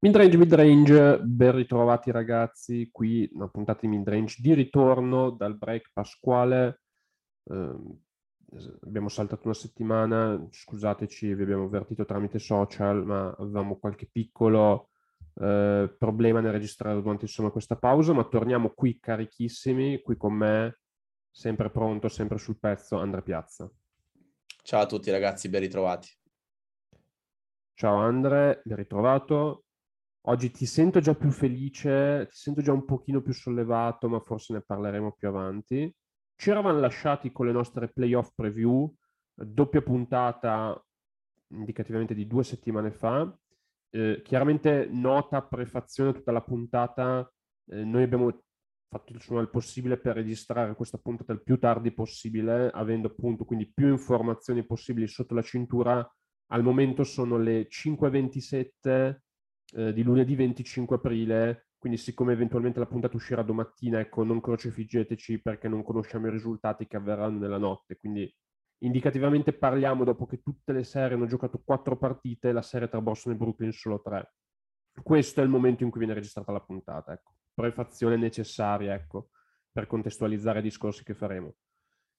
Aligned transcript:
Midrange, 0.00 0.36
midrange, 0.36 1.20
ben 1.24 1.56
ritrovati 1.56 2.12
ragazzi, 2.12 2.88
qui 2.92 3.28
una 3.32 3.48
puntata 3.48 3.80
di 3.80 3.88
midrange 3.88 4.36
di 4.40 4.54
ritorno 4.54 5.30
dal 5.30 5.56
break 5.56 5.90
pasquale. 5.92 6.82
Eh, 7.42 7.74
abbiamo 8.82 9.08
saltato 9.08 9.46
una 9.46 9.54
settimana, 9.54 10.46
scusateci, 10.48 11.34
vi 11.34 11.42
abbiamo 11.42 11.64
avvertito 11.64 12.04
tramite 12.04 12.38
social, 12.38 13.04
ma 13.04 13.34
avevamo 13.40 13.76
qualche 13.76 14.08
piccolo 14.10 14.90
eh, 15.34 15.92
problema 15.98 16.38
nel 16.38 16.52
registrare 16.52 17.00
durante 17.02 17.24
insomma, 17.24 17.50
questa 17.50 17.74
pausa, 17.74 18.12
ma 18.12 18.22
torniamo 18.22 18.70
qui 18.70 19.00
carichissimi, 19.00 20.00
qui 20.00 20.16
con 20.16 20.32
me, 20.32 20.78
sempre 21.28 21.70
pronto, 21.70 22.06
sempre 22.06 22.38
sul 22.38 22.60
pezzo, 22.60 22.98
Andrea 22.98 23.22
Piazza. 23.22 23.68
Ciao 24.62 24.82
a 24.82 24.86
tutti 24.86 25.10
ragazzi, 25.10 25.48
ben 25.48 25.62
ritrovati. 25.62 26.08
Ciao 27.74 27.96
Andre, 27.96 28.62
ben 28.64 28.76
ritrovato. 28.76 29.64
Oggi 30.28 30.50
ti 30.50 30.66
sento 30.66 31.00
già 31.00 31.14
più 31.14 31.30
felice, 31.30 32.26
ti 32.28 32.36
sento 32.36 32.60
già 32.60 32.70
un 32.70 32.84
pochino 32.84 33.22
più 33.22 33.32
sollevato, 33.32 34.10
ma 34.10 34.20
forse 34.20 34.52
ne 34.52 34.60
parleremo 34.60 35.12
più 35.12 35.26
avanti. 35.26 35.90
Ci 36.34 36.50
eravamo 36.50 36.78
lasciati 36.78 37.32
con 37.32 37.46
le 37.46 37.52
nostre 37.52 37.88
playoff 37.88 38.32
preview, 38.34 38.94
doppia 39.32 39.80
puntata 39.80 40.78
indicativamente 41.52 42.12
di 42.14 42.26
due 42.26 42.44
settimane 42.44 42.90
fa. 42.90 43.34
Eh, 43.88 44.20
chiaramente 44.22 44.86
nota, 44.90 45.40
prefazione 45.40 46.12
tutta 46.12 46.30
la 46.30 46.42
puntata, 46.42 47.32
eh, 47.70 47.84
noi 47.84 48.02
abbiamo 48.02 48.42
fatto 48.86 49.14
il 49.14 49.48
possibile 49.50 49.96
per 49.96 50.16
registrare 50.16 50.74
questa 50.74 50.98
puntata 50.98 51.32
il 51.32 51.42
più 51.42 51.58
tardi 51.58 51.90
possibile, 51.90 52.68
avendo 52.68 53.08
appunto 53.08 53.46
quindi 53.46 53.72
più 53.72 53.88
informazioni 53.88 54.62
possibili 54.62 55.06
sotto 55.08 55.32
la 55.32 55.42
cintura. 55.42 56.06
Al 56.48 56.62
momento 56.62 57.02
sono 57.02 57.38
le 57.38 57.66
5.27 57.66 59.22
eh, 59.74 59.92
di 59.92 60.02
lunedì 60.02 60.34
25 60.34 60.96
aprile, 60.96 61.68
quindi 61.78 61.98
siccome 61.98 62.32
eventualmente 62.32 62.78
la 62.78 62.86
puntata 62.86 63.16
uscirà 63.16 63.42
domattina, 63.42 64.00
ecco, 64.00 64.24
non 64.24 64.40
crocefiggeteci 64.40 65.40
perché 65.40 65.68
non 65.68 65.82
conosciamo 65.82 66.26
i 66.26 66.30
risultati 66.30 66.86
che 66.86 66.96
avverranno 66.96 67.38
nella 67.38 67.58
notte, 67.58 67.96
quindi 67.96 68.32
indicativamente 68.78 69.52
parliamo 69.52 70.04
dopo 70.04 70.26
che 70.26 70.40
tutte 70.42 70.72
le 70.72 70.84
serie 70.84 71.16
hanno 71.16 71.26
giocato 71.26 71.60
quattro 71.64 71.96
partite, 71.96 72.52
la 72.52 72.62
serie 72.62 72.88
tra 72.88 73.00
Boston 73.00 73.32
e 73.32 73.36
Brooklyn 73.36 73.72
solo 73.72 74.00
tre. 74.00 74.34
Questo 75.02 75.40
è 75.40 75.44
il 75.44 75.50
momento 75.50 75.84
in 75.84 75.90
cui 75.90 76.00
viene 76.00 76.14
registrata 76.14 76.52
la 76.52 76.60
puntata, 76.60 77.12
ecco. 77.12 77.34
Prefazione 77.54 78.16
necessaria, 78.16 78.94
ecco, 78.94 79.30
per 79.72 79.86
contestualizzare 79.86 80.60
i 80.60 80.62
discorsi 80.62 81.04
che 81.04 81.14
faremo. 81.14 81.54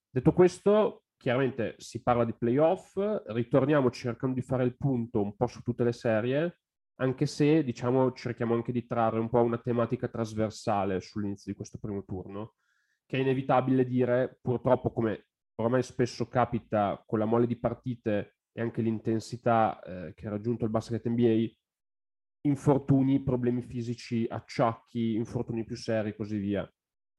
Detto 0.09 0.33
questo, 0.33 1.03
chiaramente 1.17 1.75
si 1.77 2.01
parla 2.01 2.25
di 2.25 2.33
playoff, 2.33 2.97
ritorniamo 3.27 3.89
cercando 3.91 4.35
di 4.35 4.41
fare 4.41 4.63
il 4.63 4.75
punto 4.75 5.21
un 5.21 5.35
po' 5.35 5.47
su 5.47 5.61
tutte 5.61 5.83
le 5.83 5.91
serie, 5.91 6.59
anche 7.01 7.25
se 7.25 7.63
diciamo 7.63 8.11
cerchiamo 8.13 8.53
anche 8.53 8.71
di 8.71 8.85
trarre 8.85 9.19
un 9.19 9.29
po' 9.29 9.41
una 9.41 9.57
tematica 9.57 10.07
trasversale 10.07 10.99
sull'inizio 10.99 11.51
di 11.51 11.57
questo 11.57 11.77
primo 11.77 12.03
turno, 12.03 12.55
che 13.05 13.17
è 13.17 13.21
inevitabile 13.21 13.85
dire, 13.85 14.37
purtroppo 14.41 14.91
come 14.91 15.27
ormai 15.55 15.81
spesso 15.83 16.27
capita 16.27 17.01
con 17.05 17.19
la 17.19 17.25
mole 17.25 17.47
di 17.47 17.57
partite 17.57 18.37
e 18.51 18.61
anche 18.61 18.81
l'intensità 18.81 19.79
eh, 19.81 20.13
che 20.13 20.27
ha 20.27 20.29
raggiunto 20.29 20.65
il 20.65 20.71
basket 20.71 21.07
NBA, 21.07 21.47
infortuni, 22.41 23.23
problemi 23.23 23.61
fisici, 23.61 24.25
acciacchi, 24.29 25.15
infortuni 25.15 25.63
più 25.63 25.75
seri 25.75 26.09
e 26.09 26.15
così 26.15 26.37
via. 26.37 26.69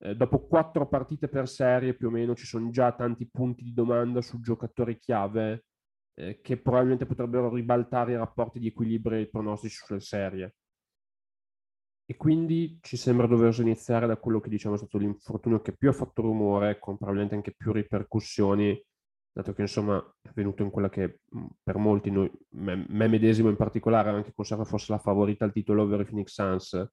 Eh, 0.02 0.14
dopo 0.14 0.46
quattro 0.46 0.88
partite 0.88 1.28
per 1.28 1.48
serie 1.48 1.94
più 1.94 2.08
o 2.08 2.10
meno 2.10 2.34
ci 2.34 2.46
sono 2.46 2.70
già 2.70 2.92
tanti 2.92 3.28
punti 3.30 3.62
di 3.62 3.72
domanda 3.72 4.20
su 4.20 4.40
giocatori 4.40 4.98
chiave 4.98 5.64
eh, 6.14 6.40
che 6.40 6.56
probabilmente 6.58 7.06
potrebbero 7.06 7.52
ribaltare 7.52 8.12
i 8.12 8.16
rapporti 8.16 8.58
di 8.58 8.68
equilibrio 8.68 9.18
e 9.18 9.22
i 9.22 9.28
pronostici 9.28 9.76
sulle 9.76 10.00
serie. 10.00 10.54
E 12.04 12.16
quindi 12.16 12.78
ci 12.82 12.96
sembra 12.96 13.28
doveroso 13.28 13.62
iniziare 13.62 14.06
da 14.06 14.16
quello 14.16 14.40
che 14.40 14.48
diciamo 14.48 14.74
è 14.74 14.78
stato 14.78 14.98
l'infortunio 14.98 15.60
che 15.60 15.76
più 15.76 15.88
ha 15.88 15.92
fatto 15.92 16.22
rumore, 16.22 16.80
con 16.80 16.96
probabilmente 16.96 17.36
anche 17.36 17.54
più 17.56 17.70
ripercussioni, 17.72 18.84
dato 19.32 19.52
che 19.52 19.60
insomma 19.60 19.96
è 20.20 20.28
avvenuto 20.28 20.64
in 20.64 20.70
quella 20.70 20.88
che 20.88 21.20
per 21.62 21.76
molti, 21.76 22.10
noi, 22.10 22.28
me, 22.54 22.84
me 22.88 23.06
medesimo 23.06 23.48
in 23.48 23.54
particolare, 23.54 24.10
anche 24.10 24.32
conserva 24.34 24.64
forse 24.64 24.90
la 24.90 24.98
favorita 24.98 25.44
al 25.44 25.52
titolo 25.52 25.82
over 25.82 26.00
i 26.00 26.04
Phoenix 26.04 26.32
Suns, 26.32 26.90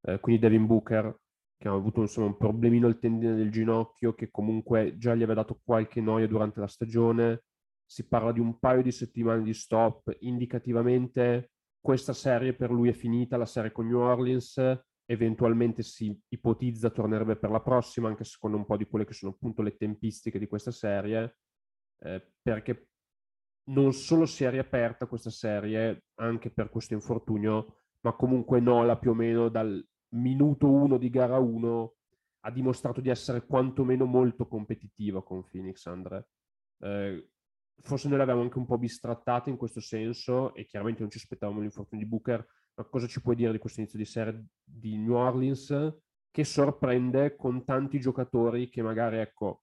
eh, 0.00 0.20
quindi 0.20 0.40
Devin 0.40 0.66
Booker, 0.66 1.14
che 1.58 1.68
ha 1.68 1.72
avuto 1.72 2.00
insomma, 2.00 2.28
un 2.28 2.36
problemino 2.36 2.86
al 2.86 2.98
tendine 2.98 3.34
del 3.34 3.50
ginocchio 3.50 4.14
che 4.14 4.30
comunque 4.30 4.96
già 4.96 5.14
gli 5.14 5.22
aveva 5.22 5.42
dato 5.42 5.60
qualche 5.62 6.00
noia 6.00 6.26
durante 6.26 6.60
la 6.60 6.66
stagione, 6.66 7.44
si 7.86 8.06
parla 8.06 8.32
di 8.32 8.40
un 8.40 8.58
paio 8.58 8.82
di 8.82 8.90
settimane 8.90 9.42
di 9.42 9.54
stop, 9.54 10.14
indicativamente 10.20 11.52
questa 11.80 12.12
serie 12.12 12.52
per 12.52 12.70
lui 12.70 12.88
è 12.88 12.92
finita, 12.92 13.36
la 13.36 13.46
serie 13.46 13.70
con 13.70 13.86
New 13.86 14.00
Orleans, 14.00 14.60
eventualmente 15.06 15.82
si 15.82 16.20
ipotizza 16.28 16.90
tornerebbe 16.90 17.36
per 17.36 17.50
la 17.50 17.60
prossima, 17.60 18.08
anche 18.08 18.24
secondo 18.24 18.56
un 18.56 18.66
po' 18.66 18.76
di 18.76 18.86
quelle 18.86 19.04
che 19.04 19.12
sono 19.12 19.32
appunto 19.32 19.62
le 19.62 19.76
tempistiche 19.76 20.40
di 20.40 20.48
questa 20.48 20.72
serie, 20.72 21.38
eh, 22.00 22.32
perché 22.42 22.88
non 23.68 23.92
solo 23.92 24.26
si 24.26 24.44
è 24.44 24.50
riaperta 24.50 25.06
questa 25.06 25.30
serie 25.30 26.06
anche 26.16 26.50
per 26.50 26.70
questo 26.70 26.94
infortunio, 26.94 27.82
ma 28.00 28.12
comunque 28.14 28.60
Nola 28.60 28.98
più 28.98 29.10
o 29.10 29.14
meno 29.14 29.48
dal 29.48 29.84
minuto 30.10 30.70
1 30.70 30.98
di 30.98 31.10
gara 31.10 31.38
1 31.38 31.94
ha 32.40 32.50
dimostrato 32.50 33.00
di 33.00 33.10
essere 33.10 33.44
quantomeno 33.44 34.04
molto 34.04 34.46
competitiva 34.46 35.22
con 35.22 35.44
Phoenix, 35.44 35.86
Andre. 35.86 36.28
Eh, 36.78 37.30
forse 37.82 38.08
noi 38.08 38.18
l'avevamo 38.18 38.42
anche 38.42 38.58
un 38.58 38.66
po' 38.66 38.78
bistrattata 38.78 39.50
in 39.50 39.56
questo 39.56 39.80
senso 39.80 40.54
e 40.54 40.64
chiaramente 40.64 41.00
non 41.00 41.10
ci 41.10 41.18
aspettavamo 41.18 41.60
l'infortunio 41.60 42.04
di 42.04 42.10
Booker, 42.10 42.46
ma 42.74 42.84
cosa 42.84 43.06
ci 43.06 43.20
puoi 43.20 43.36
dire 43.36 43.52
di 43.52 43.58
questo 43.58 43.80
inizio 43.80 43.98
di 43.98 44.04
serie 44.04 44.46
di 44.62 44.96
New 44.96 45.14
Orleans 45.14 45.94
che 46.30 46.44
sorprende 46.44 47.36
con 47.36 47.64
tanti 47.64 47.98
giocatori 47.98 48.68
che 48.68 48.82
magari, 48.82 49.18
ecco, 49.18 49.62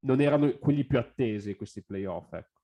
non 0.00 0.20
erano 0.20 0.56
quelli 0.58 0.86
più 0.86 0.98
attesi 0.98 1.56
questi 1.56 1.82
playoff, 1.82 2.32
ecco. 2.32 2.60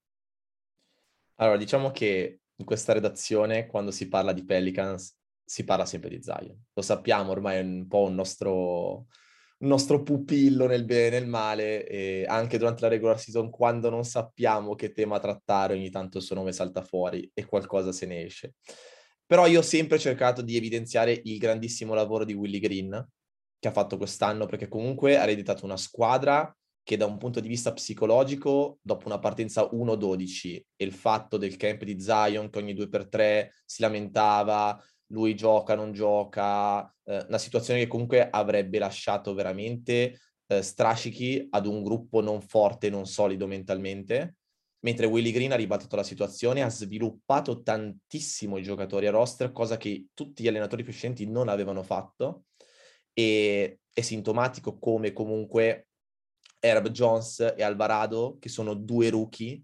Allora, 1.37 1.56
diciamo 1.56 1.91
che 1.91 2.43
in 2.54 2.64
questa 2.64 2.93
redazione, 2.93 3.66
quando 3.66 3.91
si 3.91 4.06
parla 4.09 4.32
di 4.32 4.44
Pelicans, 4.44 5.19
si 5.44 5.64
parla 5.64 5.84
sempre 5.84 6.09
di 6.09 6.22
Zion. 6.22 6.56
Lo 6.72 6.82
sappiamo, 6.82 7.32
ormai 7.32 7.56
è 7.56 7.62
un 7.62 7.88
po' 7.88 8.04
un 8.04 8.14
nostro, 8.14 9.06
nostro 9.62 10.03
pupillo 10.03 10.67
nel 10.67 10.84
bene 10.84 11.17
e 11.17 11.21
nel 11.21 11.28
male 11.28 11.87
e 11.87 12.25
anche 12.27 12.59
durante 12.59 12.83
la 12.83 12.89
regular 12.89 13.19
season 13.19 13.50
quando 13.50 13.91
non 13.91 14.05
sappiamo 14.05 14.75
che 14.75 14.93
tema 14.93 15.19
trattare 15.19 15.75
ogni 15.75 15.91
tanto 15.91 16.19
il 16.19 16.25
suo 16.25 16.34
nome 16.34 16.53
salta 16.53 16.83
fuori 16.83 17.31
e 17.33 17.45
qualcosa 17.45 17.93
se 17.93 18.06
ne 18.06 18.25
esce. 18.25 18.55
Però 19.25 19.47
io 19.47 19.61
ho 19.61 19.62
sempre 19.62 19.99
cercato 19.99 20.43
di 20.43 20.56
evidenziare 20.56 21.21
il 21.25 21.39
grandissimo 21.39 21.95
lavoro 21.95 22.25
di 22.25 22.34
Willy 22.34 22.59
Green 22.59 23.09
che 23.59 23.69
ha 23.69 23.73
fatto 23.73 23.97
quest'anno 23.97 24.47
perché 24.47 24.69
comunque 24.69 25.17
ha 25.17 25.23
ereditato 25.23 25.65
una 25.65 25.77
squadra 25.77 26.55
che 26.83 26.97
da 26.97 27.06
un 27.06 27.17
punto 27.17 27.39
di 27.39 27.47
vista 27.47 27.73
psicologico, 27.73 28.79
dopo 28.83 29.06
una 29.06 29.21
partenza 29.21 29.69
1-12 29.71 30.61
e 30.77 30.84
il 30.84 30.93
fatto 30.93 31.37
del 31.37 31.56
camp 31.56 31.84
di 31.84 32.00
Zion 32.00 32.50
che 32.50 32.59
ogni 32.59 32.75
2x3 32.75 33.49
si 33.65 33.83
lamentava, 33.83 34.83
lui 35.12 35.34
gioca, 35.34 35.75
non 35.75 35.93
gioca, 35.93 36.84
eh, 37.05 37.25
una 37.28 37.39
situazione 37.39 37.81
che 37.81 37.87
comunque 37.87 38.28
avrebbe 38.28 38.78
lasciato 38.78 39.34
veramente 39.34 40.19
eh, 40.47 40.62
strascichi 40.62 41.47
ad 41.50 41.67
un 41.67 41.83
gruppo 41.83 42.21
non 42.21 42.41
forte, 42.41 42.91
non 42.91 43.06
solido 43.06 43.47
mentalmente, 43.47 44.37
mentre 44.81 45.06
Willy 45.06 45.31
Green 45.31 45.53
ha 45.53 45.56
ribaltato 45.56 45.97
la 45.97 46.03
situazione, 46.03 46.62
ha 46.62 46.69
sviluppato 46.69 47.62
tantissimo 47.62 48.59
i 48.59 48.62
giocatori 48.62 49.06
a 49.06 49.11
roster, 49.11 49.53
cosa 49.53 49.77
che 49.77 50.06
tutti 50.15 50.43
gli 50.43 50.49
allenatori 50.49 50.83
precedenti 50.83 51.27
non 51.27 51.49
avevano 51.49 51.83
fatto, 51.83 52.44
e 53.12 53.81
è 53.93 54.00
sintomatico 54.00 54.79
come 54.79 55.12
comunque 55.12 55.89
Herb 56.59 56.89
Jones 56.89 57.55
e 57.56 57.62
Alvarado, 57.62 58.39
che 58.41 58.49
sono 58.49 58.75
due 58.75 59.11
rookie, 59.11 59.62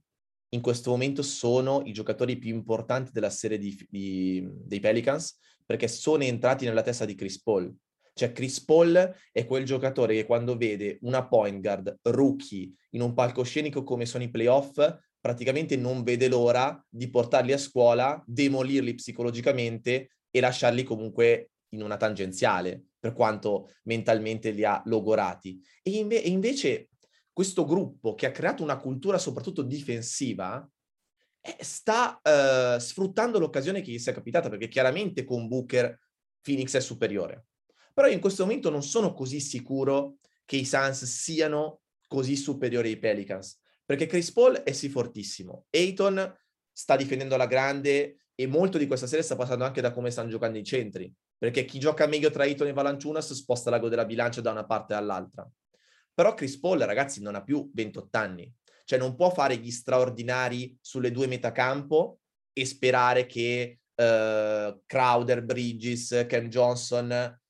in 0.51 0.61
questo 0.61 0.91
momento 0.91 1.23
sono 1.23 1.83
i 1.85 1.93
giocatori 1.93 2.37
più 2.37 2.55
importanti 2.55 3.11
della 3.13 3.31
serie 3.31 3.59
di, 3.59 3.77
di, 3.89 4.49
dei 4.65 4.81
Pelicans 4.81 5.39
perché 5.65 5.89
sono 5.89 6.23
entrati 6.23 6.65
nella 6.65 6.83
testa 6.83 7.05
di 7.05 7.15
Chris 7.15 7.43
Paul. 7.43 7.75
Cioè 8.15 8.33
Chris 8.33 8.65
Paul 8.65 9.15
è 9.31 9.45
quel 9.45 9.65
giocatore 9.65 10.15
che 10.15 10.27
quando 10.27 10.57
vede 10.57 10.99
una 11.03 11.29
point 11.29 11.61
guard 11.61 11.99
rookie 12.03 12.73
in 12.91 13.03
un 13.03 13.15
palcoscenico 13.15 13.85
come 13.85 14.07
sono 14.07 14.25
i 14.25 14.31
playoff, 14.31 14.81
praticamente 15.21 15.77
non 15.77 16.03
vede 16.03 16.27
l'ora 16.27 16.85
di 16.89 17.11
portarli 17.11 17.53
a 17.53 17.59
scuola, 17.59 18.21
demolirli 18.27 18.95
psicologicamente 18.95 20.11
e 20.31 20.41
lasciarli 20.41 20.83
comunque 20.83 21.51
in 21.71 21.83
una 21.83 21.97
tangenziale, 21.97 22.83
per 22.99 23.13
quanto 23.13 23.69
mentalmente 23.85 24.51
li 24.51 24.65
ha 24.65 24.83
logorati. 24.87 25.61
E, 25.83 25.91
inve- 25.91 26.17
invece 26.17 26.89
questo 27.39 27.65
gruppo 27.65 28.17
che 28.17 28.27
ha 28.27 28.33
creato 28.33 28.65
una 28.65 28.79
cultura 28.79 29.17
soprattutto 29.17 29.63
difensiva 29.63 30.69
eh, 31.41 31.57
sta 31.61 32.21
eh, 32.21 32.81
sfruttando 32.81 33.39
l'occasione 33.39 33.81
che 33.81 33.93
gli 33.93 33.99
si 34.01 34.11
è 34.11 34.13
capitata, 34.13 34.49
perché 34.49 34.67
chiaramente 34.67 35.23
con 35.23 35.47
Booker 35.47 35.97
Phoenix 36.43 36.75
è 36.75 36.81
superiore. 36.81 37.45
Però 37.95 38.09
io 38.09 38.15
in 38.15 38.19
questo 38.19 38.43
momento 38.43 38.71
non 38.71 38.83
sono 38.83 39.15
così 39.15 39.39
sicuro 39.39 40.17
che 40.45 40.57
i 40.57 40.65
Suns 40.65 41.05
siano 41.05 41.83
così 42.09 42.35
superiori 42.35 42.89
ai 42.89 42.99
Pelicans, 42.99 43.61
perché 43.85 44.07
Chris 44.07 44.33
Paul 44.33 44.55
è 44.57 44.73
sì 44.73 44.89
fortissimo, 44.89 45.67
Ayton 45.71 46.37
sta 46.73 46.97
difendendo 46.97 47.37
la 47.37 47.47
grande, 47.47 48.25
e 48.35 48.49
molto 48.49 48.79
di 48.79 48.89
questa 48.89 49.07
serie 49.07 49.25
sta 49.25 49.37
passando 49.37 49.63
anche 49.63 49.81
da 49.81 49.93
come 49.93 50.11
stanno 50.11 50.29
giocando 50.29 50.59
i 50.59 50.65
centri, 50.65 51.15
perché 51.39 51.65
chi 51.65 51.79
gioca 51.79 52.09
meglio 52.09 52.31
tra 52.31 52.47
Eton 52.47 52.67
e 52.67 52.73
Valanciunas 52.73 53.33
sposta 53.33 53.71
l'ago 53.71 53.89
della 53.89 54.05
bilancia 54.05 54.41
da 54.41 54.51
una 54.51 54.67
parte 54.67 54.95
all'altra. 54.95 55.49
Però 56.19 56.35
Chris 56.35 56.59
Paul, 56.59 56.81
ragazzi, 56.81 57.23
non 57.23 57.37
ha 57.37 57.45
più 57.45 57.71
28 57.73 58.19
anni, 58.19 58.53
cioè 58.85 58.99
non 58.99 59.15
può 59.15 59.31
fare 59.31 59.57
gli 59.59 59.71
straordinari 59.71 60.77
sulle 60.81 61.13
due 61.13 61.29
metacampo 61.29 62.19
e 62.53 62.65
sperare 62.67 63.25
che 63.27 63.79
uh, 63.95 64.83
Crowder, 64.85 65.45
Bridges, 65.45 66.25
Cam 66.27 66.49
Johnson 66.49 67.41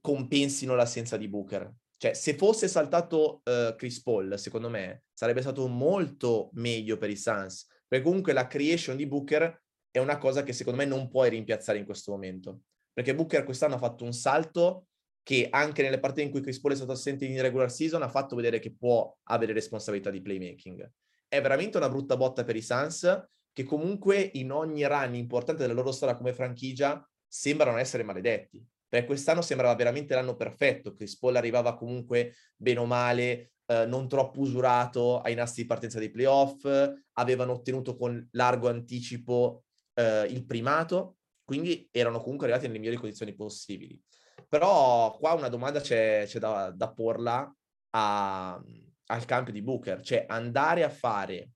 compensino 0.00 0.74
l'assenza 0.74 1.18
di 1.18 1.28
Booker. 1.28 1.70
Cioè, 1.98 2.14
se 2.14 2.32
fosse 2.32 2.66
saltato 2.66 3.42
uh, 3.44 3.74
Chris 3.76 4.00
Paul, 4.00 4.38
secondo 4.38 4.70
me, 4.70 5.02
sarebbe 5.12 5.42
stato 5.42 5.68
molto 5.68 6.48
meglio 6.54 6.96
per 6.96 7.10
i 7.10 7.18
Suns, 7.18 7.66
perché 7.86 8.06
comunque 8.06 8.32
la 8.32 8.46
creation 8.46 8.96
di 8.96 9.06
Booker 9.06 9.62
è 9.90 9.98
una 9.98 10.16
cosa 10.16 10.42
che 10.42 10.54
secondo 10.54 10.78
me 10.78 10.86
non 10.86 11.10
puoi 11.10 11.28
rimpiazzare 11.28 11.76
in 11.76 11.84
questo 11.84 12.12
momento. 12.12 12.60
Perché 12.90 13.14
Booker 13.14 13.44
quest'anno 13.44 13.74
ha 13.74 13.78
fatto 13.78 14.02
un 14.02 14.14
salto 14.14 14.86
che 15.24 15.48
anche 15.50 15.82
nelle 15.82 15.98
partite 15.98 16.22
in 16.22 16.30
cui 16.30 16.42
Chris 16.42 16.60
Paul 16.60 16.74
è 16.74 16.76
stato 16.76 16.92
assente 16.92 17.24
in 17.24 17.40
regular 17.40 17.72
season 17.72 18.02
ha 18.02 18.08
fatto 18.08 18.36
vedere 18.36 18.58
che 18.58 18.74
può 18.74 19.12
avere 19.24 19.54
responsabilità 19.54 20.10
di 20.10 20.20
playmaking. 20.20 20.88
È 21.26 21.40
veramente 21.40 21.78
una 21.78 21.88
brutta 21.88 22.16
botta 22.16 22.44
per 22.44 22.54
i 22.54 22.62
Suns 22.62 23.26
che 23.50 23.62
comunque 23.64 24.30
in 24.34 24.52
ogni 24.52 24.86
run 24.86 25.14
importante 25.14 25.62
della 25.62 25.72
loro 25.72 25.92
storia 25.92 26.14
come 26.16 26.34
franchigia 26.34 27.02
sembrano 27.26 27.78
essere 27.78 28.02
maledetti. 28.02 28.64
Perché 28.86 29.06
quest'anno 29.06 29.40
sembrava 29.40 29.74
veramente 29.74 30.14
l'anno 30.14 30.36
perfetto. 30.36 30.92
Chris 30.92 31.18
Paul 31.18 31.36
arrivava 31.36 31.74
comunque 31.74 32.34
bene 32.54 32.80
o 32.80 32.84
male, 32.84 33.52
eh, 33.66 33.86
non 33.86 34.08
troppo 34.08 34.40
usurato 34.40 35.20
ai 35.20 35.34
nastri 35.34 35.62
di 35.62 35.68
partenza 35.68 35.98
dei 35.98 36.10
playoff, 36.10 36.68
avevano 37.14 37.52
ottenuto 37.52 37.96
con 37.96 38.28
largo 38.32 38.68
anticipo 38.68 39.64
eh, 39.94 40.26
il 40.28 40.44
primato, 40.44 41.16
quindi 41.42 41.88
erano 41.90 42.20
comunque 42.20 42.46
arrivati 42.46 42.66
nelle 42.66 42.78
migliori 42.78 42.98
condizioni 43.00 43.34
possibili. 43.34 44.00
Però 44.48 45.16
qua 45.18 45.32
una 45.32 45.48
domanda 45.48 45.80
c'è, 45.80 46.24
c'è 46.26 46.38
da, 46.38 46.70
da, 46.74 46.92
porla 46.92 47.52
a, 47.90 48.62
al 49.06 49.24
campo 49.24 49.50
di 49.50 49.62
Booker, 49.62 50.00
cioè 50.02 50.24
andare 50.28 50.82
a 50.82 50.88
fare 50.88 51.50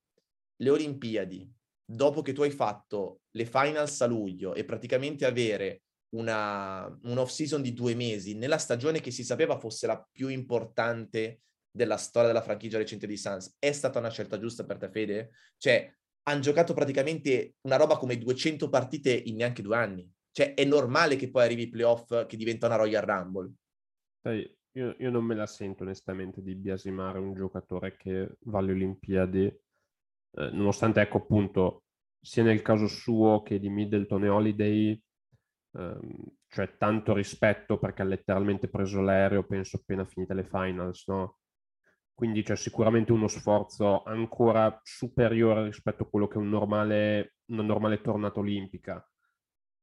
le 0.56 0.70
Olimpiadi 0.70 1.50
dopo 1.84 2.22
che 2.22 2.32
tu 2.32 2.42
hai 2.42 2.50
fatto 2.50 3.20
le 3.30 3.46
finals 3.46 4.00
a 4.02 4.06
luglio 4.06 4.54
e 4.54 4.64
praticamente 4.64 5.24
avere 5.24 5.82
una, 6.10 6.86
un 7.02 7.18
off 7.18 7.30
season 7.30 7.62
di 7.62 7.72
due 7.72 7.94
mesi 7.94 8.34
nella 8.34 8.58
stagione 8.58 9.00
che 9.00 9.10
si 9.10 9.24
sapeva 9.24 9.58
fosse 9.58 9.86
la 9.86 10.06
più 10.10 10.28
importante 10.28 11.40
della 11.70 11.96
storia 11.96 12.28
della 12.28 12.42
franchigia 12.42 12.78
recente 12.78 13.06
di 13.06 13.16
Suns, 13.16 13.56
è 13.58 13.72
stata 13.72 13.98
una 13.98 14.10
scelta 14.10 14.38
giusta 14.38 14.64
per 14.64 14.78
te, 14.78 14.90
Fede? 14.90 15.30
Cioè, 15.56 15.94
hanno 16.24 16.40
giocato 16.40 16.74
praticamente 16.74 17.54
una 17.62 17.76
roba 17.76 17.96
come 17.96 18.18
200 18.18 18.68
partite 18.68 19.12
in 19.12 19.36
neanche 19.36 19.62
due 19.62 19.76
anni. 19.76 20.10
Cioè, 20.38 20.54
è 20.54 20.64
normale 20.64 21.16
che 21.16 21.32
poi 21.32 21.42
arrivi 21.42 21.62
ai 21.62 21.68
playoff 21.68 22.26
che 22.26 22.36
diventa 22.36 22.66
una 22.66 22.76
Royal 22.76 23.02
Rumble. 23.02 23.52
Sai, 24.20 24.48
io, 24.76 24.94
io, 24.96 25.10
non 25.10 25.24
me 25.24 25.34
la 25.34 25.46
sento 25.46 25.82
onestamente 25.82 26.42
di 26.42 26.54
biasimare 26.54 27.18
un 27.18 27.34
giocatore 27.34 27.96
che 27.96 28.36
va 28.42 28.60
alle 28.60 28.70
Olimpiadi, 28.70 29.46
eh, 29.46 30.50
nonostante, 30.52 31.00
ecco 31.00 31.16
appunto, 31.16 31.82
sia 32.20 32.44
nel 32.44 32.62
caso 32.62 32.86
suo 32.86 33.42
che 33.42 33.58
di 33.58 33.68
Middleton 33.68 34.26
e 34.26 34.28
Holiday, 34.28 35.02
ehm, 35.72 36.24
cioè 36.46 36.76
tanto 36.76 37.14
rispetto 37.14 37.80
perché 37.80 38.02
ha 38.02 38.04
letteralmente 38.04 38.68
preso 38.68 39.00
l'aereo, 39.00 39.44
penso 39.44 39.78
appena 39.78 40.04
finite 40.04 40.34
le 40.34 40.44
finals, 40.44 41.08
no? 41.08 41.38
Quindi 42.14 42.44
c'è 42.44 42.54
sicuramente 42.54 43.10
uno 43.10 43.26
sforzo 43.26 44.04
ancora 44.04 44.80
superiore 44.84 45.64
rispetto 45.64 46.04
a 46.04 46.08
quello 46.08 46.28
che 46.28 46.34
è 46.34 46.40
un 46.40 46.48
normale, 46.48 47.38
una 47.46 47.62
normale 47.62 48.00
tornata 48.00 48.38
olimpica. 48.38 49.04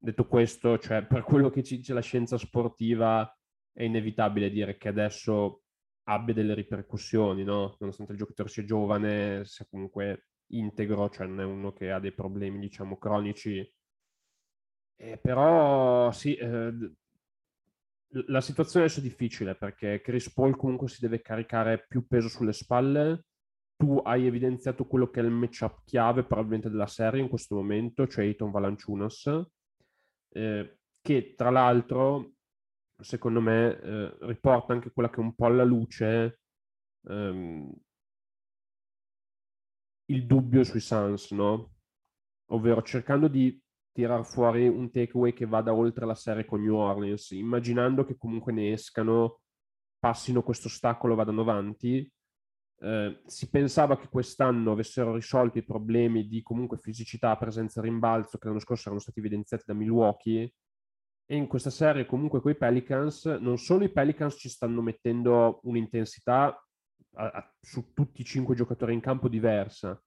Detto 0.06 0.28
questo, 0.28 0.78
cioè, 0.78 1.04
per 1.04 1.24
quello 1.24 1.50
che 1.50 1.64
ci 1.64 1.78
dice 1.78 1.92
la 1.96 2.00
scienza 2.00 2.38
sportiva, 2.38 3.28
è 3.72 3.82
inevitabile 3.82 4.52
dire 4.52 4.78
che 4.78 4.90
adesso 4.90 5.64
abbia 6.04 6.32
delle 6.32 6.54
ripercussioni, 6.54 7.44
no? 7.44 7.76
Nonostante 7.80 8.12
il 8.12 8.20
giocatore 8.20 8.50
sia 8.50 8.64
giovane, 8.64 9.46
sia 9.46 9.66
comunque 9.68 10.28
integro, 10.52 11.10
cioè 11.10 11.26
non 11.26 11.40
è 11.40 11.44
uno 11.44 11.74
che 11.74 11.92
ha 11.92 12.00
dei 12.00 12.12
problemi, 12.14 12.60
diciamo, 12.60 13.00
cronici. 13.00 13.68
Eh, 14.96 15.18
però 15.18 16.12
sì, 16.12 16.36
eh, 16.36 16.72
la 18.28 18.42
situazione 18.42 18.86
adesso 18.86 19.00
è 19.00 19.04
difficile 19.04 19.56
perché 19.56 20.02
Chris 20.02 20.32
Paul 20.32 20.56
comunque 20.56 20.88
si 20.88 21.02
deve 21.02 21.20
caricare 21.22 21.84
più 21.88 22.06
peso 22.06 22.30
sulle 22.30 22.54
spalle. 22.54 23.26
Tu 23.76 24.00
hai 24.04 24.28
evidenziato 24.28 24.86
quello 24.86 25.10
che 25.10 25.20
è 25.20 25.24
il 25.24 25.32
matchup 25.32 25.82
chiave 25.84 26.24
probabilmente 26.26 26.70
della 26.70 26.86
serie 26.86 27.22
in 27.22 27.28
questo 27.28 27.56
momento, 27.56 28.08
cioè 28.08 28.26
Eton 28.26 28.52
Valanciunas, 28.52 29.54
eh, 30.36 30.78
che 31.02 31.34
tra 31.36 31.50
l'altro, 31.50 32.34
secondo 33.00 33.40
me, 33.40 33.80
eh, 33.80 34.18
riporta 34.22 34.74
anche 34.74 34.92
quella 34.92 35.10
che 35.10 35.18
è 35.18 35.20
un 35.20 35.34
po' 35.34 35.46
alla 35.46 35.64
luce 35.64 36.40
ehm, 37.08 37.72
il 40.08 40.26
dubbio 40.26 40.64
sui 40.64 40.82
Suns, 40.82 41.32
no? 41.32 41.74
Ovvero 42.52 42.82
cercando 42.84 43.28
di 43.28 43.60
tirar 43.92 44.26
fuori 44.26 44.68
un 44.68 44.92
takeaway 44.92 45.34
che 45.34 45.46
vada 45.46 45.74
oltre 45.74 46.06
la 46.06 46.16
serie 46.16 46.46
con 46.46 46.62
New 46.62 46.76
Orleans, 46.76 47.32
immaginando 47.32 48.04
che 48.04 48.18
comunque 48.18 48.52
ne 48.52 48.74
escano, 48.74 49.40
passino 49.98 50.44
questo 50.44 50.68
ostacolo, 50.68 51.16
vadano 51.16 51.42
avanti. 51.42 52.12
Eh, 52.78 53.22
si 53.26 53.50
pensava 53.50 53.98
che 53.98 54.10
quest'anno 54.10 54.72
avessero 54.74 55.14
risolto 55.14 55.58
i 55.58 55.64
problemi 55.64 56.28
di 56.28 56.42
comunque 56.42 56.78
fisicità, 56.78 57.38
presenza 57.38 57.80
e 57.80 57.84
rimbalzo 57.84 58.38
che 58.38 58.48
l'anno 58.48 58.60
scorso 58.60 58.84
erano 58.88 59.00
stati 59.00 59.20
evidenziati 59.20 59.64
da 59.66 59.74
Milwaukee 59.74 60.54
e 61.26 61.36
in 61.36 61.48
questa 61.48 61.70
serie 61.70 62.06
comunque 62.06 62.42
con 62.42 62.52
i 62.52 62.56
Pelicans 62.56 63.26
non 63.26 63.58
solo 63.58 63.86
i 63.86 63.92
Pelicans 63.92 64.36
ci 64.38 64.50
stanno 64.50 64.82
mettendo 64.82 65.62
un'intensità 65.64 66.48
a, 67.16 67.26
a, 67.26 67.56
su 67.62 67.94
tutti 67.94 68.22
i 68.22 68.26
cinque 68.26 68.56
giocatori 68.56 68.94
in 68.94 69.00
campo 69.00 69.30
diversa 69.30 70.00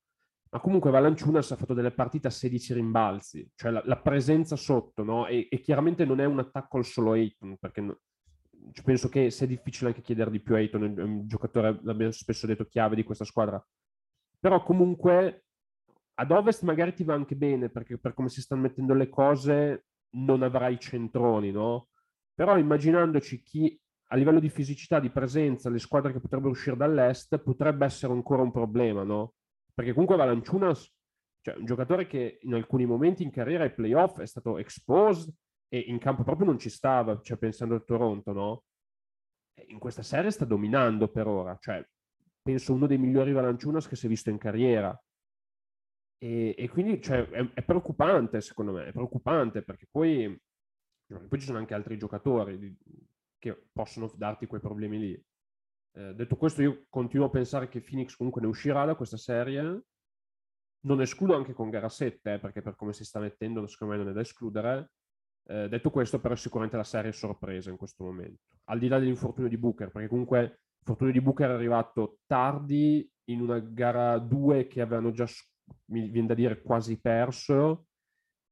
ma 0.51 0.61
comunque 0.61 0.91
Valanciunas 0.91 1.51
ha 1.51 1.57
fatto 1.57 1.75
delle 1.75 1.91
partite 1.91 2.29
a 2.29 2.31
16 2.31 2.73
rimbalzi, 2.73 3.51
cioè 3.55 3.71
la, 3.71 3.83
la 3.85 3.99
presenza 3.99 4.57
sotto, 4.57 5.03
no? 5.03 5.27
E, 5.27 5.47
e, 5.51 5.61
chiaramente 5.61 6.07
non 6.07 6.21
è 6.21 6.25
un 6.25 6.39
attacco 6.39 6.79
al 6.79 6.87
solo 6.87 7.13
Ayton, 7.13 7.59
perché 7.59 7.83
no, 7.83 7.99
penso 8.85 9.09
che 9.09 9.31
sia 9.31 9.47
difficile 9.47 9.89
anche 9.89 10.03
chiedere 10.03 10.31
di 10.31 10.41
più 10.41 10.55
a 10.55 10.59
Ayton, 10.59 10.83
è 10.99 11.03
un 11.03 11.27
giocatore, 11.27 11.79
l'abbiamo 11.83 12.13
spesso 12.13 12.47
detto, 12.47 12.67
chiave 12.67 12.97
di 12.97 13.03
questa 13.03 13.25
squadra. 13.25 13.65
Però 14.39 14.63
comunque 14.63 15.45
ad 16.15 16.31
ovest 16.31 16.63
magari 16.63 16.95
ti 16.95 17.05
va 17.05 17.15
anche 17.15 17.37
bene, 17.37 17.71
perché 17.71 17.99
per 17.99 18.15
come 18.15 18.29
si 18.29 18.41
stanno 18.41 18.63
mettendo 18.63 18.95
le 18.95 19.09
cose 19.09 19.85
non 20.11 20.43
avrai 20.43 20.79
centroni, 20.79 21.51
no? 21.51 21.89
Però 22.35 22.57
immaginandoci 22.59 23.43
chi 23.43 23.81
a 24.11 24.17
livello 24.17 24.41
di 24.41 24.49
fisicità, 24.49 25.01
di 25.01 25.11
presenza, 25.11 25.69
le 25.69 25.79
squadre 25.79 26.13
che 26.13 26.21
potrebbero 26.21 26.51
uscire 26.51 26.77
dall'est, 26.77 27.39
potrebbe 27.39 27.85
essere 27.85 28.13
ancora 28.13 28.43
un 28.43 28.51
problema, 28.51 29.03
no? 29.03 29.35
Perché 29.75 29.93
comunque 29.93 30.17
Valanciunas, 30.17 30.93
cioè 31.41 31.57
un 31.57 31.65
giocatore 31.67 32.07
che 32.07 32.39
in 32.43 32.55
alcuni 32.55 32.87
momenti 32.87 33.23
in 33.23 33.31
carriera 33.31 33.65
ai 33.65 33.75
playoff 33.75 34.19
è 34.21 34.27
stato 34.27 34.59
exposed 34.59 35.33
e 35.69 35.79
in 35.79 35.99
campo 35.99 36.23
proprio 36.23 36.47
non 36.47 36.59
ci 36.59 36.71
stava, 36.71 37.21
cioè 37.21 37.37
pensando 37.37 37.75
al 37.75 37.85
Toronto, 37.85 38.33
no? 38.33 38.63
in 39.67 39.79
questa 39.79 40.03
serie 40.03 40.31
sta 40.31 40.45
dominando 40.45 41.09
per 41.09 41.27
ora, 41.27 41.57
cioè 41.61 41.85
penso 42.41 42.73
uno 42.73 42.87
dei 42.87 42.99
migliori 42.99 43.33
Valanciunas 43.33 43.89
che 43.89 43.97
si 43.97 44.07
è 44.07 44.09
visto 44.09 44.31
in 44.31 44.39
carriera. 44.39 44.99
E, 46.21 46.55
e 46.57 46.69
quindi 46.69 47.01
cioè, 47.01 47.29
è, 47.29 47.53
è, 47.53 47.63
preoccupante, 47.63 48.41
secondo 48.41 48.73
me, 48.73 48.87
è 48.87 48.93
preoccupante 48.93 49.63
perché 49.63 49.87
poi, 49.91 50.41
poi 51.07 51.39
ci 51.39 51.47
sono 51.47 51.59
anche 51.59 51.75
altri 51.75 51.97
giocatori 51.97 52.77
che 53.39 53.69
possono 53.73 54.11
darti 54.17 54.47
quei 54.47 54.61
problemi 54.61 54.99
lì. 54.99 55.25
Eh, 55.93 56.15
detto 56.15 56.37
questo, 56.37 56.63
io 56.63 56.87
continuo 56.89 57.27
a 57.27 57.31
pensare 57.31 57.69
che 57.69 57.81
Phoenix 57.81 58.17
comunque 58.17 58.41
ne 58.41 58.49
uscirà 58.49 58.85
da 58.85 58.95
questa 58.95 59.17
serie. 59.17 59.83
Non 60.81 61.01
escludo 61.01 61.35
anche 61.35 61.53
con 61.53 61.71
gara 61.71 61.89
7, 61.89 62.35
eh, 62.35 62.39
perché 62.39 62.63
per 62.63 62.77
come 62.77 62.93
si 62.93 63.05
sta 63.05 63.21
mettendo, 63.21 63.67
secondo 63.67 63.95
me 63.95 64.01
non 64.01 64.11
è 64.11 64.15
da 64.15 64.21
escludere. 64.21 64.91
Eh, 65.51 65.69
detto 65.69 65.91
questo, 65.91 66.21
però, 66.21 66.35
sicuramente 66.35 66.77
la 66.77 66.85
serie 66.85 67.11
è 67.11 67.15
sorpresa 67.15 67.71
in 67.71 67.77
questo 67.77 68.05
momento. 68.05 68.43
Al 68.65 68.79
di 68.79 68.87
là 68.87 68.99
dell'infortunio 68.99 69.49
di 69.49 69.57
Booker, 69.57 69.91
perché 69.91 70.09
comunque 70.09 70.61
l'infortunio 70.77 71.13
di 71.13 71.23
Booker 71.23 71.49
è 71.49 71.55
arrivato 71.55 72.19
tardi 72.27 73.11
in 73.31 73.41
una 73.41 73.59
gara 73.59 74.19
2 74.19 74.67
che 74.67 74.83
avevano 74.83 75.11
già, 75.11 75.27
mi 75.87 76.11
viene 76.11 76.29
da 76.29 76.35
dire, 76.35 76.61
quasi 76.61 77.01
perso. 77.01 77.87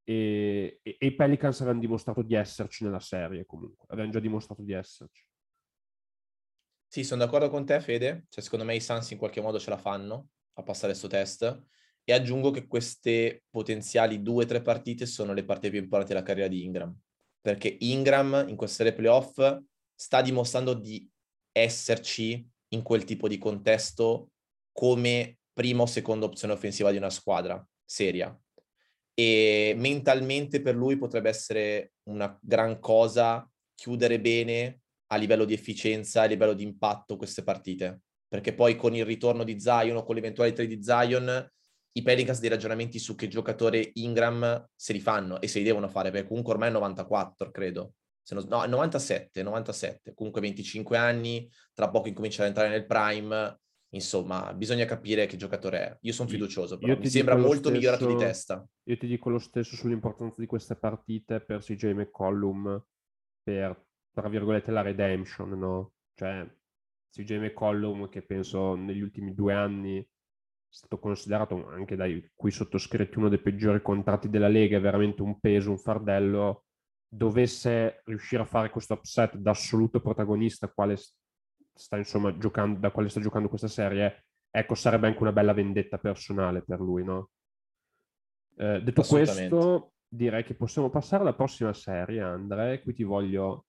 E, 0.08 0.80
e, 0.82 0.96
e 0.98 1.06
i 1.06 1.14
Pelicans 1.14 1.60
avevano 1.60 1.80
dimostrato 1.80 2.22
di 2.22 2.34
esserci 2.34 2.84
nella 2.84 3.00
serie 3.00 3.44
comunque, 3.44 3.86
avevano 3.88 4.12
già 4.12 4.20
dimostrato 4.20 4.62
di 4.62 4.72
esserci. 4.72 5.26
Sì, 6.86 7.04
sono 7.04 7.24
d'accordo 7.24 7.50
con 7.50 7.66
te, 7.66 7.80
Fede. 7.80 8.24
Cioè, 8.30 8.42
secondo 8.42 8.64
me 8.64 8.74
i 8.74 8.80
Suns 8.80 9.10
in 9.10 9.18
qualche 9.18 9.40
modo 9.42 9.58
ce 9.58 9.68
la 9.68 9.76
fanno 9.76 10.28
a 10.54 10.62
passare 10.62 10.92
questo 10.92 11.08
test. 11.08 11.66
E 12.08 12.12
aggiungo 12.12 12.52
che 12.52 12.68
queste 12.68 13.42
potenziali 13.50 14.22
due 14.22 14.44
o 14.44 14.46
tre 14.46 14.62
partite 14.62 15.06
sono 15.06 15.32
le 15.32 15.44
partite 15.44 15.70
più 15.70 15.80
importanti 15.80 16.12
della 16.12 16.24
carriera 16.24 16.48
di 16.48 16.62
Ingram. 16.62 16.96
Perché 17.40 17.76
Ingram 17.80 18.44
in 18.46 18.54
queste 18.54 18.76
serie 18.76 18.92
playoff 18.92 19.40
sta 19.92 20.22
dimostrando 20.22 20.72
di 20.74 21.10
esserci 21.50 22.48
in 22.68 22.82
quel 22.82 23.02
tipo 23.04 23.26
di 23.26 23.38
contesto 23.38 24.30
come 24.70 25.38
prima 25.52 25.82
o 25.82 25.86
seconda 25.86 26.26
opzione 26.26 26.52
offensiva 26.52 26.90
di 26.90 26.96
una 26.96 27.10
squadra 27.10 27.66
seria. 27.84 28.38
e 29.18 29.72
mentalmente 29.74 30.60
per 30.60 30.74
lui 30.74 30.98
potrebbe 30.98 31.30
essere 31.30 31.94
una 32.10 32.38
gran 32.42 32.78
cosa 32.78 33.50
chiudere 33.74 34.20
bene 34.20 34.80
a 35.06 35.16
livello 35.16 35.46
di 35.46 35.54
efficienza, 35.54 36.20
a 36.20 36.26
livello 36.26 36.52
di 36.52 36.62
impatto 36.62 37.16
queste 37.16 37.42
partite, 37.42 38.02
perché 38.28 38.52
poi 38.52 38.76
con 38.76 38.94
il 38.94 39.06
ritorno 39.06 39.42
di 39.42 39.58
Zion 39.58 39.96
o 39.96 40.04
con 40.04 40.14
l'eventuale 40.14 40.52
trade 40.52 40.76
di 40.76 40.82
Zion 40.82 41.50
i 41.96 42.02
Pelicans 42.02 42.40
dei 42.40 42.50
ragionamenti 42.50 42.98
su 42.98 43.14
che 43.14 43.26
giocatore 43.26 43.90
Ingram 43.94 44.68
se 44.74 44.92
li 44.92 45.00
fanno 45.00 45.40
e 45.40 45.48
se 45.48 45.58
li 45.58 45.64
devono 45.64 45.88
fare, 45.88 46.10
perché 46.10 46.28
comunque 46.28 46.52
ormai 46.52 46.68
è 46.68 46.72
94, 46.72 47.50
credo. 47.50 47.94
Non, 48.28 48.44
no, 48.48 48.66
97, 48.66 49.42
97, 49.42 50.12
comunque 50.14 50.40
25 50.40 50.96
anni, 50.96 51.48
tra 51.72 51.88
poco 51.88 52.08
incomincia 52.08 52.42
ad 52.42 52.48
entrare 52.48 52.68
nel 52.68 52.84
prime, 52.84 53.60
insomma, 53.90 54.52
bisogna 54.52 54.84
capire 54.84 55.26
che 55.26 55.36
giocatore 55.36 55.78
è. 55.78 55.98
Io 56.02 56.12
sono 56.12 56.28
fiducioso, 56.28 56.76
però 56.76 56.98
mi 56.98 57.08
sembra 57.08 57.36
molto 57.36 57.54
stesso, 57.54 57.70
migliorato 57.70 58.06
di 58.06 58.16
testa. 58.16 58.66
Io 58.84 58.96
ti 58.98 59.06
dico 59.06 59.30
lo 59.30 59.38
stesso 59.38 59.76
sull'importanza 59.76 60.40
di 60.40 60.46
queste 60.46 60.76
partite 60.76 61.40
per 61.40 61.60
CJ 61.60 61.92
McCollum, 61.92 62.84
per, 63.42 63.86
tra 64.12 64.28
virgolette, 64.28 64.70
la 64.70 64.82
redemption, 64.82 65.50
no? 65.50 65.92
Cioè, 66.14 66.46
CJ 67.10 67.38
McCollum 67.38 68.08
che 68.08 68.22
penso 68.22 68.74
negli 68.74 69.00
ultimi 69.00 69.34
due 69.34 69.54
anni 69.54 70.06
stato 70.76 70.98
considerato 70.98 71.68
anche 71.68 71.96
dai 71.96 72.30
cui 72.34 72.50
sottoscritti 72.50 73.16
uno 73.16 73.30
dei 73.30 73.40
peggiori 73.40 73.80
contratti 73.80 74.28
della 74.28 74.46
Lega, 74.46 74.76
è 74.76 74.80
veramente 74.80 75.22
un 75.22 75.40
peso, 75.40 75.70
un 75.70 75.78
fardello, 75.78 76.64
dovesse 77.08 78.02
riuscire 78.04 78.42
a 78.42 78.46
fare 78.46 78.68
questo 78.68 78.92
upset 78.92 79.36
da 79.36 79.52
assoluto 79.52 80.02
protagonista 80.02 80.68
quale 80.68 80.98
sta 81.72 81.96
insomma 81.96 82.36
giocando, 82.36 82.78
da 82.78 82.90
quale 82.90 83.08
sta 83.08 83.20
giocando 83.20 83.48
questa 83.48 83.68
serie, 83.68 84.26
ecco 84.50 84.74
sarebbe 84.74 85.06
anche 85.06 85.22
una 85.22 85.32
bella 85.32 85.54
vendetta 85.54 85.96
personale 85.96 86.62
per 86.62 86.80
lui, 86.80 87.04
no? 87.04 87.30
Eh, 88.58 88.82
detto 88.82 89.02
questo, 89.02 89.92
direi 90.06 90.44
che 90.44 90.54
possiamo 90.54 90.90
passare 90.90 91.22
alla 91.22 91.34
prossima 91.34 91.72
serie, 91.72 92.20
Andre, 92.20 92.82
qui 92.82 92.92
ti 92.92 93.02
voglio 93.02 93.64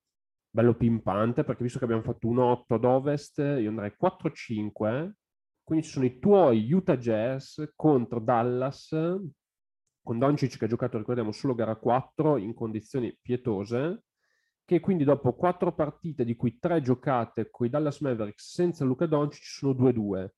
bello 0.49 0.75
pimpante, 0.75 1.45
perché 1.45 1.63
visto 1.63 1.79
che 1.79 1.85
abbiamo 1.85 2.03
fatto 2.03 2.27
un 2.27 2.39
8 2.39 2.73
ad 2.73 2.83
ovest, 2.83 3.37
io 3.37 3.69
andrei 3.69 3.93
4-5 3.97 5.11
quindi 5.67 5.83
ci 5.83 5.91
sono 5.91 6.05
i 6.05 6.17
tuoi 6.17 6.71
Utah 6.71 6.95
Jazz 6.95 7.61
contro 7.75 8.21
Dallas, 8.21 8.87
con 10.01 10.17
Doncic 10.17 10.57
che 10.57 10.63
ha 10.63 10.67
giocato, 10.69 10.97
ricordiamo, 10.97 11.33
solo 11.33 11.55
gara 11.55 11.75
4 11.75 12.37
in 12.37 12.53
condizioni 12.53 13.13
pietose, 13.21 14.03
che 14.63 14.79
quindi 14.79 15.03
dopo 15.03 15.33
quattro 15.35 15.73
partite, 15.73 16.23
di 16.23 16.37
cui 16.37 16.57
tre 16.57 16.81
giocate 16.81 17.49
con 17.49 17.67
i 17.67 17.69
Dallas 17.69 17.99
Mavericks 17.99 18.49
senza 18.49 18.85
Luca 18.85 19.07
Doncic, 19.07 19.43
sono 19.43 19.73
2-2. 19.73 20.29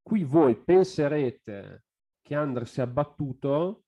Qui 0.00 0.24
voi 0.24 0.56
penserete 0.56 1.84
che 2.22 2.34
Andre 2.34 2.64
sia 2.64 2.84
abbattuto, 2.84 3.82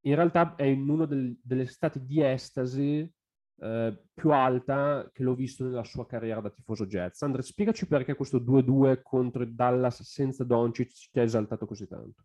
in 0.00 0.16
realtà 0.16 0.56
è 0.56 0.64
in 0.64 0.88
uno 0.88 1.06
del, 1.06 1.38
delle 1.40 1.66
stati 1.66 2.04
di 2.04 2.20
estasi 2.20 3.08
eh, 3.60 3.96
più 4.12 4.32
alta 4.32 5.08
che 5.12 5.22
l'ho 5.22 5.34
visto 5.34 5.64
nella 5.64 5.84
sua 5.84 6.06
carriera 6.06 6.40
da 6.40 6.50
tifoso 6.50 6.86
Jazz. 6.86 7.22
Andre, 7.22 7.42
spiegaci 7.42 7.86
perché 7.86 8.14
questo 8.14 8.38
2-2 8.38 9.00
contro 9.02 9.44
Dallas 9.44 10.02
senza 10.02 10.44
Doncic 10.44 11.10
ti 11.10 11.20
ha 11.20 11.22
esaltato 11.22 11.66
così 11.66 11.86
tanto. 11.86 12.24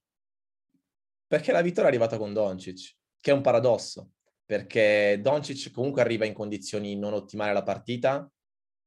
Perché 1.27 1.51
la 1.51 1.61
vittoria 1.61 1.89
è 1.89 1.93
arrivata 1.93 2.17
con 2.17 2.33
Doncic, 2.33 2.95
che 3.19 3.31
è 3.31 3.33
un 3.33 3.41
paradosso, 3.41 4.11
perché 4.43 5.19
Doncic 5.21 5.71
comunque 5.71 6.01
arriva 6.01 6.25
in 6.25 6.33
condizioni 6.33 6.95
non 6.95 7.13
ottimali 7.13 7.51
alla 7.51 7.63
partita, 7.63 8.29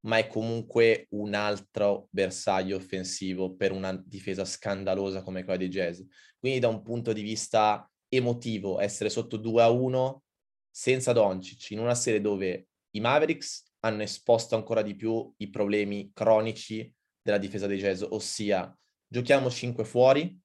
ma 0.01 0.17
è 0.17 0.27
comunque 0.27 1.07
un 1.11 1.33
altro 1.33 2.07
bersaglio 2.09 2.75
offensivo 2.75 3.55
per 3.55 3.71
una 3.71 3.93
difesa 3.93 4.43
scandalosa 4.43 5.21
come 5.21 5.43
quella 5.45 5.59
di 5.59 5.69
Jazz. 5.69 6.01
Quindi 6.37 6.59
da 6.59 6.67
un 6.67 6.81
punto 6.81 7.13
di 7.13 7.21
vista 7.21 7.89
emotivo, 8.09 8.81
essere 8.81 9.09
sotto 9.09 9.37
2 9.37 9.61
a 9.61 9.69
1 9.69 10.22
senza 10.75 11.13
Doncic, 11.13 11.69
in 11.69 11.77
una 11.77 11.93
serie 11.93 12.19
dove 12.19 12.69
i 12.95 12.99
Mavericks 12.99 13.75
hanno 13.81 14.01
esposto 14.01 14.55
ancora 14.55 14.81
di 14.81 14.95
più 14.95 15.31
i 15.37 15.49
problemi 15.51 16.09
cronici 16.11 16.91
della 17.21 17.37
difesa 17.37 17.67
dei 17.67 17.77
Jazz, 17.77 18.01
ossia 18.09 18.75
giochiamo 19.07 19.51
5 19.51 19.83
fuori, 19.83 20.35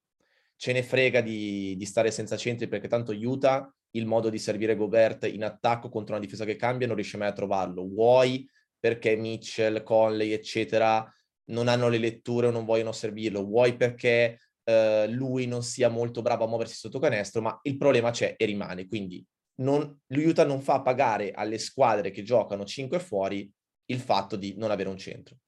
ce 0.55 0.73
ne 0.73 0.83
frega 0.83 1.23
di, 1.23 1.77
di, 1.79 1.85
stare 1.87 2.11
senza 2.11 2.37
centri 2.37 2.69
perché 2.69 2.89
tanto 2.89 3.13
Utah 3.13 3.75
il 3.93 4.05
modo 4.05 4.29
di 4.29 4.39
servire 4.39 4.77
Gobert 4.77 5.25
in 5.25 5.45
attacco 5.45 5.89
contro 5.89 6.15
una 6.15 6.25
difesa 6.25 6.45
che 6.45 6.57
cambia 6.57 6.87
non 6.87 6.97
riesce 6.97 7.17
mai 7.17 7.29
a 7.29 7.33
trovarlo. 7.33 7.89
Vuoi 7.89 8.47
perché 8.79 9.17
Mitchell, 9.17 9.83
Conley, 9.83 10.33
eccetera, 10.33 11.11
non 11.47 11.69
hanno 11.69 11.89
le 11.89 11.99
letture 11.99 12.49
o 12.49 12.51
non 12.51 12.67
vogliono 12.67 12.93
servirlo, 12.93 13.45
vuoi 13.45 13.77
perché 13.77 14.41
eh, 14.65 15.07
lui 15.09 15.47
non 15.47 15.63
sia 15.63 15.89
molto 15.89 16.21
bravo 16.21 16.45
a 16.45 16.49
muoversi 16.49 16.75
sotto 16.75 16.99
canestro, 16.99 17.41
ma 17.41 17.59
il 17.63 17.79
problema 17.79 18.11
c'è 18.11 18.35
e 18.37 18.45
rimane. 18.45 18.87
Quindi 18.87 19.25
non, 19.61 20.01
l'Utah 20.09 20.45
non 20.45 20.61
fa 20.61 20.81
pagare 20.83 21.33
alle 21.33 21.59
squadre 21.59 22.11
che 22.11 22.23
giocano 22.23 22.65
5 22.65 22.99
fuori 22.99 23.51
il 23.87 24.01
fatto 24.01 24.37
di 24.37 24.55
non 24.57 24.71
avere 24.71 24.89
un 24.89 24.99
centro. 24.99 25.39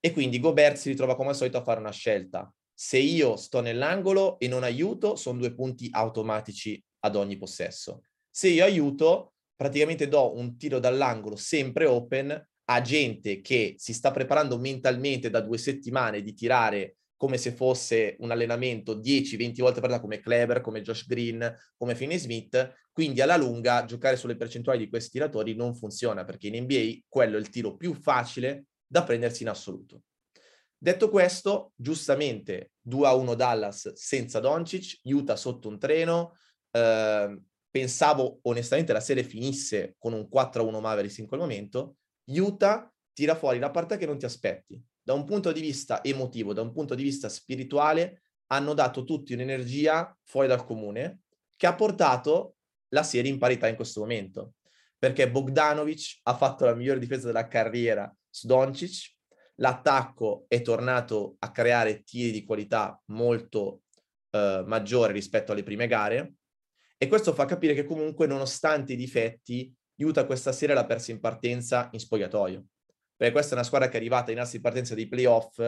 E 0.00 0.12
quindi 0.12 0.38
Gobert 0.38 0.76
si 0.76 0.90
ritrova 0.90 1.16
come 1.16 1.30
al 1.30 1.36
solito 1.36 1.58
a 1.58 1.62
fare 1.62 1.80
una 1.80 1.90
scelta. 1.90 2.52
Se 2.72 2.98
io 2.98 3.36
sto 3.36 3.60
nell'angolo 3.60 4.38
e 4.38 4.48
non 4.48 4.62
aiuto, 4.62 5.16
sono 5.16 5.38
due 5.38 5.54
punti 5.54 5.88
automatici 5.90 6.82
ad 7.00 7.16
ogni 7.16 7.36
possesso. 7.36 8.02
Se 8.30 8.48
io 8.48 8.64
aiuto, 8.64 9.32
praticamente 9.56 10.08
do 10.08 10.36
un 10.36 10.58
tiro 10.58 10.78
dall'angolo 10.78 11.36
sempre 11.36 11.86
open 11.86 12.48
a 12.68 12.80
gente 12.80 13.40
che 13.40 13.76
si 13.78 13.94
sta 13.94 14.10
preparando 14.10 14.58
mentalmente 14.58 15.30
da 15.30 15.40
due 15.40 15.56
settimane 15.56 16.20
di 16.20 16.34
tirare 16.34 16.96
come 17.16 17.38
se 17.38 17.52
fosse 17.52 18.16
un 18.20 18.30
allenamento 18.30 18.98
10-20 18.98 19.60
volte 19.60 19.80
per 19.80 19.90
da 19.90 20.00
come 20.00 20.20
Kleber, 20.20 20.60
come 20.60 20.82
Josh 20.82 21.06
Green, 21.06 21.54
come 21.76 21.94
Finney 21.94 22.18
Smith, 22.18 22.74
quindi 22.92 23.20
alla 23.20 23.36
lunga 23.36 23.84
giocare 23.84 24.16
sulle 24.16 24.36
percentuali 24.36 24.78
di 24.78 24.88
questi 24.88 25.10
tiratori 25.12 25.54
non 25.54 25.74
funziona 25.74 26.24
perché 26.24 26.48
in 26.48 26.62
NBA 26.62 27.04
quello 27.08 27.36
è 27.36 27.40
il 27.40 27.48
tiro 27.48 27.76
più 27.76 27.94
facile 27.94 28.66
da 28.86 29.02
prendersi 29.02 29.42
in 29.42 29.48
assoluto. 29.48 30.02
Detto 30.78 31.08
questo, 31.08 31.72
giustamente 31.74 32.72
2-1 32.88 33.34
Dallas 33.34 33.92
senza 33.94 34.40
Doncic, 34.40 35.00
Utah 35.04 35.36
sotto 35.36 35.68
un 35.68 35.78
treno, 35.78 36.36
eh, 36.70 37.40
pensavo 37.70 38.38
onestamente 38.42 38.92
la 38.92 39.00
serie 39.00 39.24
finisse 39.24 39.96
con 39.98 40.12
un 40.12 40.28
4-1 40.30 40.80
Mavericks 40.80 41.18
in 41.18 41.26
quel 41.26 41.40
momento, 41.40 41.96
Utah 42.26 42.92
tira 43.12 43.34
fuori 43.34 43.58
la 43.58 43.70
partita 43.70 43.96
che 43.96 44.06
non 44.06 44.18
ti 44.18 44.26
aspetti, 44.26 44.82
da 45.06 45.14
un 45.14 45.24
punto 45.24 45.52
di 45.52 45.60
vista 45.60 46.02
emotivo, 46.02 46.52
da 46.52 46.62
un 46.62 46.72
punto 46.72 46.96
di 46.96 47.04
vista 47.04 47.28
spirituale, 47.28 48.22
hanno 48.46 48.74
dato 48.74 49.04
tutti 49.04 49.34
un'energia 49.34 50.18
fuori 50.24 50.48
dal 50.48 50.64
comune 50.64 51.20
che 51.54 51.68
ha 51.68 51.76
portato 51.76 52.56
la 52.88 53.04
serie 53.04 53.30
in 53.30 53.38
parità 53.38 53.68
in 53.68 53.76
questo 53.76 54.00
momento. 54.00 54.54
Perché 54.98 55.30
Bogdanovic 55.30 56.18
ha 56.24 56.34
fatto 56.34 56.64
la 56.64 56.74
migliore 56.74 56.98
difesa 56.98 57.26
della 57.26 57.46
carriera 57.46 58.12
su 58.28 58.48
Doncic, 58.48 59.14
l'attacco 59.56 60.46
è 60.48 60.60
tornato 60.60 61.36
a 61.38 61.52
creare 61.52 62.02
tiri 62.02 62.32
di 62.32 62.44
qualità 62.44 63.00
molto 63.06 63.82
eh, 64.30 64.64
maggiore 64.66 65.12
rispetto 65.12 65.52
alle 65.52 65.62
prime 65.62 65.86
gare 65.86 66.34
e 66.98 67.06
questo 67.06 67.32
fa 67.32 67.44
capire 67.44 67.74
che 67.74 67.84
comunque 67.84 68.26
nonostante 68.26 68.94
i 68.94 68.96
difetti 68.96 69.72
Utah 69.98 70.26
questa 70.26 70.50
serie 70.50 70.74
l'ha 70.74 70.84
persa 70.84 71.12
in 71.12 71.20
partenza 71.20 71.88
in 71.92 72.00
spogliatoio 72.00 72.66
perché 73.16 73.32
questa 73.32 73.52
è 73.52 73.54
una 73.54 73.64
squadra 73.64 73.88
che 73.88 73.94
è 73.94 73.96
arrivata 73.96 74.30
in 74.30 74.40
assi 74.40 74.56
di 74.56 74.62
partenza 74.62 74.94
dei 74.94 75.08
playoff 75.08 75.60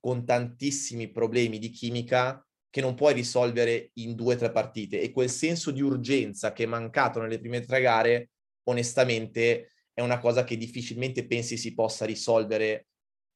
con 0.00 0.24
tantissimi 0.24 1.10
problemi 1.10 1.58
di 1.58 1.70
chimica 1.70 2.44
che 2.70 2.80
non 2.80 2.94
puoi 2.94 3.14
risolvere 3.14 3.90
in 3.94 4.14
due 4.14 4.34
o 4.34 4.38
tre 4.38 4.50
partite 4.50 5.00
e 5.00 5.10
quel 5.10 5.30
senso 5.30 5.70
di 5.70 5.80
urgenza 5.80 6.52
che 6.52 6.64
è 6.64 6.66
mancato 6.66 7.20
nelle 7.20 7.40
prime 7.40 7.60
tre 7.60 7.80
gare, 7.80 8.30
onestamente 8.64 9.72
è 9.92 10.00
una 10.00 10.18
cosa 10.18 10.44
che 10.44 10.56
difficilmente 10.56 11.26
pensi 11.26 11.56
si 11.56 11.74
possa 11.74 12.04
risolvere 12.04 12.88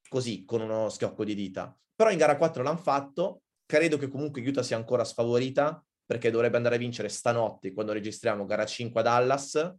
così, 0.09 0.45
con 0.45 0.61
uno 0.61 0.89
schiocco 0.91 1.25
di 1.25 1.35
dita. 1.35 1.77
Però 1.95 2.11
in 2.11 2.19
gara 2.19 2.37
4 2.37 2.63
l'hanno 2.63 2.77
fatto, 2.77 3.43
credo 3.65 3.97
che 3.97 4.09
comunque 4.09 4.47
Utah 4.47 4.63
sia 4.63 4.77
ancora 4.77 5.05
sfavorita, 5.05 5.85
perché 6.05 6.31
dovrebbe 6.31 6.57
andare 6.57 6.75
a 6.75 6.79
vincere 6.79 7.09
stanotte 7.09 7.73
quando 7.73 7.93
registriamo 7.93 8.45
gara 8.45 8.67
5 8.67 9.01
a 9.01 9.03
Dallas, 9.03 9.75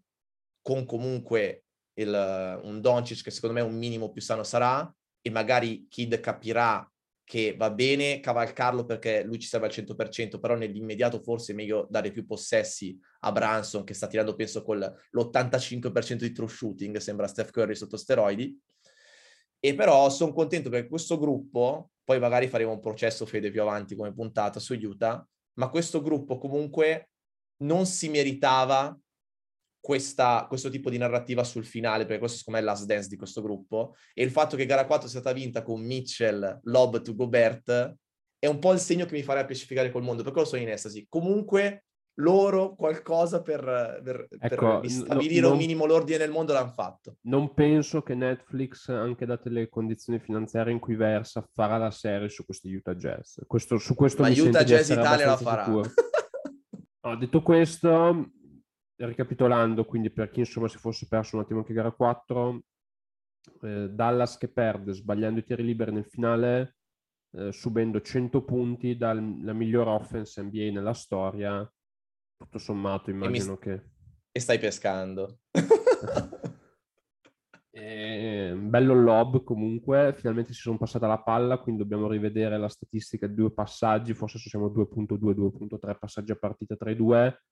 con 0.62 0.86
comunque 0.86 1.63
il, 1.96 2.60
un 2.64 2.82
Doncic 2.82 3.24
che 3.24 3.32
secondo 3.32 3.56
me 3.56 3.62
un 3.62 3.78
minimo 3.78 4.12
più 4.12 4.22
sano 4.22 4.44
sarà 4.44 4.94
e 5.22 5.30
magari 5.30 5.88
Kid 5.90 6.20
capirà 6.20 6.88
che 7.26 7.56
va 7.58 7.72
bene 7.72 8.20
cavalcarlo 8.20 8.86
perché 8.86 9.24
lui 9.24 9.40
ci 9.40 9.48
serve 9.48 9.68
al 9.68 9.72
100%, 9.72 10.40
però 10.40 10.56
nell'immediato 10.56 11.22
forse 11.22 11.54
è 11.54 11.56
meglio 11.56 11.88
dare 11.90 12.12
più 12.12 12.26
possessi 12.26 13.00
a 13.22 13.32
Branson 13.32 13.84
che 13.84 13.94
sta 13.94 14.08
tirando 14.08 14.36
penso 14.36 14.62
con 14.62 14.78
l'85% 14.78 16.16
di 16.16 16.32
true 16.32 16.50
shooting, 16.50 16.98
sembra 16.98 17.28
Steph 17.28 17.52
Curry 17.52 17.76
sotto 17.76 17.98
steroidi. 17.98 18.60
E 19.60 19.74
però 19.76 20.10
sono 20.10 20.34
contento 20.34 20.70
perché 20.70 20.90
questo 20.90 21.18
gruppo, 21.18 21.92
poi 22.04 22.20
magari 22.20 22.48
faremo 22.50 22.74
un 22.74 22.82
processo 22.82 23.26
fede 23.26 23.50
più 23.50 23.62
avanti 23.62 23.96
come 23.96 24.14
puntata 24.14 24.60
su 24.60 24.74
Utah, 24.74 25.26
ma 25.54 25.70
questo 25.70 26.02
gruppo 26.02 26.38
comunque 26.38 27.12
non 27.64 27.86
si 27.86 28.10
meritava 28.10 28.98
questa, 29.84 30.46
questo 30.48 30.70
tipo 30.70 30.90
di 30.90 30.98
narrativa 30.98 31.44
sul 31.44 31.66
finale, 31.66 32.06
perché 32.06 32.20
questo 32.20 32.38
secondo 32.38 32.58
me 32.58 32.66
è 32.66 32.70
last 32.70 32.86
dance 32.86 33.10
di 33.10 33.18
questo 33.18 33.42
gruppo, 33.42 33.96
e 34.14 34.24
il 34.24 34.32
fatto 34.32 34.56
che 34.56 34.66
gara 34.66 34.86
4 34.86 35.10
sia 35.10 35.20
stata 35.20 35.36
vinta 35.36 35.62
con 35.62 35.82
Mitchell, 35.82 36.62
Lob 36.64 37.02
to 37.02 37.14
Gobert, 37.14 37.94
è 38.40 38.48
un 38.48 38.60
po' 38.60 38.72
il 38.72 38.80
segno 38.80 39.06
che 39.06 39.14
mi 39.14 39.24
farà 39.24 39.44
specificare 39.44 39.92
col 39.92 40.02
mondo, 40.02 40.24
perché 40.24 40.40
lo 40.40 40.46
sono 40.46 40.62
in 40.62 40.70
estasi. 40.70 41.06
Comunque 41.10 41.84
loro 42.18 42.76
qualcosa 42.76 43.42
per, 43.42 44.00
per, 44.02 44.28
ecco, 44.40 44.80
per 44.80 44.90
stabilire 44.90 45.42
no, 45.42 45.48
non, 45.48 45.58
un 45.58 45.62
minimo 45.62 45.86
l'ordine 45.86 46.20
nel 46.20 46.32
mondo 46.32 46.54
l'hanno 46.54 46.72
fatto. 46.72 47.18
Non 47.24 47.54
penso 47.54 48.02
che 48.04 48.16
Netflix, 48.16 48.88
anche 48.88 49.26
date 49.26 49.50
le 49.50 49.68
condizioni 49.68 50.20
finanziarie 50.20 50.72
in 50.72 50.80
cui 50.80 50.96
versa, 50.96 51.46
farà 51.54 51.76
la 51.76 51.92
serie 51.92 52.30
su 52.30 52.46
questi 52.46 52.74
Utah 52.74 52.96
Jazz. 52.96 53.40
Questo, 53.46 53.78
su 53.78 53.96
questo 53.96 54.22
Ma 54.22 54.30
Utah 54.30 54.64
Jazz 54.64 54.90
Italia 54.92 55.26
la 55.26 55.38
farà. 55.38 55.68
no, 55.68 55.84
detto 57.20 57.42
questo, 57.42 58.32
ricapitolando, 58.96 59.86
quindi 59.86 60.12
per 60.12 60.30
chi 60.30 60.40
insomma 60.40 60.68
si 60.68 60.78
fosse 60.78 61.08
perso 61.08 61.36
un 61.36 61.44
attimo 61.44 61.60
anche 61.60 61.74
gara 61.74 61.92
4, 61.92 62.64
eh, 63.62 63.90
Dallas 63.90 64.38
che 64.38 64.48
perde 64.50 64.94
sbagliando 64.94 65.40
i 65.40 65.44
tiri 65.44 65.64
liberi 65.64 65.92
nel 65.92 66.06
finale, 66.06 66.78
eh, 67.32 67.52
subendo 67.52 68.02
100 68.02 68.44
punti 68.44 68.96
dalla 68.96 69.54
migliore 69.54 69.90
offense 69.90 70.42
NBA 70.42 70.72
nella 70.72 70.94
storia, 70.94 71.70
tutto 72.38 72.58
sommato 72.58 73.10
immagino 73.10 73.54
e 73.54 73.60
che... 73.60 73.84
E 74.36 74.40
stai 74.40 74.58
pescando. 74.58 75.40
e, 77.70 78.56
bello 78.58 78.94
lob 78.96 79.44
comunque, 79.44 80.14
finalmente 80.16 80.54
si 80.54 80.62
sono 80.62 80.78
passata 80.78 81.06
la 81.08 81.22
palla, 81.22 81.60
quindi 81.60 81.82
dobbiamo 81.82 82.08
rivedere 82.08 82.58
la 82.58 82.70
statistica 82.70 83.28
di 83.28 83.36
due 83.36 83.52
passaggi, 83.52 84.14
forse 84.16 84.40
siamo 84.40 84.68
2.2, 84.68 85.18
2.3 85.18 85.98
passaggi 86.00 86.32
a 86.32 86.36
partita 86.36 86.76
tra 86.76 86.90
i 86.90 86.96
due 86.96 87.44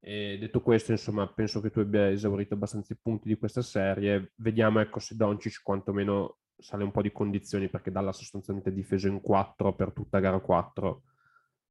e 0.00 0.38
detto 0.38 0.60
questo, 0.60 0.92
insomma, 0.92 1.26
penso 1.26 1.60
che 1.60 1.70
tu 1.70 1.80
abbia 1.80 2.10
esaurito 2.10 2.54
abbastanza 2.54 2.92
i 2.92 2.98
punti 3.00 3.28
di 3.28 3.36
questa 3.36 3.62
serie. 3.62 4.32
Vediamo 4.36 4.80
ecco, 4.80 4.98
se 4.98 5.16
Doncic 5.16 5.62
quantomeno 5.62 6.38
sale 6.58 6.84
un 6.84 6.90
po' 6.90 7.02
di 7.02 7.12
condizioni 7.12 7.68
perché 7.68 7.90
dalla 7.90 8.12
sostanzialmente 8.12 8.72
difeso 8.72 9.08
in 9.08 9.20
4 9.20 9.74
per 9.74 9.92
tutta 9.92 10.20
gara 10.20 10.40
4. 10.40 11.02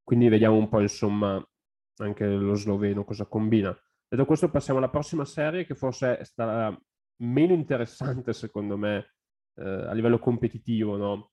Quindi 0.04 0.30
vediamo 0.30 0.58
un 0.58 0.70
po' 0.70 0.82
insomma 0.82 1.44
anche 1.98 2.28
lo 2.28 2.56
sloveno 2.56 3.04
cosa 3.04 3.26
combina. 3.26 3.76
Detto 4.08 4.26
questo 4.26 4.50
passiamo 4.50 4.80
alla 4.80 4.90
prossima 4.90 5.26
serie 5.26 5.66
che 5.66 5.74
forse 5.74 6.18
è 6.18 6.24
stata 6.24 6.78
meno 7.18 7.54
interessante 7.54 8.34
secondo 8.34 8.78
me 8.78 9.16
eh, 9.56 9.64
a 9.64 9.94
livello 9.94 10.20
competitivo, 10.20 10.98
no? 10.98 11.32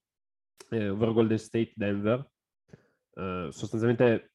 eh, 0.69 0.89
ovvero 0.89 1.13
Golden 1.13 1.37
State 1.37 1.73
Denver. 1.75 2.27
Eh, 3.15 3.47
sostanzialmente 3.51 4.32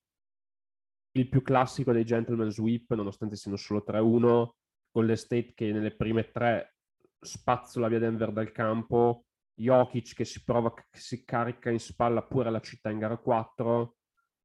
il 1.12 1.28
più 1.28 1.42
classico 1.42 1.92
dei 1.92 2.04
gentleman 2.04 2.50
sweep, 2.50 2.94
nonostante 2.94 3.36
siano 3.36 3.56
solo 3.56 3.84
3-1, 3.86 4.48
con 4.90 5.06
l'estate 5.06 5.52
che 5.54 5.72
nelle 5.72 5.94
prime 5.94 6.30
tre 6.30 6.76
spazzola 7.20 7.88
via 7.88 7.98
Denver 7.98 8.32
dal 8.32 8.52
campo, 8.52 9.24
Jokic 9.54 10.14
che 10.14 10.24
si 10.24 10.44
prova, 10.44 10.72
che 10.72 10.84
si 10.92 11.24
carica 11.24 11.70
in 11.70 11.80
spalla 11.80 12.22
pure 12.22 12.50
la 12.50 12.60
città 12.60 12.90
in 12.90 12.98
gara 12.98 13.16
4, 13.16 13.96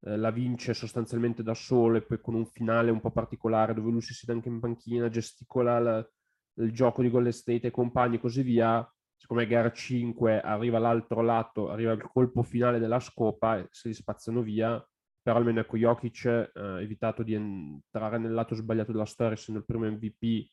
eh, 0.05 0.17
la 0.17 0.31
vince 0.31 0.73
sostanzialmente 0.73 1.43
da 1.43 1.53
solo 1.53 1.97
e 1.97 2.01
poi 2.01 2.19
con 2.19 2.33
un 2.33 2.45
finale 2.45 2.91
un 2.91 2.99
po' 2.99 3.11
particolare 3.11 3.73
dove 3.73 3.91
lui 3.91 4.01
si 4.01 4.13
siede 4.13 4.33
anche 4.33 4.49
in 4.49 4.59
panchina, 4.59 5.09
gesticola 5.09 5.79
la, 5.79 6.09
il 6.55 6.71
gioco 6.71 7.01
di 7.01 7.09
Golden 7.09 7.31
State 7.31 7.67
e 7.67 7.71
compagni 7.71 8.15
e 8.15 8.19
così 8.19 8.41
via. 8.41 8.87
Siccome 9.15 9.47
gara 9.47 9.71
5 9.71 10.41
arriva 10.41 10.79
l'altro 10.79 11.21
lato, 11.21 11.69
arriva 11.69 11.93
il 11.93 12.01
colpo 12.01 12.43
finale 12.43 12.79
della 12.79 12.99
scopa 12.99 13.57
e 13.57 13.67
se 13.71 13.87
li 13.87 13.93
spazzano 13.93 14.41
via, 14.41 14.85
però 15.23 15.37
almeno 15.37 15.61
ecco 15.61 15.77
Jokic 15.77 16.25
eh, 16.25 16.51
ha 16.53 16.81
evitato 16.81 17.23
di 17.23 17.33
entrare 17.33 18.17
nel 18.17 18.33
lato 18.33 18.55
sbagliato 18.55 18.91
della 18.91 19.05
storia, 19.05 19.33
essendo 19.33 19.61
il 19.61 19.65
primo 19.65 19.89
MVP 19.89 20.51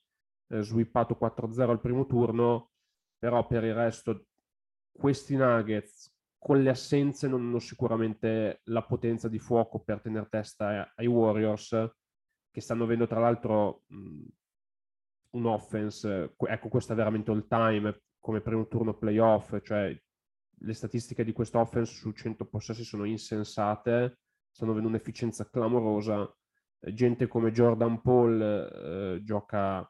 eh, 0.51 0.63
swippato 0.63 1.19
4-0 1.21 1.69
al 1.69 1.81
primo 1.81 2.07
turno, 2.07 2.71
però 3.19 3.47
per 3.47 3.65
il 3.65 3.75
resto 3.75 4.27
questi 4.93 5.37
Nuggets 5.37 6.15
con 6.39 6.63
le 6.63 6.71
assenze 6.71 7.29
non 7.29 7.41
hanno 7.41 7.59
sicuramente 7.59 8.61
la 8.65 8.83
potenza 8.83 9.29
di 9.29 9.39
fuoco 9.39 9.81
per 9.81 10.01
tenere 10.01 10.29
testa 10.31 10.93
ai 10.95 11.07
Warriors, 11.07 11.91
che 12.51 12.61
stanno 12.61 12.85
avendo 12.85 13.07
tra 13.07 13.21
l'altro 13.21 13.83
mh, 13.89 14.25
un 15.31 15.47
offense, 15.47 16.35
ecco 16.37 16.69
questo 16.69 16.93
è 16.93 16.97
veramente 16.97 17.31
all 17.31 17.47
time, 17.47 18.03
come 18.21 18.41
primo 18.41 18.69
turno 18.69 18.97
playoff, 18.97 19.61
cioè 19.63 19.95
le 20.63 20.75
statistiche 20.75 21.25
di 21.25 21.33
questo 21.33 21.59
offense 21.59 21.93
su 21.93 22.13
100 22.13 22.47
possessi 22.47 22.85
sono 22.85 23.05
insensate, 23.05 24.19
stanno 24.51 24.73
avendo 24.73 24.89
un'efficienza 24.89 25.49
clamorosa. 25.49 26.29
Eh, 26.81 26.95
gente 26.95 27.27
come 27.27 27.53
Jordan 27.53 28.01
Paul 28.01 28.41
eh, 28.41 29.25
gioca 29.25 29.81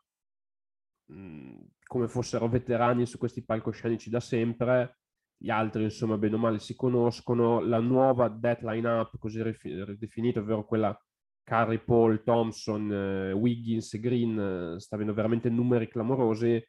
mh, 1.07 1.15
mm, 1.15 1.57
come 1.85 2.09
fossero 2.09 2.49
veterani 2.49 3.07
su 3.07 3.19
questi 3.19 3.45
palcoscenici 3.45 4.11
da 4.11 4.21
sempre. 4.21 4.99
Gli 5.37 5.51
altri, 5.51 5.85
insomma, 5.85 6.19
bene 6.19 6.35
o 6.37 6.39
male 6.39 6.59
si 6.59 6.75
conoscono. 6.77 7.61
La 7.61 7.81
nuova 7.81 8.29
deadline 8.29 8.89
up, 8.89 9.19
così 9.19 9.43
ridefinita, 9.43 10.41
ovvero 10.41 10.65
quella 10.65 10.97
Curry, 11.43 11.83
Paul, 11.83 12.23
Thompson, 12.23 12.93
eh, 12.93 13.33
Wiggins 13.33 13.99
Green, 13.99 14.75
eh, 14.77 14.81
sta 14.81 14.95
avendo 14.97 15.15
veramente 15.15 15.49
numeri 15.49 15.89
clamorosi. 15.89 16.63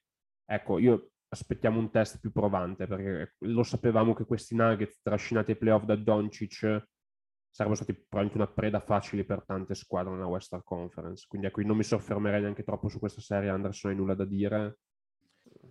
Ecco, 0.46 0.80
io 0.80 1.12
aspettiamo 1.28 1.80
un 1.80 1.92
test 1.92 2.20
più 2.20 2.32
provante 2.32 2.88
perché 2.88 3.36
lo 3.40 3.64
sapevamo 3.64 4.14
che 4.14 4.26
questi 4.26 4.56
Nuggets 4.56 5.02
trascinati 5.02 5.52
ai 5.52 5.58
playoff 5.58 5.84
da 5.84 5.96
Doncic 5.96 6.84
sarebbero 7.52 7.84
stati 7.84 7.94
probabilmente 7.94 8.38
una 8.38 8.48
preda 8.48 8.80
facile 8.80 9.26
per 9.26 9.44
tante 9.46 9.76
squadre 9.76 10.14
nella 10.14 10.26
Western 10.26 10.64
Conference. 10.64 11.26
Quindi 11.28 11.48
ecco, 11.48 11.62
non 11.62 11.78
mi 11.78 11.84
soffermerei 11.84 12.42
neanche 12.42 12.64
troppo 12.64 12.88
su 12.88 12.98
questa 12.98 13.22
serie, 13.22 13.50
Anderson 13.50 13.92
hai 13.92 13.98
nulla 13.98 14.16
da 14.16 14.26
dire. 14.26 14.78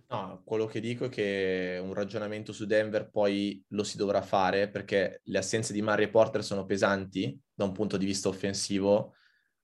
No, 0.09 0.41
quello 0.43 0.65
che 0.65 0.79
dico 0.79 1.05
è 1.05 1.09
che 1.09 1.79
un 1.81 1.93
ragionamento 1.93 2.51
su 2.51 2.65
Denver 2.65 3.09
poi 3.09 3.63
lo 3.69 3.83
si 3.83 3.97
dovrà 3.97 4.21
fare 4.21 4.69
perché 4.69 5.21
le 5.23 5.37
assenze 5.37 5.73
di 5.73 5.81
Murray 5.81 6.05
e 6.05 6.09
Porter 6.09 6.43
sono 6.43 6.65
pesanti 6.65 7.37
da 7.53 7.63
un 7.63 7.71
punto 7.71 7.97
di 7.97 8.05
vista 8.05 8.27
offensivo, 8.27 9.15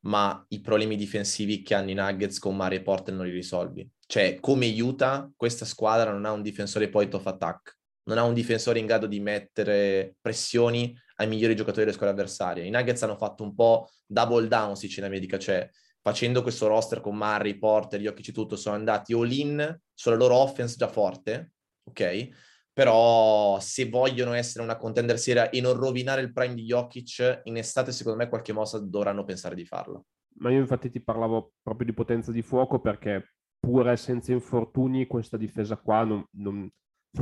ma 0.05 0.43
i 0.49 0.61
problemi 0.61 0.95
difensivi 0.95 1.61
che 1.61 1.75
hanno 1.75 1.91
i 1.91 1.93
Nuggets 1.93 2.39
con 2.39 2.55
Murray 2.55 2.77
e 2.77 2.81
Porter 2.81 3.13
non 3.13 3.25
li 3.25 3.31
risolvi. 3.31 3.87
Cioè, 4.05 4.39
come 4.39 4.67
Utah, 4.81 5.29
questa 5.35 5.65
squadra 5.65 6.11
non 6.11 6.23
ha 6.23 6.31
un 6.31 6.41
difensore 6.41 6.89
point 6.89 7.13
of 7.13 7.27
attack, 7.27 7.77
non 8.03 8.17
ha 8.17 8.23
un 8.23 8.33
difensore 8.33 8.79
in 8.79 8.85
grado 8.85 9.05
di 9.05 9.19
mettere 9.19 10.15
pressioni 10.21 10.97
ai 11.17 11.27
migliori 11.27 11.55
giocatori 11.55 11.83
delle 11.85 11.93
squadre 11.93 12.15
avversarie. 12.15 12.65
I 12.65 12.69
Nuggets 12.69 13.03
hanno 13.03 13.17
fatto 13.17 13.43
un 13.43 13.53
po' 13.53 13.89
double 14.05 14.47
down, 14.47 14.75
si 14.75 14.87
dice 14.87 14.99
in 14.99 15.05
America, 15.05 15.37
cioè 15.37 15.69
facendo 16.01 16.41
questo 16.41 16.67
roster 16.67 17.01
con 17.01 17.15
Murray, 17.15 17.57
Porter, 17.57 17.99
Jokic 17.99 18.29
e 18.29 18.31
tutto, 18.31 18.55
sono 18.55 18.75
andati 18.75 19.13
all 19.13 19.31
in 19.31 19.79
sulla 19.93 20.15
loro 20.15 20.35
offense 20.35 20.75
già 20.77 20.87
forte, 20.87 21.53
ok? 21.83 22.29
Però 22.71 23.59
se 23.59 23.89
vogliono 23.89 24.33
essere 24.33 24.63
una 24.63 24.77
contender 24.77 25.17
seria 25.17 25.49
e 25.49 25.59
non 25.59 25.73
rovinare 25.73 26.21
il 26.21 26.31
prime 26.31 26.53
di 26.53 26.63
Jokic, 26.63 27.41
in 27.45 27.57
estate 27.57 27.91
secondo 27.91 28.19
me 28.19 28.29
qualche 28.29 28.53
mossa 28.53 28.79
dovranno 28.79 29.23
pensare 29.23 29.55
di 29.55 29.65
farlo. 29.65 30.05
Ma 30.39 30.51
io 30.51 30.59
infatti 30.59 30.91
ti 30.91 31.01
parlavo 31.01 31.53
proprio 31.63 31.87
di 31.87 31.93
potenza 31.93 32.31
di 32.31 32.43
fuoco 32.43 32.79
perché 32.79 33.33
pure 33.59 33.97
senza 33.97 34.31
infortuni 34.31 35.07
questa 35.07 35.35
difesa 35.35 35.77
qua 35.77 36.03
non, 36.03 36.23
non, 36.33 36.69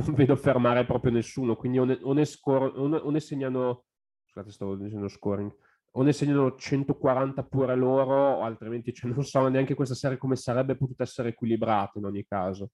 non 0.02 0.14
vedo 0.14 0.36
fermare 0.36 0.84
proprio 0.84 1.12
nessuno, 1.12 1.56
quindi 1.56 1.78
o 1.78 1.84
ne, 1.84 1.98
o 2.02 2.12
ne, 2.12 2.24
scor- 2.24 2.76
o 2.76 2.86
ne, 2.86 2.96
o 2.96 3.10
ne 3.10 3.20
segnano, 3.20 3.84
scusate 4.24 4.50
stavo 4.50 4.76
dicendo 4.76 5.08
scoring, 5.08 5.54
o 5.92 6.02
ne 6.02 6.12
segnano 6.12 6.54
140 6.54 7.42
pure 7.44 7.74
loro, 7.74 8.14
o 8.14 8.42
altrimenti 8.42 8.92
cioè, 8.92 9.10
non 9.10 9.24
so 9.24 9.46
neanche 9.48 9.74
questa 9.74 9.94
serie 9.94 10.18
come 10.18 10.36
sarebbe 10.36 10.76
potuta 10.76 11.02
essere 11.02 11.30
equilibrata 11.30 11.98
in 11.98 12.04
ogni 12.04 12.24
caso. 12.24 12.70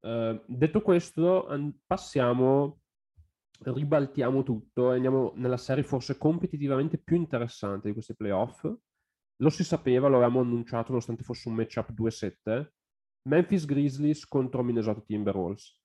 Uh, 0.00 0.38
detto 0.46 0.82
questo, 0.82 1.46
passiamo, 1.86 2.80
ribaltiamo 3.60 4.42
tutto 4.42 4.92
e 4.92 4.96
andiamo 4.96 5.32
nella 5.36 5.56
serie 5.56 5.82
forse 5.82 6.18
competitivamente 6.18 6.98
più 6.98 7.16
interessante 7.16 7.88
di 7.88 7.94
questi 7.94 8.14
playoff. 8.14 8.70
Lo 9.38 9.50
si 9.50 9.64
sapeva, 9.64 10.08
lo 10.08 10.16
avevamo 10.16 10.40
annunciato 10.40 10.88
nonostante 10.88 11.22
fosse 11.22 11.48
un 11.48 11.54
matchup 11.54 11.92
2-7. 11.92 12.68
Memphis 13.22 13.64
Grizzlies 13.64 14.26
contro 14.26 14.62
Minnesota 14.62 15.00
Timberwolves 15.00 15.82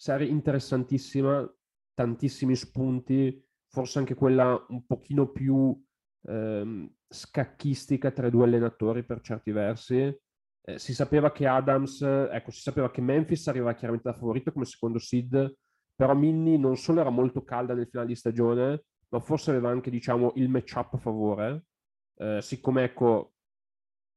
serie 0.00 0.28
interessantissima, 0.28 1.46
tantissimi 1.92 2.56
spunti, 2.56 3.44
forse 3.68 3.98
anche 3.98 4.14
quella 4.14 4.64
un 4.68 4.86
pochino 4.86 5.30
più 5.30 5.78
ehm, 6.22 6.90
scacchistica 7.06 8.10
tra 8.10 8.28
i 8.28 8.30
due 8.30 8.44
allenatori 8.44 9.04
per 9.04 9.20
certi 9.20 9.50
versi. 9.50 9.94
Eh, 10.62 10.78
si 10.78 10.94
sapeva 10.94 11.32
che 11.32 11.46
Adams, 11.46 12.00
ecco, 12.00 12.50
si 12.50 12.62
sapeva 12.62 12.90
che 12.90 13.02
Memphis 13.02 13.46
arrivava 13.48 13.74
chiaramente 13.74 14.08
da 14.08 14.16
favorito 14.16 14.52
come 14.52 14.64
secondo 14.64 14.98
seed, 14.98 15.54
però 15.94 16.14
Minnie 16.14 16.56
non 16.56 16.78
solo 16.78 17.02
era 17.02 17.10
molto 17.10 17.44
calda 17.44 17.74
nel 17.74 17.88
finale 17.88 18.08
di 18.08 18.16
stagione, 18.16 18.84
ma 19.10 19.20
forse 19.20 19.50
aveva 19.50 19.68
anche, 19.68 19.90
diciamo, 19.90 20.32
il 20.36 20.48
matchup 20.48 20.94
a 20.94 20.98
favore. 20.98 21.64
Eh, 22.16 22.38
siccome, 22.40 22.84
ecco, 22.84 23.34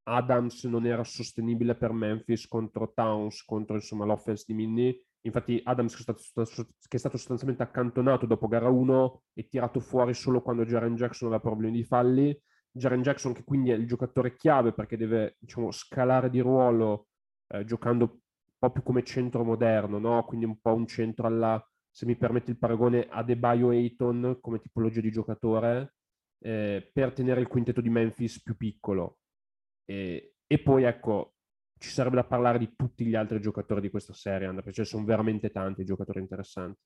Adams 0.03 0.63
non 0.63 0.85
era 0.85 1.03
sostenibile 1.03 1.75
per 1.75 1.91
Memphis 1.91 2.47
contro 2.47 2.93
Towns, 2.93 3.43
contro, 3.43 3.75
insomma, 3.75 4.05
l'offense 4.05 4.45
di 4.47 4.53
Minnie, 4.53 5.03
Infatti 5.25 5.61
Adams 5.63 5.95
che 5.95 6.11
è, 6.11 6.15
stato, 6.15 6.67
che 6.87 6.95
è 6.95 6.99
stato 6.99 7.17
sostanzialmente 7.17 7.63
accantonato 7.63 8.25
dopo 8.25 8.47
gara 8.47 8.67
1 8.67 9.23
e 9.33 9.47
tirato 9.47 9.79
fuori 9.79 10.13
solo 10.13 10.41
quando 10.41 10.65
Jaren 10.65 10.95
Jackson 10.95 11.29
aveva 11.29 11.41
problemi 11.41 11.77
di 11.77 11.83
falli. 11.83 12.37
Jaren 12.69 13.01
Jackson 13.01 13.33
che 13.33 13.43
quindi 13.43 13.71
è 13.71 13.75
il 13.75 13.87
giocatore 13.87 14.35
chiave 14.35 14.73
perché 14.73 14.97
deve 14.97 15.37
diciamo, 15.39 15.71
scalare 15.71 16.29
di 16.29 16.39
ruolo 16.39 17.07
eh, 17.47 17.63
giocando 17.65 18.03
un 18.03 18.19
po' 18.57 18.71
più 18.71 18.83
come 18.83 19.03
centro 19.03 19.43
moderno, 19.43 19.99
no? 19.99 20.23
quindi 20.25 20.45
un 20.45 20.59
po' 20.59 20.73
un 20.73 20.87
centro 20.87 21.27
alla, 21.27 21.63
se 21.89 22.05
mi 22.05 22.17
permette 22.17 22.51
il 22.51 22.57
paragone, 22.57 23.07
Adebayo 23.09 23.69
Ayton 23.69 24.39
come 24.41 24.59
tipologia 24.59 25.01
di 25.01 25.11
giocatore. 25.11 25.93
eh, 26.39 26.89
per 26.93 27.13
tenere 27.13 27.39
il 27.39 27.47
quintetto 27.47 27.81
di 27.81 27.89
Memphis 27.89 28.41
più 28.41 28.57
piccolo. 28.57 29.19
E, 29.85 30.35
e, 30.45 30.59
poi 30.59 30.83
ecco, 30.83 31.35
ci 31.83 31.89
sarebbe 31.89 32.15
da 32.15 32.23
parlare 32.23 32.59
di 32.59 32.73
tutti 32.77 33.03
gli 33.05 33.13
altri 33.13 33.41
giocatori 33.41 33.81
di 33.81 33.89
questa 33.89 34.13
serie, 34.13 34.47
Andrea, 34.47 34.63
perché 34.63 34.85
sono 34.85 35.03
veramente 35.03 35.51
tanti 35.51 35.83
giocatori 35.83 36.21
interessanti. 36.21 36.79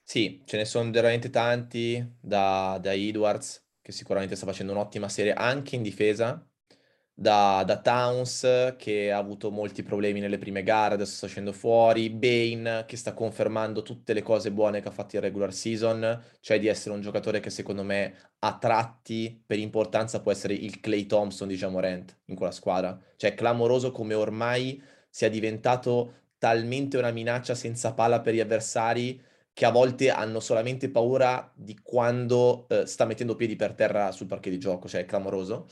Sì, 0.00 0.42
ce 0.44 0.56
ne 0.56 0.64
sono 0.64 0.92
veramente 0.92 1.28
tanti, 1.28 2.16
da, 2.20 2.78
da 2.80 2.94
Edwards, 2.94 3.66
che 3.82 3.90
sicuramente 3.90 4.36
sta 4.36 4.46
facendo 4.46 4.70
un'ottima 4.70 5.08
serie 5.08 5.32
anche 5.32 5.74
in 5.74 5.82
difesa, 5.82 6.48
da, 7.20 7.64
da, 7.66 7.80
Towns 7.80 8.74
che 8.78 9.10
ha 9.10 9.18
avuto 9.18 9.50
molti 9.50 9.82
problemi 9.82 10.20
nelle 10.20 10.38
prime 10.38 10.62
gare, 10.62 10.94
adesso 10.94 11.16
sta 11.16 11.26
uscendo 11.26 11.52
fuori, 11.52 12.10
Bane 12.10 12.84
che 12.86 12.96
sta 12.96 13.12
confermando 13.12 13.82
tutte 13.82 14.12
le 14.12 14.22
cose 14.22 14.52
buone 14.52 14.80
che 14.80 14.86
ha 14.86 14.92
fatto 14.92 15.16
in 15.16 15.22
regular 15.22 15.52
season, 15.52 16.22
cioè 16.38 16.60
di 16.60 16.68
essere 16.68 16.94
un 16.94 17.00
giocatore 17.00 17.40
che 17.40 17.50
secondo 17.50 17.82
me 17.82 18.14
a 18.38 18.56
tratti 18.56 19.42
per 19.44 19.58
importanza 19.58 20.20
può 20.20 20.30
essere 20.30 20.54
il 20.54 20.78
Clay 20.78 21.06
Thompson 21.06 21.48
diciamo 21.48 21.80
Rent 21.80 22.16
in 22.26 22.36
quella 22.36 22.52
squadra, 22.52 22.96
cioè 23.16 23.34
clamoroso 23.34 23.90
come 23.90 24.14
ormai 24.14 24.80
sia 25.10 25.28
diventato 25.28 26.12
talmente 26.38 26.98
una 26.98 27.10
minaccia 27.10 27.56
senza 27.56 27.94
palla 27.94 28.20
per 28.20 28.34
gli 28.34 28.40
avversari 28.40 29.20
che 29.52 29.64
a 29.64 29.72
volte 29.72 30.10
hanno 30.10 30.38
solamente 30.38 30.88
paura 30.88 31.50
di 31.52 31.76
quando 31.82 32.66
eh, 32.68 32.86
sta 32.86 33.06
mettendo 33.06 33.34
piedi 33.34 33.56
per 33.56 33.72
terra 33.72 34.12
sul 34.12 34.28
parquet 34.28 34.52
di 34.52 34.60
gioco, 34.60 34.86
cioè 34.86 35.00
è 35.00 35.04
clamoroso. 35.04 35.66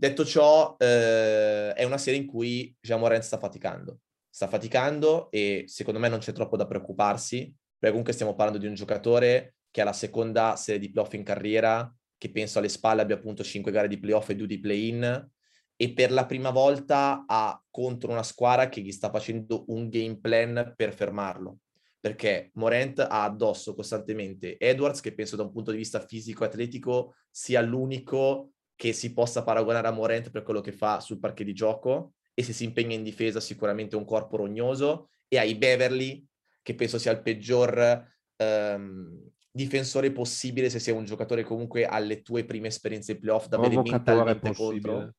Detto 0.00 0.24
ciò, 0.24 0.76
eh, 0.78 1.72
è 1.72 1.82
una 1.82 1.98
serie 1.98 2.20
in 2.20 2.26
cui 2.26 2.72
Jean 2.80 3.00
Morin 3.00 3.20
sta 3.20 3.36
faticando. 3.36 3.98
Sta 4.30 4.46
faticando 4.46 5.28
e 5.32 5.64
secondo 5.66 5.98
me 5.98 6.08
non 6.08 6.20
c'è 6.20 6.30
troppo 6.30 6.56
da 6.56 6.68
preoccuparsi, 6.68 7.52
perché 7.76 7.88
comunque 7.88 8.12
stiamo 8.12 8.36
parlando 8.36 8.60
di 8.60 8.68
un 8.68 8.74
giocatore 8.74 9.56
che 9.72 9.80
ha 9.80 9.84
la 9.84 9.92
seconda 9.92 10.54
serie 10.54 10.78
di 10.78 10.92
playoff 10.92 11.14
in 11.14 11.24
carriera, 11.24 11.92
che 12.16 12.30
penso 12.30 12.60
alle 12.60 12.68
spalle 12.68 13.02
abbia 13.02 13.16
appunto 13.16 13.42
5 13.42 13.72
gare 13.72 13.88
di 13.88 13.98
playoff 13.98 14.28
e 14.28 14.36
2 14.36 14.46
di 14.46 14.60
play-in, 14.60 15.30
e 15.74 15.92
per 15.92 16.12
la 16.12 16.26
prima 16.26 16.50
volta 16.50 17.24
ha 17.26 17.60
contro 17.68 18.12
una 18.12 18.22
squadra 18.22 18.68
che 18.68 18.80
gli 18.80 18.92
sta 18.92 19.10
facendo 19.10 19.64
un 19.66 19.88
game 19.88 20.20
plan 20.20 20.74
per 20.76 20.94
fermarlo. 20.94 21.58
Perché 21.98 22.52
Morent 22.54 23.00
ha 23.00 23.24
addosso 23.24 23.74
costantemente 23.74 24.58
Edwards, 24.58 25.00
che 25.00 25.12
penso 25.12 25.34
da 25.34 25.42
un 25.42 25.50
punto 25.50 25.72
di 25.72 25.78
vista 25.78 25.98
fisico-atletico 25.98 27.16
sia 27.32 27.60
l'unico 27.60 28.52
che 28.78 28.92
si 28.92 29.12
possa 29.12 29.42
paragonare 29.42 29.88
a 29.88 29.90
Morent 29.90 30.30
per 30.30 30.44
quello 30.44 30.60
che 30.60 30.70
fa 30.70 31.00
sul 31.00 31.18
parquet 31.18 31.44
di 31.44 31.52
gioco 31.52 32.12
e 32.32 32.44
se 32.44 32.52
si 32.52 32.62
impegna 32.62 32.94
in 32.94 33.02
difesa 33.02 33.40
sicuramente 33.40 33.96
un 33.96 34.04
corpo 34.04 34.36
rognoso 34.36 35.08
e 35.26 35.36
hai 35.36 35.56
Beverly 35.56 36.24
che 36.62 36.76
penso 36.76 36.96
sia 36.96 37.10
il 37.10 37.20
peggior 37.20 38.08
um, 38.36 39.28
difensore 39.50 40.12
possibile 40.12 40.70
se 40.70 40.78
sei 40.78 40.94
un 40.94 41.04
giocatore 41.04 41.42
comunque 41.42 41.86
alle 41.86 42.22
tue 42.22 42.44
prime 42.44 42.68
esperienze 42.68 43.12
in 43.12 43.18
playoff 43.18 43.48
da 43.48 43.56
avere 43.56 43.82
mentalmente 43.82 44.52
possibile. 44.52 44.92
contro 44.92 45.14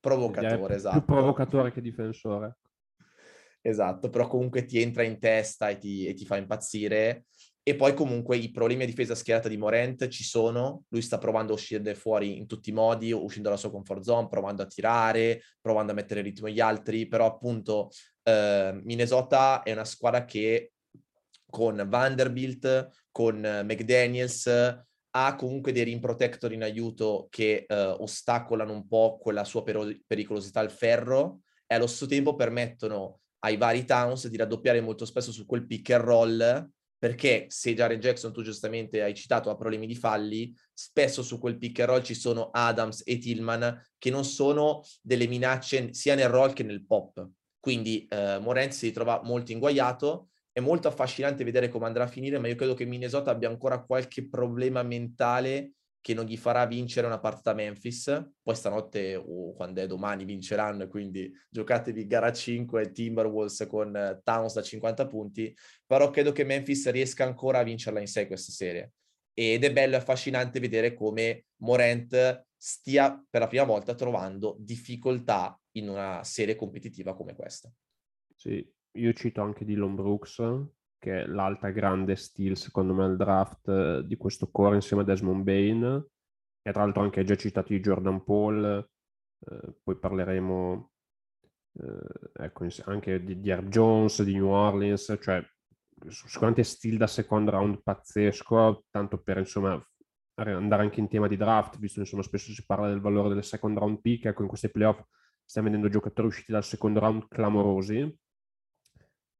provocatore, 0.00 0.74
esatto. 0.74 0.98
Più 0.98 1.14
provocatore 1.14 1.72
che 1.72 1.80
difensore. 1.80 2.56
Esatto, 3.60 4.10
però 4.10 4.26
comunque 4.26 4.64
ti 4.64 4.82
entra 4.82 5.04
in 5.04 5.20
testa 5.20 5.68
e 5.68 5.78
ti, 5.78 6.06
e 6.06 6.14
ti 6.14 6.26
fa 6.26 6.36
impazzire 6.36 7.26
e 7.66 7.76
poi 7.76 7.94
comunque 7.94 8.36
i 8.36 8.50
problemi 8.50 8.82
a 8.82 8.86
difesa 8.86 9.14
schierata 9.14 9.48
di 9.48 9.56
Morent 9.56 10.08
ci 10.08 10.22
sono, 10.22 10.84
lui 10.88 11.00
sta 11.00 11.16
provando 11.16 11.52
a 11.52 11.56
uscire 11.56 11.94
fuori 11.94 12.36
in 12.36 12.46
tutti 12.46 12.68
i 12.68 12.74
modi, 12.74 13.10
uscendo 13.10 13.48
dalla 13.48 13.58
sua 13.58 13.70
comfort 13.70 14.02
zone, 14.02 14.28
provando 14.28 14.62
a 14.62 14.66
tirare, 14.66 15.40
provando 15.62 15.92
a 15.92 15.94
mettere 15.94 16.20
in 16.20 16.26
ritmo 16.26 16.50
gli 16.50 16.60
altri, 16.60 17.08
però 17.08 17.24
appunto 17.24 17.88
eh, 18.22 18.78
Minnesota 18.84 19.62
è 19.62 19.72
una 19.72 19.86
squadra 19.86 20.26
che 20.26 20.72
con 21.48 21.82
Vanderbilt, 21.88 22.90
con 23.10 23.38
McDaniels, 23.38 24.46
ha 25.16 25.34
comunque 25.36 25.72
dei 25.72 25.84
rim 25.84 26.00
protector 26.00 26.52
in 26.52 26.64
aiuto 26.64 27.28
che 27.30 27.64
eh, 27.66 27.74
ostacolano 27.74 28.72
un 28.72 28.86
po' 28.86 29.16
quella 29.18 29.44
sua 29.44 29.62
per- 29.62 30.00
pericolosità 30.06 30.60
al 30.60 30.70
ferro 30.70 31.40
e 31.66 31.74
allo 31.76 31.86
stesso 31.86 32.06
tempo 32.06 32.34
permettono 32.34 33.20
ai 33.38 33.56
vari 33.56 33.86
Towns 33.86 34.28
di 34.28 34.36
raddoppiare 34.36 34.82
molto 34.82 35.06
spesso 35.06 35.32
su 35.32 35.46
quel 35.46 35.66
pick 35.66 35.90
and 35.90 36.04
roll 36.04 36.68
perché 37.04 37.44
se 37.50 37.74
Jaren 37.74 38.00
Jackson, 38.00 38.32
tu 38.32 38.40
giustamente 38.40 39.02
hai 39.02 39.12
citato, 39.12 39.50
ha 39.50 39.56
problemi 39.56 39.86
di 39.86 39.94
falli, 39.94 40.56
spesso 40.72 41.22
su 41.22 41.38
quel 41.38 41.58
pick 41.58 41.80
and 41.80 41.88
roll 41.90 42.02
ci 42.02 42.14
sono 42.14 42.48
Adams 42.50 43.02
e 43.04 43.18
Tillman 43.18 43.78
che 43.98 44.08
non 44.08 44.24
sono 44.24 44.82
delle 45.02 45.26
minacce 45.26 45.92
sia 45.92 46.14
nel 46.14 46.30
roll 46.30 46.54
che 46.54 46.62
nel 46.62 46.86
pop. 46.86 47.28
Quindi 47.60 48.06
eh, 48.08 48.38
Morent 48.40 48.72
si 48.72 48.90
trova 48.90 49.20
molto 49.22 49.52
inguaiato, 49.52 50.30
è 50.50 50.60
molto 50.60 50.88
affascinante 50.88 51.44
vedere 51.44 51.68
come 51.68 51.84
andrà 51.84 52.04
a 52.04 52.06
finire, 52.06 52.38
ma 52.38 52.48
io 52.48 52.54
credo 52.54 52.72
che 52.72 52.86
Minnesota 52.86 53.32
abbia 53.32 53.50
ancora 53.50 53.84
qualche 53.84 54.26
problema 54.26 54.82
mentale 54.82 55.72
che 56.04 56.12
non 56.12 56.26
gli 56.26 56.36
farà 56.36 56.66
vincere 56.66 57.06
una 57.06 57.18
partita 57.18 57.52
a 57.52 57.54
Memphis. 57.54 58.32
Poi 58.42 58.54
stanotte 58.54 59.16
o 59.16 59.54
quando 59.54 59.80
è 59.80 59.86
domani 59.86 60.26
vinceranno, 60.26 60.86
quindi 60.86 61.32
giocatevi 61.48 62.06
gara 62.06 62.30
5 62.30 62.92
Timberwolves 62.92 63.66
con 63.66 63.88
uh, 63.88 64.20
Towns 64.22 64.52
da 64.52 64.60
50 64.60 65.06
punti, 65.06 65.56
però 65.86 66.10
credo 66.10 66.30
che 66.32 66.44
Memphis 66.44 66.90
riesca 66.90 67.24
ancora 67.24 67.60
a 67.60 67.62
vincerla 67.62 68.00
in 68.00 68.06
sé 68.06 68.26
questa 68.26 68.52
serie. 68.52 68.92
Ed 69.32 69.64
è 69.64 69.72
bello 69.72 69.94
e 69.94 69.96
affascinante 69.96 70.60
vedere 70.60 70.92
come 70.92 71.46
Morant 71.62 72.44
stia 72.54 73.24
per 73.30 73.40
la 73.40 73.46
prima 73.46 73.64
volta 73.64 73.94
trovando 73.94 74.56
difficoltà 74.58 75.58
in 75.78 75.88
una 75.88 76.22
serie 76.22 76.54
competitiva 76.54 77.14
come 77.14 77.34
questa. 77.34 77.72
Sì, 78.36 78.70
io 78.98 79.12
cito 79.14 79.40
anche 79.40 79.64
Dylan 79.64 79.94
Brooks, 79.94 80.38
che 81.04 81.24
è 81.24 81.26
l'alta 81.26 81.68
grande 81.68 82.16
steal 82.16 82.56
secondo 82.56 82.94
me 82.94 83.04
al 83.04 83.18
draft 83.18 83.68
eh, 83.68 84.02
di 84.06 84.16
questo 84.16 84.50
core 84.50 84.76
insieme 84.76 85.02
a 85.02 85.04
Desmond 85.04 85.42
Bain 85.42 85.82
e 86.62 86.72
tra 86.72 86.82
l'altro 86.82 87.02
anche 87.02 87.24
già 87.24 87.36
citato 87.36 87.74
di 87.74 87.80
Jordan 87.80 88.24
Paul, 88.24 88.88
eh, 89.38 89.74
poi 89.82 89.98
parleremo 89.98 90.90
eh, 91.78 92.44
ecco, 92.44 92.66
anche 92.86 93.22
di, 93.22 93.38
di 93.38 93.50
Herb 93.50 93.68
Jones, 93.68 94.22
di 94.22 94.32
New 94.32 94.48
Orleans, 94.48 95.18
cioè 95.20 95.46
sicuramente 96.08 96.64
steal 96.64 96.96
da 96.96 97.06
second 97.06 97.50
round 97.50 97.82
pazzesco, 97.82 98.86
tanto 98.88 99.22
per 99.22 99.36
insomma 99.36 99.78
andare 100.36 100.82
anche 100.82 101.00
in 101.00 101.08
tema 101.08 101.28
di 101.28 101.36
draft, 101.36 101.78
visto 101.78 102.00
insomma 102.00 102.22
spesso 102.22 102.50
si 102.50 102.64
parla 102.64 102.88
del 102.88 103.02
valore 103.02 103.34
del 103.34 103.44
second 103.44 103.76
round 103.76 104.00
pick, 104.00 104.24
ecco 104.24 104.40
in 104.40 104.48
questi 104.48 104.70
playoff 104.70 105.02
stiamo 105.44 105.68
vedendo 105.68 105.90
giocatori 105.90 106.28
usciti 106.28 106.50
dal 106.50 106.64
second 106.64 106.96
round 106.96 107.28
clamorosi, 107.28 108.18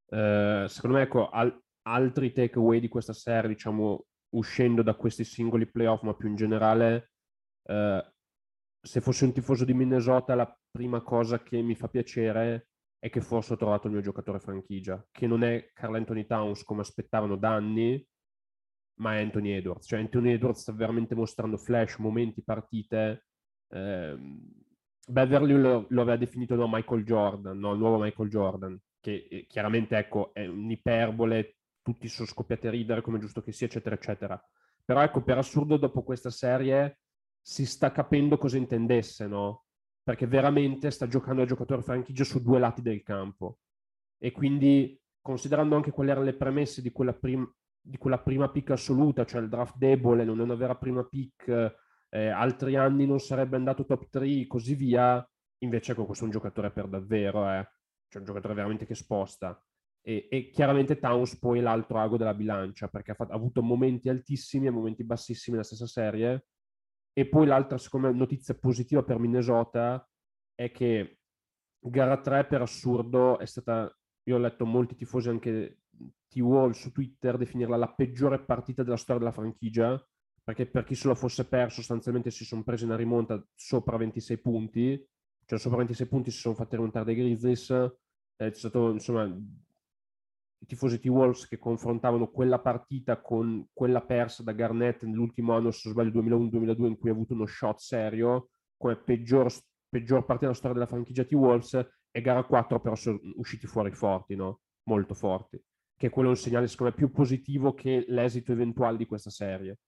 eh, 0.09 0.67
secondo 0.69 0.97
me, 0.97 1.03
ecco, 1.03 1.29
al- 1.29 1.59
altri 1.83 2.33
takeaway 2.33 2.81
di 2.81 2.89
questa 2.89 3.13
serie, 3.13 3.49
diciamo, 3.49 4.07
uscendo 4.35 4.83
da 4.83 4.95
questi 4.95 5.25
singoli 5.25 5.67
playoff, 5.67 6.03
ma 6.03 6.15
più 6.15 6.29
in 6.29 6.37
generale, 6.37 7.13
eh, 7.69 8.13
se 8.81 9.01
fossi 9.01 9.25
un 9.25 9.33
tifoso 9.33 9.65
di 9.65 9.75
Minnesota, 9.75 10.35
la 10.35 10.59
prima 10.71 11.01
cosa 11.03 11.43
che 11.43 11.61
mi 11.63 11.75
fa 11.75 11.89
piacere 11.89 12.69
è 12.99 13.11
che 13.11 13.21
forse 13.21 13.55
ho 13.55 13.57
trovato 13.57 13.87
il 13.87 13.93
mio 13.93 14.03
giocatore 14.03 14.41
franchigia, 14.41 15.05
che 15.11 15.27
non 15.27 15.43
è 15.45 15.71
Carl 15.73 15.95
Anthony 15.95 16.27
Towns 16.27 16.63
come 16.65 16.81
aspettavano 16.81 17.37
da 17.37 17.55
anni, 17.55 18.05
ma 19.01 19.17
è 19.17 19.23
Anthony 19.23 19.53
Edwards. 19.53 19.87
Cioè 19.87 20.01
Anthony 20.01 20.33
Edwards 20.33 20.61
sta 20.61 20.73
veramente 20.73 21.15
mostrando 21.15 21.57
flash, 21.57 21.97
momenti, 21.99 22.43
partite. 22.43 23.27
Eh, 23.69 24.17
Beverly 25.07 25.55
lo, 25.55 25.87
lo, 25.89 26.01
aveva 26.01 26.17
definito 26.17 26.55
no, 26.55 26.67
Michael 26.69 27.05
Jordan, 27.05 27.59
no, 27.59 27.73
il 27.73 27.79
nuovo 27.79 27.99
Michael 27.99 28.29
Jordan 28.31 28.81
che 29.05 29.29
eh, 29.31 29.47
chiaramente 29.47 29.99
ecco, 29.99 30.33
è 30.33 30.47
un'iperbole, 30.47 31.57
tutti 31.83 32.09
sono 32.09 32.27
scoppiati 32.27 32.69
a 32.69 32.71
ridere 32.71 33.03
come 33.03 33.19
giusto 33.19 33.43
che 33.43 33.53
sia, 33.53 33.67
eccetera, 33.67 33.95
eccetera. 33.95 34.43
Però 34.83 35.03
ecco, 35.03 35.23
per 35.23 35.37
assurdo, 35.37 35.77
dopo 35.77 36.03
questa 36.03 36.31
serie 36.31 37.01
si 37.39 37.67
sta 37.67 37.93
capendo 37.93 38.39
cosa 38.39 38.57
intendesse, 38.57 39.27
no? 39.27 39.67
Perché 40.03 40.27
veramente 40.27 40.91
sta 40.91 41.07
giocando 41.07 41.43
a 41.43 41.45
giocatore 41.45 41.83
franchigia 41.83 42.25
su 42.25 42.43
due 42.43 42.59
lati 42.59 42.81
del 42.81 43.03
campo. 43.03 43.59
E 44.17 44.33
quindi, 44.33 44.99
considerando 45.21 45.77
anche 45.77 45.91
quali 45.91 46.09
erano 46.09 46.25
le 46.25 46.35
premesse 46.35 46.81
di 46.81 46.91
quella, 46.91 47.13
prim- 47.13 47.53
di 47.79 47.99
quella 47.99 48.21
prima 48.21 48.49
pick 48.49 48.71
assoluta, 48.71 49.27
cioè 49.27 49.43
il 49.43 49.51
draft 49.51 49.77
debole, 49.77 50.25
non 50.25 50.41
è 50.41 50.43
una 50.43 50.55
vera 50.55 50.77
prima 50.77 51.05
pick, 51.05 51.77
eh, 52.09 52.29
altri 52.29 52.77
anni 52.77 53.05
non 53.05 53.21
sarebbe 53.21 53.57
andato 53.57 53.85
top 53.85 54.09
3, 54.09 54.47
così 54.47 54.75
via, 54.75 55.23
invece 55.59 55.93
ecco, 55.93 56.07
questo 56.07 56.25
è 56.25 56.27
un 56.27 56.33
giocatore 56.33 56.71
per 56.71 56.89
davvero, 56.89 57.51
eh 57.51 57.69
cioè 58.09 58.21
un 58.21 58.27
giocatore 58.27 58.55
veramente 58.55 58.87
che 58.87 58.95
sposta. 58.95 59.61
E, 60.07 60.29
e 60.31 60.51
chiaramente 60.51 60.99
Towns 60.99 61.39
poi 61.39 61.61
è 61.61 61.63
l'altro 61.63 61.99
ago 61.99 62.17
della 62.17 62.35
bilancia, 62.35 62.89
perché 62.89 63.13
ha, 63.13 63.15
fatto, 63.15 63.33
ha, 63.33 63.37
avuto 63.37 63.63
momenti 63.63 64.09
altissimi 64.09 64.67
e 64.67 64.71
momenti 64.71 65.05
bassissimi 65.05 65.57
nella 65.57 65.67
stessa 65.67 65.87
serie. 65.87 66.47
E 67.13 67.27
poi 67.29 67.47
l'altra, 67.47 67.79
secondo 67.79 68.09
me, 68.09 68.15
notizia 68.15 68.55
positiva 68.55 69.03
per 69.03 69.19
Minnesota 69.19 70.07
è 70.55 70.71
che 70.71 71.21
gara 71.79 72.21
3 72.21 72.47
per 72.47 72.63
assurdo 72.63 73.39
è 73.39 73.47
stata, 73.47 73.95
io 74.25 74.37
ho 74.37 74.39
letto 74.39 74.67
molti 74.67 74.95
tifosi 74.95 75.29
anche 75.29 75.81
T-Wall 76.29 76.73
su 76.73 76.91
Twitter 76.93 77.37
definirla 77.37 77.77
la 77.77 77.93
peggiore 77.93 78.43
partita 78.45 78.83
della 78.83 78.97
storia 78.97 79.21
della 79.21 79.33
franchigia, 79.33 80.03
perché 80.43 80.67
per 80.67 80.85
chi 80.85 80.95
se 80.95 81.09
lo 81.09 81.15
fosse 81.15 81.47
perso 81.47 81.77
sostanzialmente 81.77 82.31
si 82.31 82.45
sono 82.45 82.65
presi 82.65 82.85
una 82.85 82.97
rimonta 82.97 83.43
sopra 83.55 83.97
26 83.97 84.39
punti, 84.41 85.09
cioè 85.47 85.59
sopra 85.59 85.79
26 85.79 86.07
punti 86.07 86.31
si 86.31 86.39
sono 86.39 86.55
fatti 86.55 86.77
rimontare 86.77 87.05
dai 87.05 87.15
Grizzlies, 87.15 87.71
è 88.37 88.51
stato 88.53 88.91
insomma 88.91 89.25
i 89.25 90.67
tifosi 90.67 90.99
T-Wolves 90.99 91.47
che 91.47 91.59
confrontavano 91.59 92.31
quella 92.31 92.59
partita 92.59 93.21
con 93.21 93.69
quella 93.73 94.01
persa 94.01 94.43
da 94.43 94.53
Garnett 94.53 95.03
nell'ultimo 95.03 95.53
anno, 95.55 95.71
se 95.71 95.83
non 95.85 95.93
sbaglio, 95.93 96.23
2001-2002, 96.23 96.87
in 96.87 96.99
cui 96.99 97.11
ha 97.11 97.13
avuto 97.13 97.35
uno 97.35 97.47
shot 97.47 97.79
serio, 97.79 98.49
come 98.77 98.97
peggior, 98.97 99.53
peggior 99.89 100.21
partita 100.21 100.47
della 100.47 100.55
storia 100.55 100.77
della 100.77 100.89
franchigia 100.89 101.25
T-Wolves, 101.25 101.87
e 102.11 102.21
gara 102.21 102.45
4 102.45 102.81
però 102.81 102.95
sono 102.95 103.21
usciti 103.37 103.67
fuori 103.67 103.91
forti, 103.91 104.37
no? 104.37 104.61
molto 104.85 105.15
forti, 105.15 105.63
che 105.97 106.09
quello 106.09 106.29
è 106.29 106.33
un 106.33 106.39
segnale 106.39 106.67
secondo 106.67 106.93
me 106.93 106.99
più 106.99 107.11
positivo 107.11 107.75
che 107.75 108.05
l'esito 108.09 108.53
eventuale 108.53 108.97
di 108.97 109.07
questa 109.07 109.31
serie. 109.31 109.79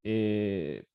E... 0.00 0.88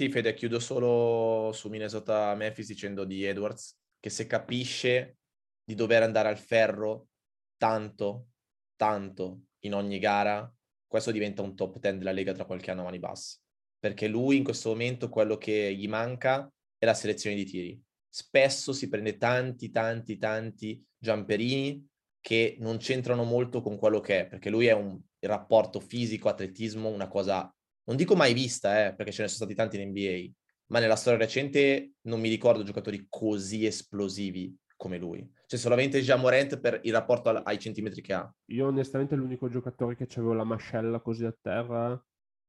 Sì, 0.00 0.10
Fede, 0.10 0.32
chiudo 0.34 0.60
solo 0.60 1.50
su 1.52 1.68
Minnesota-Memphis 1.68 2.68
dicendo 2.68 3.04
di 3.04 3.24
Edwards 3.24 3.76
che 3.98 4.10
se 4.10 4.28
capisce 4.28 5.16
di 5.64 5.74
dover 5.74 6.04
andare 6.04 6.28
al 6.28 6.38
ferro 6.38 7.08
tanto, 7.56 8.28
tanto 8.76 9.46
in 9.64 9.74
ogni 9.74 9.98
gara, 9.98 10.48
questo 10.86 11.10
diventa 11.10 11.42
un 11.42 11.56
top 11.56 11.80
10 11.80 11.98
della 11.98 12.12
Lega 12.12 12.32
tra 12.32 12.44
qualche 12.44 12.70
anno 12.70 12.82
a 12.82 12.84
mani 12.84 13.00
basse. 13.00 13.40
Perché 13.76 14.06
lui 14.06 14.36
in 14.36 14.44
questo 14.44 14.68
momento 14.68 15.08
quello 15.08 15.36
che 15.36 15.74
gli 15.74 15.88
manca 15.88 16.48
è 16.78 16.84
la 16.86 16.94
selezione 16.94 17.34
di 17.34 17.44
tiri. 17.44 17.82
Spesso 18.08 18.72
si 18.72 18.88
prende 18.88 19.16
tanti, 19.16 19.72
tanti, 19.72 20.16
tanti 20.16 20.80
jumperini 20.96 21.84
che 22.20 22.56
non 22.60 22.76
c'entrano 22.76 23.24
molto 23.24 23.60
con 23.60 23.76
quello 23.76 23.98
che 23.98 24.20
è, 24.20 24.26
perché 24.28 24.48
lui 24.48 24.66
è 24.66 24.72
un 24.74 24.96
rapporto 25.18 25.80
fisico-atletismo, 25.80 26.88
una 26.88 27.08
cosa, 27.08 27.52
non 27.88 27.96
dico 27.96 28.14
mai 28.14 28.34
vista, 28.34 28.86
eh, 28.86 28.94
perché 28.94 29.12
ce 29.12 29.22
ne 29.22 29.28
sono 29.28 29.46
stati 29.46 29.54
tanti 29.54 29.80
in 29.80 29.88
NBA, 29.88 30.30
ma 30.66 30.78
nella 30.78 30.94
storia 30.94 31.18
recente 31.18 31.92
non 32.02 32.20
mi 32.20 32.28
ricordo 32.28 32.62
giocatori 32.62 33.06
così 33.08 33.64
esplosivi 33.64 34.54
come 34.76 34.98
lui. 34.98 35.26
Cioè 35.46 35.58
solamente 35.58 36.02
già 36.02 36.16
Morent 36.16 36.60
per 36.60 36.80
il 36.82 36.92
rapporto 36.92 37.30
ai 37.30 37.58
centimetri 37.58 38.02
che 38.02 38.12
ha. 38.12 38.32
Io 38.50 38.66
onestamente 38.66 39.16
l'unico 39.16 39.48
giocatore 39.48 39.96
che 39.96 40.06
avevo 40.16 40.34
la 40.34 40.44
mascella 40.44 41.00
così 41.00 41.24
a 41.24 41.34
terra 41.40 42.00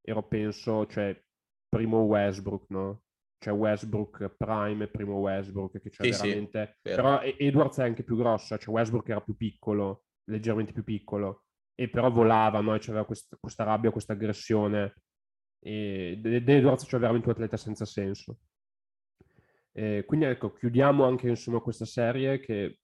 ero 0.02 0.28
penso, 0.28 0.86
cioè, 0.88 1.18
primo 1.70 2.02
Westbrook, 2.02 2.66
no? 2.70 3.04
Cioè 3.38 3.54
Westbrook 3.54 4.36
prime 4.36 4.84
e 4.84 4.88
primo 4.90 5.20
Westbrook 5.20 5.80
che 5.80 5.90
c'è 5.90 6.12
sì, 6.12 6.28
veramente... 6.28 6.78
Sì, 6.82 6.94
però 6.96 7.22
Edwards 7.22 7.78
è 7.78 7.84
anche 7.84 8.04
più 8.04 8.18
grosso, 8.18 8.58
cioè 8.58 8.74
Westbrook 8.74 9.08
era 9.08 9.22
più 9.22 9.38
piccolo, 9.38 10.04
leggermente 10.26 10.74
più 10.74 10.84
piccolo, 10.84 11.46
e 11.74 11.90
però 11.90 12.12
volava, 12.12 12.60
no? 12.60 12.76
E 12.76 12.80
c'aveva 12.80 13.06
questa, 13.06 13.38
questa 13.40 13.64
rabbia, 13.64 13.92
questa 13.92 14.12
aggressione 14.14 14.96
e 15.60 16.20
Edwards 16.24 16.86
c'è 16.86 16.98
veramente 16.98 17.28
un 17.28 17.34
atleta 17.34 17.58
senza 17.58 17.86
senso. 17.86 18.40
E 19.72 20.04
quindi 20.06 20.26
ecco, 20.26 20.54
chiudiamo 20.54 21.06
anche 21.06 21.30
insomma 21.30 21.60
questa 21.60 21.86
serie 21.86 22.40
che 22.40 22.80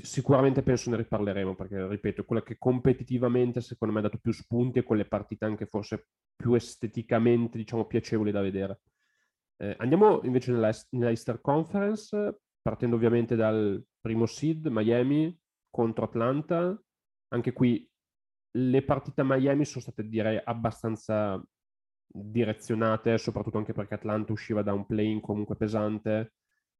sicuramente 0.00 0.62
penso 0.62 0.90
ne 0.90 0.96
riparleremo 0.96 1.54
perché 1.54 1.86
ripeto, 1.86 2.24
quella 2.24 2.42
che 2.42 2.56
competitivamente 2.58 3.60
secondo 3.60 3.92
me 3.92 4.00
ha 4.00 4.04
dato 4.04 4.18
più 4.18 4.32
spunti 4.32 4.78
e 4.78 4.82
quelle 4.82 5.04
partite 5.04 5.44
anche 5.44 5.66
forse 5.66 6.08
più 6.34 6.54
esteticamente 6.54 7.58
diciamo 7.58 7.86
piacevoli 7.86 8.30
da 8.30 8.40
vedere. 8.40 8.80
Eh, 9.56 9.74
andiamo 9.78 10.22
invece 10.24 10.52
nella, 10.52 10.72
nella 10.90 11.10
Easter 11.10 11.40
Conference, 11.40 12.40
partendo 12.60 12.96
ovviamente 12.96 13.36
dal 13.36 13.82
primo 14.00 14.26
seed 14.26 14.66
Miami 14.66 15.36
contro 15.70 16.04
Atlanta. 16.04 16.80
Anche 17.28 17.52
qui 17.52 17.88
le 18.56 18.82
partite 18.82 19.20
a 19.20 19.24
Miami 19.24 19.64
sono 19.64 19.82
state 19.82 20.08
direi 20.08 20.40
abbastanza 20.42 21.42
direzionate, 22.16 23.18
soprattutto 23.18 23.58
anche 23.58 23.72
perché 23.72 23.94
Atlanta 23.94 24.32
usciva 24.32 24.62
da 24.62 24.72
un 24.72 24.86
play-in 24.86 25.20
comunque 25.20 25.56
pesante. 25.56 26.34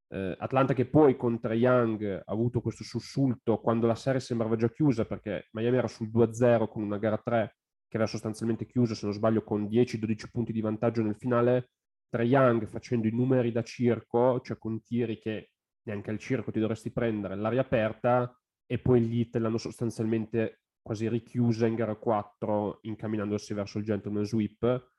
Eh, 0.08 0.36
Atlanta 0.38 0.74
che 0.74 0.86
poi 0.86 1.16
con 1.16 1.40
Trae 1.40 1.56
Young 1.56 2.04
ha 2.04 2.32
avuto 2.32 2.60
questo 2.60 2.84
sussulto 2.84 3.58
quando 3.58 3.86
la 3.88 3.96
serie 3.96 4.20
sembrava 4.20 4.54
già 4.54 4.70
chiusa 4.70 5.04
perché 5.06 5.48
Miami 5.52 5.78
era 5.78 5.88
sul 5.88 6.08
2-0 6.08 6.68
con 6.68 6.82
una 6.82 6.98
gara 6.98 7.18
3 7.18 7.56
che 7.88 7.96
era 7.96 8.06
sostanzialmente 8.06 8.66
chiusa, 8.66 8.94
se 8.94 9.06
non 9.06 9.14
sbaglio, 9.14 9.42
con 9.42 9.64
10-12 9.64 10.28
punti 10.30 10.52
di 10.52 10.60
vantaggio 10.60 11.02
nel 11.02 11.16
finale. 11.16 11.70
Trae 12.08 12.26
Young 12.26 12.66
facendo 12.66 13.08
i 13.08 13.12
numeri 13.12 13.50
da 13.50 13.62
circo, 13.62 14.40
cioè 14.40 14.56
con 14.56 14.82
tiri 14.82 15.18
che 15.18 15.50
neanche 15.82 16.10
al 16.10 16.18
circo 16.18 16.52
ti 16.52 16.60
dovresti 16.60 16.92
prendere, 16.92 17.34
l'aria 17.34 17.60
aperta 17.60 18.32
e 18.66 18.78
poi 18.78 19.00
gli 19.02 19.18
Heat 19.18 19.36
l'hanno 19.36 19.58
sostanzialmente 19.58 20.60
quasi 20.80 21.08
richiusa 21.08 21.66
in 21.66 21.74
gara 21.74 21.96
4 21.96 22.78
incamminandosi 22.82 23.52
verso 23.52 23.78
il 23.78 23.84
gentleman 23.84 24.24
sweep 24.24 24.92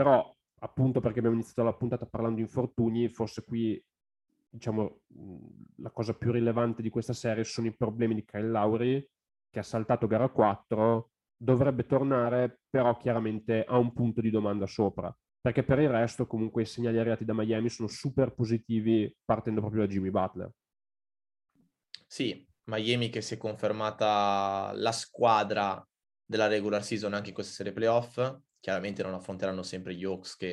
però 0.00 0.34
appunto 0.60 1.00
perché 1.00 1.18
abbiamo 1.18 1.36
iniziato 1.36 1.62
la 1.62 1.74
puntata 1.74 2.06
parlando 2.06 2.36
di 2.36 2.42
infortuni, 2.42 3.10
forse 3.10 3.44
qui 3.44 3.78
diciamo 4.48 5.02
la 5.76 5.90
cosa 5.90 6.14
più 6.14 6.32
rilevante 6.32 6.80
di 6.80 6.88
questa 6.88 7.12
serie 7.12 7.44
sono 7.44 7.66
i 7.66 7.76
problemi 7.76 8.14
di 8.14 8.24
Kyle 8.24 8.48
Lowry 8.48 9.06
che 9.50 9.58
ha 9.58 9.62
saltato 9.62 10.06
gara 10.06 10.30
4, 10.30 11.10
dovrebbe 11.36 11.84
tornare, 11.84 12.60
però 12.70 12.96
chiaramente 12.96 13.62
ha 13.62 13.76
un 13.76 13.92
punto 13.92 14.22
di 14.22 14.30
domanda 14.30 14.66
sopra, 14.66 15.14
perché 15.38 15.64
per 15.64 15.80
il 15.80 15.90
resto 15.90 16.26
comunque 16.26 16.62
i 16.62 16.66
segnali 16.66 16.98
arrivati 16.98 17.26
da 17.26 17.34
Miami 17.34 17.68
sono 17.68 17.88
super 17.88 18.32
positivi 18.32 19.14
partendo 19.22 19.60
proprio 19.60 19.82
da 19.82 19.92
Jimmy 19.92 20.08
Butler. 20.08 20.50
Sì, 22.06 22.48
Miami 22.70 23.10
che 23.10 23.20
si 23.20 23.34
è 23.34 23.36
confermata 23.36 24.72
la 24.76 24.92
squadra 24.92 25.86
della 26.24 26.46
regular 26.46 26.82
season 26.82 27.12
anche 27.12 27.28
in 27.28 27.34
questa 27.34 27.52
serie 27.52 27.74
playoff, 27.74 28.18
chiaramente 28.60 29.02
non 29.02 29.14
affronteranno 29.14 29.62
sempre 29.62 29.94
gli 29.94 30.04
Hawks 30.04 30.36
che 30.36 30.50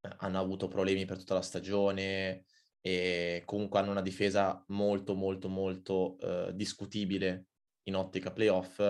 eh, 0.00 0.14
hanno 0.18 0.38
avuto 0.38 0.68
problemi 0.68 1.04
per 1.04 1.18
tutta 1.18 1.34
la 1.34 1.42
stagione 1.42 2.44
e 2.80 3.42
comunque 3.44 3.78
hanno 3.78 3.90
una 3.90 4.02
difesa 4.02 4.64
molto 4.68 5.14
molto 5.14 5.48
molto 5.48 6.18
eh, 6.20 6.52
discutibile 6.54 7.46
in 7.84 7.96
ottica 7.96 8.32
playoff 8.32 8.80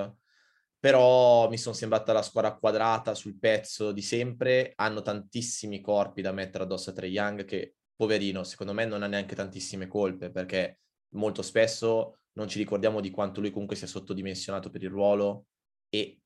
però 0.81 1.47
mi 1.51 1.59
sono 1.59 1.75
sembrata 1.75 2.15
la 2.15 2.23
squadra 2.23 2.57
quadrata 2.57 3.15
sul 3.15 3.39
pezzo 3.39 3.93
di 3.93 4.01
sempre. 4.01 4.73
Hanno 4.77 5.03
tantissimi 5.03 5.83
corpi 5.83 6.23
da 6.23 6.33
mettere 6.33 6.65
addosso 6.65 6.89
a 6.89 6.93
Trey 6.95 7.11
Young 7.11 7.45
che 7.45 7.75
poverino 7.95 8.45
secondo 8.45 8.73
me 8.73 8.87
non 8.87 9.03
ha 9.03 9.07
neanche 9.07 9.35
tantissime 9.35 9.87
colpe 9.87 10.31
perché 10.31 10.81
molto 11.17 11.43
spesso 11.43 12.21
non 12.33 12.49
ci 12.49 12.57
ricordiamo 12.57 13.01
di 13.01 13.11
quanto 13.11 13.41
lui 13.41 13.51
comunque 13.51 13.77
sia 13.77 13.87
sottodimensionato 13.87 14.71
per 14.71 14.83
il 14.83 14.89
ruolo 14.89 15.49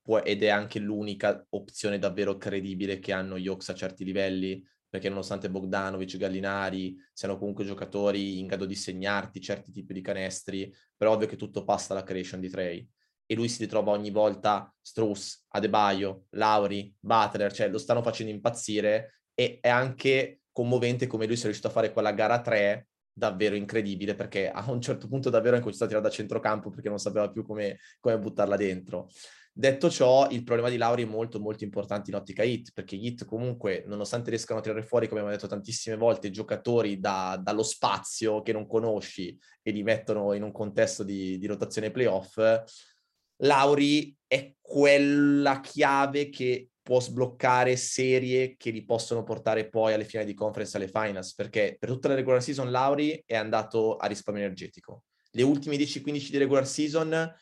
può, 0.02 0.18
ed 0.18 0.42
è 0.42 0.48
anche 0.48 0.78
l'unica 0.78 1.44
opzione 1.50 1.98
davvero 1.98 2.36
credibile 2.36 2.98
che 2.98 3.12
hanno 3.12 3.38
gli 3.38 3.48
Hawks 3.48 3.70
a 3.70 3.74
certi 3.74 4.04
livelli, 4.04 4.62
perché 4.88 5.08
nonostante 5.08 5.50
Bogdanovic, 5.50 6.16
Gallinari 6.16 6.96
siano 7.12 7.36
comunque 7.36 7.64
giocatori 7.64 8.38
in 8.38 8.46
grado 8.46 8.64
di 8.64 8.76
segnarti 8.76 9.40
certi 9.40 9.72
tipi 9.72 9.92
di 9.92 10.00
canestri, 10.00 10.72
però 10.96 11.12
ovvio 11.12 11.26
che 11.26 11.36
tutto 11.36 11.64
passa 11.64 11.94
alla 11.94 12.04
creation 12.04 12.40
di 12.40 12.48
Trey. 12.48 12.88
E 13.26 13.34
lui 13.34 13.48
si 13.48 13.62
ritrova 13.62 13.90
ogni 13.90 14.10
volta 14.10 14.72
Strauss, 14.80 15.46
Adebayo, 15.48 16.26
Lauri, 16.30 16.94
Butler, 17.00 17.52
cioè 17.52 17.68
lo 17.68 17.78
stanno 17.78 18.02
facendo 18.02 18.30
impazzire 18.30 19.22
e 19.34 19.58
è 19.60 19.68
anche 19.68 20.42
commovente 20.52 21.08
come 21.08 21.26
lui 21.26 21.34
sia 21.34 21.46
riuscito 21.46 21.68
a 21.68 21.72
fare 21.72 21.92
quella 21.92 22.12
gara 22.12 22.40
3 22.40 22.86
davvero 23.12 23.54
incredibile 23.54 24.14
perché 24.14 24.50
a 24.50 24.70
un 24.70 24.80
certo 24.80 25.08
punto 25.08 25.30
davvero 25.30 25.56
è 25.56 25.60
cominciato 25.60 25.84
a 25.84 25.88
tirare 25.88 26.06
da 26.06 26.12
centrocampo 26.12 26.70
perché 26.70 26.88
non 26.88 26.98
sapeva 26.98 27.30
più 27.30 27.44
come, 27.44 27.78
come 28.00 28.18
buttarla 28.18 28.56
dentro. 28.56 29.08
Detto 29.56 29.88
ciò, 29.88 30.28
il 30.30 30.42
problema 30.42 30.68
di 30.68 30.76
Lauri 30.76 31.04
è 31.04 31.06
molto 31.06 31.38
molto 31.38 31.62
importante 31.62 32.10
in 32.10 32.16
ottica 32.16 32.42
hit, 32.42 32.72
perché 32.74 32.96
gli 32.96 33.06
hit 33.06 33.24
comunque, 33.24 33.84
nonostante 33.86 34.30
riescano 34.30 34.58
a 34.58 34.62
tirare 34.62 34.82
fuori, 34.82 35.06
come 35.06 35.20
abbiamo 35.20 35.36
detto 35.36 35.48
tantissime 35.48 35.94
volte, 35.94 36.30
giocatori 36.30 36.98
da, 36.98 37.40
dallo 37.40 37.62
spazio 37.62 38.42
che 38.42 38.52
non 38.52 38.66
conosci 38.66 39.38
e 39.62 39.70
li 39.70 39.84
mettono 39.84 40.32
in 40.32 40.42
un 40.42 40.50
contesto 40.50 41.04
di, 41.04 41.38
di 41.38 41.46
rotazione 41.46 41.92
playoff, 41.92 42.36
Lauri 43.42 44.16
è 44.26 44.54
quella 44.60 45.60
chiave 45.60 46.30
che 46.30 46.70
può 46.82 46.98
sbloccare 46.98 47.76
serie 47.76 48.56
che 48.56 48.70
li 48.70 48.84
possono 48.84 49.22
portare 49.22 49.68
poi 49.68 49.94
alle 49.94 50.04
finali 50.04 50.28
di 50.28 50.34
conference 50.34 50.76
alle 50.76 50.88
finals, 50.88 51.32
perché 51.32 51.76
per 51.78 51.90
tutta 51.90 52.08
la 52.08 52.14
regular 52.16 52.42
season 52.42 52.72
Lauri 52.72 53.22
è 53.24 53.36
andato 53.36 53.98
a 53.98 54.08
risparmio 54.08 54.42
energetico. 54.42 55.04
Le 55.30 55.42
ultime 55.42 55.76
10-15 55.76 56.30
di 56.30 56.38
regular 56.38 56.66
season 56.66 57.32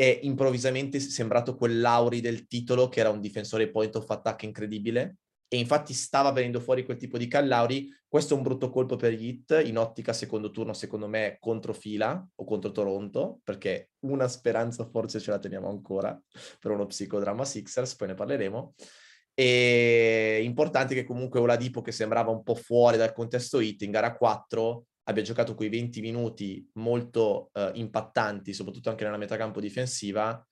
è 0.00 0.20
improvvisamente 0.22 1.00
sembrato 1.00 1.56
quel 1.56 1.80
Lauri 1.80 2.20
del 2.20 2.46
titolo 2.46 2.88
che 2.88 3.00
era 3.00 3.10
un 3.10 3.20
difensore 3.20 3.68
point 3.68 3.96
of 3.96 4.08
attack 4.08 4.44
incredibile 4.44 5.16
e 5.48 5.58
infatti 5.58 5.92
stava 5.92 6.30
venendo 6.30 6.60
fuori 6.60 6.84
quel 6.84 6.98
tipo 6.98 7.18
di 7.18 7.26
Callauri. 7.26 7.92
Questo 8.06 8.34
è 8.34 8.36
un 8.36 8.44
brutto 8.44 8.70
colpo 8.70 8.94
per 8.94 9.12
gli 9.12 9.26
Hit 9.26 9.60
in 9.64 9.76
ottica 9.76 10.12
secondo 10.12 10.52
turno, 10.52 10.72
secondo 10.72 11.08
me, 11.08 11.38
contro 11.40 11.72
fila 11.72 12.24
o 12.32 12.44
contro 12.44 12.70
Toronto, 12.70 13.40
perché 13.42 13.90
una 14.04 14.28
speranza 14.28 14.88
forse 14.88 15.18
ce 15.18 15.32
la 15.32 15.40
teniamo 15.40 15.68
ancora 15.68 16.16
per 16.60 16.70
uno 16.70 16.86
psicodramma 16.86 17.44
Sixers, 17.44 17.96
poi 17.96 18.06
ne 18.06 18.14
parleremo. 18.14 18.74
E 19.34 20.42
importante 20.44 20.94
che 20.94 21.02
comunque 21.02 21.40
Oladipo, 21.40 21.80
che 21.82 21.90
sembrava 21.90 22.30
un 22.30 22.44
po' 22.44 22.54
fuori 22.54 22.96
dal 22.96 23.12
contesto 23.12 23.58
Hit, 23.58 23.82
in 23.82 23.90
gara 23.90 24.16
4 24.16 24.84
abbia 25.08 25.22
giocato 25.22 25.54
quei 25.54 25.70
20 25.70 26.00
minuti 26.02 26.70
molto 26.74 27.50
uh, 27.54 27.70
impattanti, 27.72 28.52
soprattutto 28.52 28.90
anche 28.90 29.04
nella 29.04 29.16
metacampo 29.16 29.58
difensiva, 29.58 30.46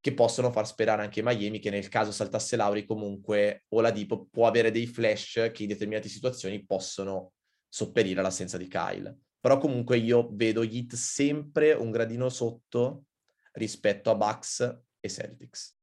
che 0.00 0.14
possono 0.14 0.50
far 0.50 0.66
sperare 0.66 1.02
anche 1.02 1.22
Miami 1.22 1.58
che 1.58 1.68
nel 1.68 1.88
caso 1.88 2.10
saltasse 2.10 2.56
Lauri 2.56 2.86
comunque 2.86 3.64
Oladipo 3.68 4.26
può 4.30 4.46
avere 4.46 4.70
dei 4.70 4.86
flash 4.86 5.50
che 5.52 5.62
in 5.62 5.68
determinate 5.68 6.08
situazioni 6.08 6.64
possono 6.64 7.32
sopperire 7.68 8.20
all'assenza 8.20 8.56
di 8.56 8.66
Kyle. 8.66 9.14
Però 9.38 9.58
comunque 9.58 9.98
io 9.98 10.30
vedo 10.32 10.62
Heat 10.62 10.94
sempre 10.94 11.72
un 11.72 11.90
gradino 11.90 12.30
sotto 12.30 13.04
rispetto 13.52 14.10
a 14.10 14.14
Bucks 14.14 14.60
e 14.98 15.08
Celtics. 15.08 15.76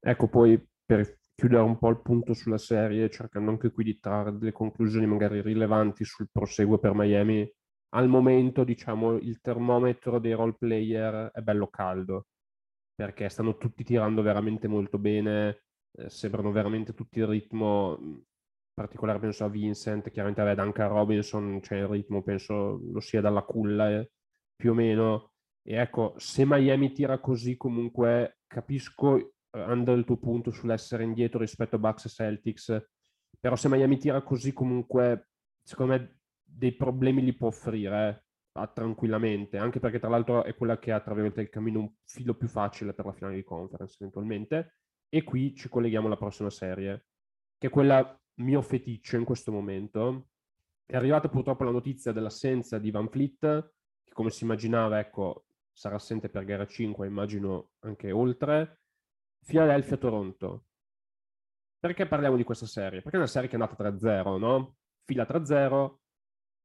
Ecco, 0.00 0.28
poi 0.28 0.64
per 0.84 1.18
chiudere 1.34 1.62
un 1.62 1.78
po' 1.78 1.88
il 1.88 2.00
punto 2.00 2.32
sulla 2.34 2.58
serie, 2.58 3.10
cercando 3.10 3.50
anche 3.50 3.70
qui 3.72 3.84
di 3.84 3.98
trarre 3.98 4.36
delle 4.36 4.52
conclusioni 4.52 5.06
magari 5.06 5.40
rilevanti 5.40 6.04
sul 6.04 6.28
proseguo 6.30 6.78
per 6.78 6.94
Miami, 6.94 7.50
al 7.94 8.08
momento, 8.08 8.64
diciamo, 8.64 9.14
il 9.18 9.40
termometro 9.40 10.18
dei 10.18 10.32
role 10.32 10.54
player 10.58 11.30
è 11.32 11.40
bello 11.40 11.68
caldo, 11.68 12.26
perché 12.94 13.28
stanno 13.28 13.56
tutti 13.56 13.84
tirando 13.84 14.22
veramente 14.22 14.68
molto 14.68 14.98
bene, 14.98 15.62
eh, 15.96 16.10
sembrano 16.10 16.50
veramente 16.50 16.92
tutti 16.92 17.20
il 17.20 17.26
ritmo, 17.26 17.96
in 18.00 18.20
particolare 18.72 19.20
penso 19.20 19.44
a 19.44 19.48
Vincent, 19.48 20.10
chiaramente 20.10 20.40
a 20.40 20.54
Duncan 20.54 20.88
Robinson, 20.88 21.60
cioè 21.62 21.78
il 21.78 21.86
ritmo 21.86 22.22
penso 22.22 22.80
lo 22.82 23.00
sia 23.00 23.20
dalla 23.20 23.42
culla 23.42 23.90
eh, 23.90 24.10
più 24.56 24.72
o 24.72 24.74
meno. 24.74 25.30
E 25.62 25.76
ecco, 25.76 26.14
se 26.16 26.44
Miami 26.44 26.92
tira 26.92 27.18
così 27.20 27.56
comunque 27.56 28.38
capisco 28.46 29.33
eh, 29.54 29.60
andando 29.60 29.92
il 29.92 30.04
tuo 30.04 30.18
punto 30.18 30.50
sull'essere 30.50 31.04
indietro 31.04 31.38
rispetto 31.38 31.76
a 31.76 31.78
Bucks 31.78 32.06
e 32.06 32.08
Celtics, 32.08 32.86
però 33.38 33.56
se 33.56 33.68
Miami 33.68 33.98
tira 33.98 34.22
così 34.22 34.52
comunque 34.52 35.28
secondo 35.62 35.92
me 35.92 36.20
dei 36.42 36.72
problemi 36.72 37.22
li 37.22 37.34
può 37.34 37.48
offrire 37.48 38.26
eh, 38.52 38.70
tranquillamente, 38.72 39.56
anche 39.56 39.80
perché 39.80 39.98
tra 39.98 40.08
l'altro 40.08 40.44
è 40.44 40.54
quella 40.54 40.78
che 40.78 40.92
ha 40.92 41.00
tra 41.00 41.14
virgolette 41.14 41.42
il 41.42 41.48
cammino 41.48 41.80
un 41.80 41.92
filo 42.04 42.34
più 42.34 42.48
facile 42.48 42.94
per 42.94 43.06
la 43.06 43.12
finale 43.12 43.36
di 43.36 43.44
conference 43.44 43.96
eventualmente. 44.00 44.76
E 45.08 45.22
qui 45.22 45.54
ci 45.54 45.68
colleghiamo 45.68 46.06
alla 46.06 46.16
prossima 46.16 46.50
serie, 46.50 47.06
che 47.56 47.68
è 47.68 47.70
quella 47.70 48.20
mio 48.40 48.62
feticcio 48.62 49.16
in 49.16 49.24
questo 49.24 49.52
momento. 49.52 50.28
È 50.84 50.96
arrivata 50.96 51.28
purtroppo 51.28 51.64
la 51.64 51.70
notizia 51.70 52.12
dell'assenza 52.12 52.78
di 52.78 52.90
Van 52.90 53.08
Fleet, 53.08 53.38
che 54.04 54.12
come 54.12 54.30
si 54.30 54.42
immaginava, 54.44 54.98
ecco, 54.98 55.46
sarà 55.72 55.96
assente 55.96 56.28
per 56.28 56.44
gara 56.44 56.66
5, 56.66 57.06
immagino 57.06 57.70
anche 57.80 58.10
oltre. 58.10 58.80
Philadelphia-Toronto. 59.44 60.64
Perché 61.78 62.06
parliamo 62.06 62.36
di 62.36 62.44
questa 62.44 62.66
serie? 62.66 63.02
Perché 63.02 63.16
è 63.16 63.20
una 63.20 63.28
serie 63.28 63.48
che 63.48 63.56
è 63.56 63.60
andata 63.60 63.82
3-0, 63.82 64.38
no? 64.38 64.76
Fila 65.04 65.24
3-0, 65.24 65.96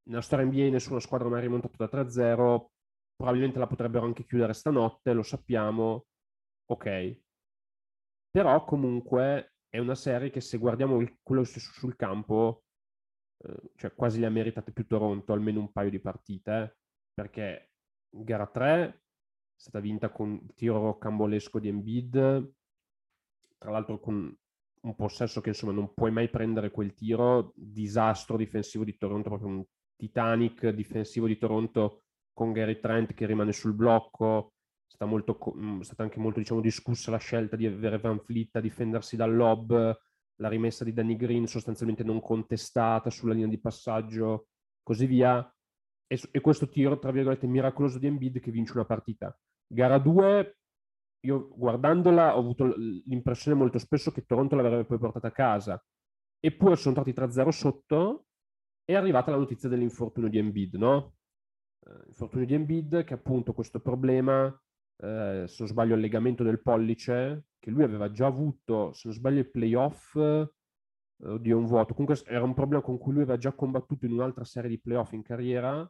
nella 0.03 0.21
storia 0.21 0.45
NBA 0.45 0.69
nessuna 0.69 0.99
squadra 0.99 1.27
mai 1.27 1.41
rimontato 1.41 1.75
da 1.77 1.89
3-0, 1.89 2.65
probabilmente 3.15 3.59
la 3.59 3.67
potrebbero 3.67 4.05
anche 4.05 4.23
chiudere 4.23 4.53
stanotte, 4.53 5.11
lo 5.11 5.23
sappiamo, 5.23 6.05
ok. 6.67 7.19
Però 8.31 8.63
comunque 8.63 9.55
è 9.67 9.77
una 9.79 9.95
serie 9.95 10.29
che 10.29 10.39
se 10.39 10.57
guardiamo 10.57 11.01
il, 11.01 11.17
quello 11.21 11.43
stesso 11.43 11.71
sul 11.73 11.97
campo, 11.97 12.63
eh, 13.43 13.71
cioè 13.75 13.93
quasi 13.93 14.19
le 14.19 14.27
ha 14.27 14.31
meritate 14.31 14.71
più 14.71 14.87
Toronto, 14.87 15.33
almeno 15.33 15.59
un 15.59 15.71
paio 15.71 15.89
di 15.89 15.99
partite, 15.99 16.77
perché 17.13 17.71
gara 18.09 18.47
3 18.47 18.83
è 18.85 18.99
stata 19.53 19.79
vinta 19.79 20.09
con 20.09 20.31
il 20.31 20.53
tiro 20.53 20.79
rocambolesco 20.79 21.59
di 21.59 21.67
Embiid, 21.67 22.53
tra 23.59 23.71
l'altro 23.71 23.99
con 23.99 24.35
un 24.81 24.95
possesso 24.95 25.41
che 25.41 25.49
insomma 25.49 25.73
non 25.73 25.93
puoi 25.93 26.11
mai 26.11 26.29
prendere 26.29 26.71
quel 26.71 26.93
tiro, 26.93 27.51
disastro 27.55 28.37
difensivo 28.37 28.83
di 28.83 28.97
Toronto, 28.97 29.29
proprio 29.29 29.49
un 29.49 29.63
Titanic 29.95 30.69
difensivo 30.69 31.27
di 31.27 31.37
Toronto 31.37 32.03
con 32.33 32.53
Gary 32.53 32.79
Trent 32.79 33.13
che 33.13 33.25
rimane 33.25 33.51
sul 33.51 33.73
blocco, 33.73 34.53
è 34.87 34.91
stata, 34.93 35.05
molto, 35.05 35.37
è 35.79 35.83
stata 35.83 36.03
anche 36.03 36.19
molto 36.19 36.39
diciamo, 36.39 36.61
discussa 36.61 37.11
la 37.11 37.17
scelta 37.17 37.57
di 37.57 37.65
avere 37.65 37.99
Van 37.99 38.19
Fleet 38.19 38.55
a 38.55 38.61
difendersi 38.61 39.17
dal 39.17 39.35
lob, 39.35 39.97
la 40.37 40.47
rimessa 40.47 40.85
di 40.85 40.93
Danny 40.93 41.17
Green 41.17 41.47
sostanzialmente 41.47 42.03
non 42.03 42.21
contestata 42.21 43.09
sulla 43.09 43.33
linea 43.33 43.49
di 43.49 43.59
passaggio, 43.59 44.47
così 44.81 45.05
via. 45.05 45.53
E, 46.07 46.19
e 46.31 46.39
questo 46.39 46.69
tiro, 46.69 46.97
tra 46.97 47.11
virgolette, 47.11 47.45
miracoloso 47.45 47.99
di 47.99 48.07
Embiid 48.07 48.39
che 48.39 48.51
vince 48.51 48.73
una 48.73 48.85
partita. 48.85 49.37
Gara 49.67 49.99
2, 49.99 50.58
io 51.21 51.49
guardandola 51.55 52.35
ho 52.35 52.39
avuto 52.39 52.73
l'impressione 52.75 53.57
molto 53.57 53.77
spesso 53.79 54.11
che 54.11 54.25
Toronto 54.25 54.55
l'avrebbe 54.55 54.85
poi 54.85 54.97
portata 54.97 55.27
a 55.27 55.31
casa. 55.31 55.83
Eppure 56.39 56.75
sono 56.75 56.95
stati 56.95 57.11
3-0 57.11 57.49
sotto 57.49 58.25
è 58.89 58.95
arrivata 58.95 59.29
la 59.29 59.37
notizia 59.37 59.69
dell'infortunio 59.69 60.29
di 60.29 60.39
Embiid, 60.39 60.73
no? 60.73 61.13
Uh, 61.85 62.07
infortunio 62.07 62.47
di 62.47 62.55
Embiid 62.55 63.03
che 63.03 63.13
appunto 63.13 63.53
questo 63.53 63.79
problema, 63.81 64.47
uh, 64.47 65.45
se 65.45 65.55
non 65.59 65.67
sbaglio 65.67 65.93
il 65.93 66.01
legamento 66.01 66.43
del 66.43 66.59
pollice, 66.59 67.49
che 67.59 67.69
lui 67.69 67.83
aveva 67.83 68.09
già 68.09 68.25
avuto, 68.25 68.91
se 68.93 69.09
non 69.09 69.15
sbaglio 69.15 69.41
il 69.41 69.51
playoff, 69.51 70.15
uh, 70.15 71.37
di 71.37 71.51
un 71.51 71.67
vuoto, 71.67 71.93
comunque 71.93 72.19
era 72.25 72.43
un 72.43 72.55
problema 72.55 72.81
con 72.81 72.97
cui 72.97 73.13
lui 73.13 73.21
aveva 73.21 73.37
già 73.37 73.53
combattuto 73.53 74.07
in 74.07 74.13
un'altra 74.13 74.43
serie 74.43 74.71
di 74.71 74.79
playoff 74.79 75.11
in 75.11 75.21
carriera, 75.21 75.87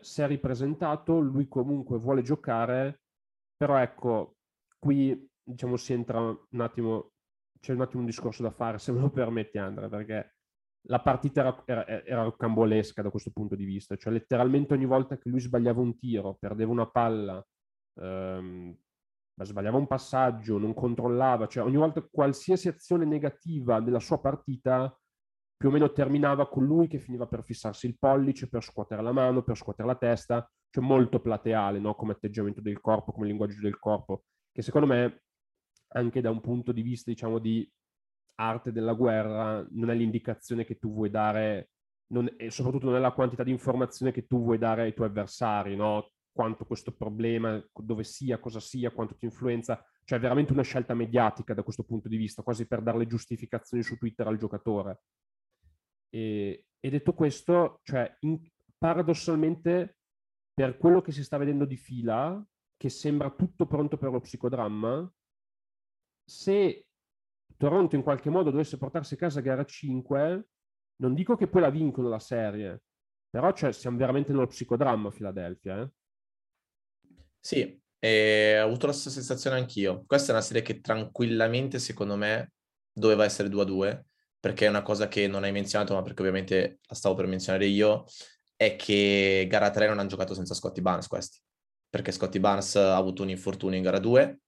si 0.00 0.22
è 0.22 0.26
ripresentato, 0.26 1.18
lui 1.18 1.48
comunque 1.48 1.98
vuole 1.98 2.22
giocare, 2.22 3.02
però 3.56 3.76
ecco, 3.78 4.36
qui 4.78 5.28
diciamo 5.42 5.76
si 5.76 5.92
entra 5.92 6.20
un 6.20 6.60
attimo, 6.60 7.12
c'è 7.60 7.72
un 7.72 7.80
attimo 7.80 8.00
un 8.00 8.06
discorso 8.06 8.42
da 8.42 8.50
fare, 8.50 8.78
se 8.78 8.92
me 8.92 9.00
lo 9.00 9.10
permetti 9.10 9.58
Andrea, 9.58 9.88
perché 9.88 10.34
la 10.88 11.00
partita 11.00 11.40
era, 11.40 11.86
era, 11.86 12.04
era 12.04 12.22
rocambolesca 12.22 13.02
da 13.02 13.10
questo 13.10 13.30
punto 13.32 13.54
di 13.56 13.64
vista, 13.64 13.96
cioè 13.96 14.12
letteralmente 14.12 14.74
ogni 14.74 14.84
volta 14.86 15.18
che 15.18 15.28
lui 15.28 15.40
sbagliava 15.40 15.80
un 15.80 15.96
tiro, 15.98 16.36
perdeva 16.38 16.70
una 16.70 16.88
palla, 16.88 17.44
ehm, 18.00 18.76
sbagliava 19.42 19.76
un 19.76 19.86
passaggio, 19.86 20.58
non 20.58 20.74
controllava, 20.74 21.46
cioè 21.46 21.64
ogni 21.64 21.76
volta 21.76 22.06
qualsiasi 22.10 22.68
azione 22.68 23.04
negativa 23.04 23.80
della 23.80 24.00
sua 24.00 24.20
partita 24.20 24.96
più 25.56 25.68
o 25.68 25.72
meno 25.72 25.90
terminava 25.92 26.48
con 26.48 26.64
lui 26.64 26.86
che 26.86 26.98
finiva 26.98 27.26
per 27.26 27.42
fissarsi 27.42 27.86
il 27.86 27.96
pollice, 27.98 28.48
per 28.48 28.62
scuotere 28.62 29.02
la 29.02 29.12
mano, 29.12 29.42
per 29.42 29.56
scuotere 29.56 29.88
la 29.88 29.96
testa, 29.96 30.48
cioè 30.70 30.84
molto 30.84 31.20
plateale 31.20 31.78
no? 31.78 31.94
come 31.94 32.12
atteggiamento 32.12 32.60
del 32.60 32.80
corpo, 32.80 33.12
come 33.12 33.26
linguaggio 33.26 33.60
del 33.60 33.78
corpo, 33.78 34.24
che 34.52 34.62
secondo 34.62 34.86
me 34.86 35.22
anche 35.88 36.20
da 36.20 36.30
un 36.30 36.40
punto 36.40 36.72
di 36.72 36.82
vista 36.82 37.10
diciamo 37.10 37.38
di 37.38 37.68
arte 38.38 38.72
della 38.72 38.92
guerra 38.92 39.66
non 39.70 39.90
è 39.90 39.94
l'indicazione 39.94 40.64
che 40.64 40.78
tu 40.78 40.92
vuoi 40.92 41.08
dare, 41.08 41.70
non, 42.08 42.30
e 42.36 42.50
soprattutto 42.50 42.86
non 42.86 42.96
è 42.96 43.00
la 43.00 43.12
quantità 43.12 43.42
di 43.42 43.50
informazione 43.50 44.12
che 44.12 44.26
tu 44.26 44.42
vuoi 44.42 44.58
dare 44.58 44.82
ai 44.82 44.94
tuoi 44.94 45.08
avversari, 45.08 45.74
no? 45.74 46.10
quanto 46.36 46.66
questo 46.66 46.92
problema, 46.92 47.58
dove 47.72 48.04
sia, 48.04 48.38
cosa 48.38 48.60
sia, 48.60 48.90
quanto 48.90 49.16
ti 49.16 49.24
influenza, 49.24 49.82
cioè 50.04 50.20
veramente 50.20 50.52
una 50.52 50.62
scelta 50.62 50.92
mediatica 50.92 51.54
da 51.54 51.62
questo 51.62 51.82
punto 51.82 52.08
di 52.08 52.18
vista, 52.18 52.42
quasi 52.42 52.66
per 52.66 52.82
dare 52.82 52.98
le 52.98 53.06
giustificazioni 53.06 53.82
su 53.82 53.96
Twitter 53.96 54.26
al 54.26 54.36
giocatore. 54.36 55.00
E, 56.08 56.66
e 56.78 56.90
detto 56.90 57.14
questo, 57.14 57.80
cioè, 57.82 58.16
in, 58.20 58.40
paradossalmente, 58.78 59.98
per 60.52 60.76
quello 60.76 61.00
che 61.00 61.12
si 61.12 61.24
sta 61.24 61.36
vedendo 61.36 61.64
di 61.64 61.76
fila, 61.76 62.44
che 62.76 62.88
sembra 62.88 63.30
tutto 63.30 63.66
pronto 63.66 63.96
per 63.96 64.10
lo 64.10 64.20
psicodramma, 64.20 65.10
se 66.24 66.86
Toronto 67.56 67.94
in 67.96 68.02
qualche 68.02 68.30
modo 68.30 68.50
dovesse 68.50 68.76
portarsi 68.76 69.14
a 69.14 69.18
casa 69.18 69.40
gara 69.40 69.64
5, 69.64 70.48
non 70.96 71.14
dico 71.14 71.36
che 71.36 71.48
poi 71.48 71.62
la 71.62 71.70
vincono 71.70 72.08
la 72.08 72.18
serie, 72.18 72.82
però 73.28 73.52
cioè, 73.52 73.72
siamo 73.72 73.96
veramente 73.96 74.32
nello 74.32 74.46
psicodramma 74.46 75.08
a 75.08 75.12
Philadelphia. 75.12 75.82
Eh? 75.82 75.90
Sì, 77.38 77.80
e 77.98 78.60
ho 78.60 78.66
avuto 78.66 78.86
la 78.86 78.92
stessa 78.92 79.10
sensazione 79.10 79.56
anch'io. 79.56 80.04
Questa 80.06 80.28
è 80.28 80.34
una 80.34 80.42
serie 80.42 80.62
che 80.62 80.80
tranquillamente, 80.80 81.78
secondo 81.78 82.16
me, 82.16 82.52
doveva 82.92 83.24
essere 83.24 83.48
2-2, 83.48 84.02
perché 84.46 84.66
è 84.66 84.68
una 84.68 84.82
cosa 84.82 85.08
che 85.08 85.26
non 85.26 85.42
hai 85.42 85.50
menzionato, 85.50 85.92
ma 85.92 86.02
perché 86.02 86.20
ovviamente 86.20 86.78
la 86.86 86.94
stavo 86.94 87.16
per 87.16 87.26
menzionare 87.26 87.66
io, 87.66 88.04
è 88.54 88.76
che 88.76 89.44
gara 89.50 89.70
3 89.70 89.88
non 89.88 89.98
hanno 89.98 90.08
giocato 90.08 90.34
senza 90.34 90.54
Scotty 90.54 90.80
Barnes 90.80 91.08
questi, 91.08 91.40
perché 91.90 92.12
Scotty 92.12 92.38
Barnes 92.38 92.76
ha 92.76 92.94
avuto 92.94 93.24
un 93.24 93.30
infortunio 93.30 93.76
in 93.76 93.82
gara 93.82 93.98
2, 93.98 94.38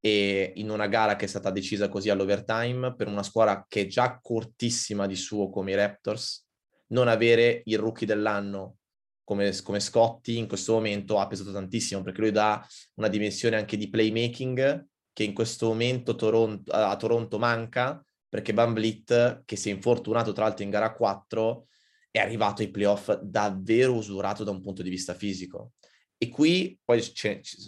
e 0.00 0.54
in 0.56 0.70
una 0.70 0.88
gara 0.88 1.14
che 1.14 1.26
è 1.26 1.28
stata 1.28 1.52
decisa 1.52 1.88
così 1.88 2.10
all'overtime 2.10 2.96
per 2.96 3.06
una 3.06 3.22
squadra 3.22 3.64
che 3.68 3.82
è 3.82 3.86
già 3.86 4.18
cortissima 4.20 5.06
di 5.06 5.14
suo 5.14 5.48
come 5.50 5.70
i 5.70 5.76
Raptors, 5.76 6.44
non 6.88 7.06
avere 7.06 7.62
il 7.66 7.78
rookie 7.78 8.08
dell'anno 8.08 8.78
come, 9.22 9.56
come 9.62 9.78
Scotti 9.78 10.36
in 10.36 10.48
questo 10.48 10.72
momento 10.72 11.20
ha 11.20 11.28
pesato 11.28 11.52
tantissimo 11.52 12.02
perché 12.02 12.22
lui 12.22 12.32
dà 12.32 12.66
una 12.94 13.08
dimensione 13.08 13.54
anche 13.54 13.76
di 13.76 13.88
playmaking 13.88 14.84
che 15.12 15.22
in 15.22 15.32
questo 15.32 15.68
momento 15.68 16.16
Toronto, 16.16 16.72
a 16.72 16.96
Toronto 16.96 17.38
manca 17.38 18.04
perché 18.34 18.52
Van 18.52 18.74
Vliet, 18.74 19.42
che 19.44 19.54
si 19.54 19.70
è 19.70 19.72
infortunato 19.72 20.32
tra 20.32 20.42
l'altro 20.42 20.64
in 20.64 20.70
gara 20.70 20.92
4, 20.92 21.68
è 22.10 22.18
arrivato 22.18 22.62
ai 22.62 22.70
playoff 22.72 23.16
davvero 23.20 23.94
usurato 23.94 24.42
da 24.42 24.50
un 24.50 24.60
punto 24.60 24.82
di 24.82 24.90
vista 24.90 25.14
fisico. 25.14 25.74
E 26.18 26.28
qui 26.30 26.76
poi 26.84 27.00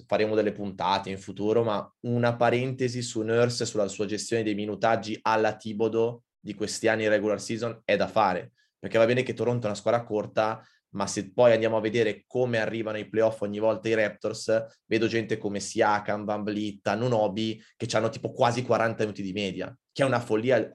faremo 0.08 0.34
delle 0.34 0.50
puntate 0.50 1.08
in 1.08 1.18
futuro, 1.18 1.62
ma 1.62 1.88
una 2.00 2.34
parentesi 2.34 3.00
su 3.00 3.22
Nurse 3.22 3.62
e 3.62 3.66
sulla 3.66 3.86
sua 3.86 4.06
gestione 4.06 4.42
dei 4.42 4.56
minutaggi 4.56 5.16
alla 5.22 5.54
Tibodo 5.54 6.24
di 6.36 6.54
questi 6.54 6.88
anni 6.88 7.04
in 7.04 7.10
regular 7.10 7.40
season 7.40 7.80
è 7.84 7.94
da 7.94 8.08
fare, 8.08 8.54
perché 8.86 8.98
va 8.98 9.06
bene 9.06 9.24
che 9.24 9.34
Toronto 9.34 9.64
è 9.64 9.70
una 9.70 9.74
squadra 9.74 10.04
corta, 10.04 10.64
ma 10.90 11.08
se 11.08 11.32
poi 11.32 11.52
andiamo 11.52 11.76
a 11.76 11.80
vedere 11.80 12.22
come 12.24 12.58
arrivano 12.58 12.98
i 12.98 13.08
playoff 13.08 13.40
ogni 13.40 13.58
volta 13.58 13.88
i 13.88 13.94
Raptors, 13.94 14.64
vedo 14.86 15.08
gente 15.08 15.38
come 15.38 15.58
Siakam, 15.58 16.24
Van 16.24 16.44
Vliet, 16.44 16.88
Nunobi, 16.94 17.60
che 17.76 17.96
hanno 17.96 18.10
tipo 18.10 18.30
quasi 18.30 18.62
40 18.62 19.02
minuti 19.02 19.22
di 19.22 19.32
media, 19.32 19.76
che 19.90 20.04
è 20.04 20.06
una 20.06 20.20
follia 20.20 20.72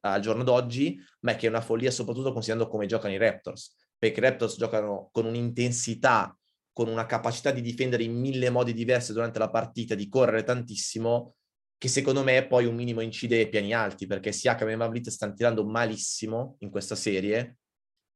al 0.00 0.20
giorno 0.20 0.42
d'oggi, 0.42 1.02
ma 1.20 1.32
è 1.32 1.36
che 1.36 1.46
è 1.46 1.48
una 1.48 1.62
follia 1.62 1.90
soprattutto 1.90 2.32
considerando 2.32 2.68
come 2.68 2.84
giocano 2.84 3.14
i 3.14 3.16
Raptors, 3.16 3.74
perché 3.98 4.20
i 4.20 4.22
Raptors 4.22 4.58
giocano 4.58 5.08
con 5.10 5.24
un'intensità 5.24 6.38
con 6.70 6.88
una 6.88 7.06
capacità 7.06 7.50
di 7.50 7.62
difendere 7.62 8.02
in 8.02 8.18
mille 8.18 8.50
modi 8.50 8.74
diversi 8.74 9.12
durante 9.12 9.38
la 9.38 9.48
partita, 9.48 9.94
di 9.94 10.08
correre 10.08 10.42
tantissimo, 10.42 11.36
che 11.84 11.90
secondo 11.90 12.22
me 12.22 12.46
poi 12.46 12.64
un 12.64 12.74
minimo 12.74 13.02
incide 13.02 13.40
ai 13.40 13.48
piani 13.50 13.74
alti, 13.74 14.06
perché 14.06 14.32
Siakam 14.32 14.70
e 14.70 14.76
Van 14.76 14.88
Vliet 14.88 15.10
stanno 15.10 15.34
tirando 15.34 15.66
malissimo 15.66 16.56
in 16.60 16.70
questa 16.70 16.94
serie 16.94 17.58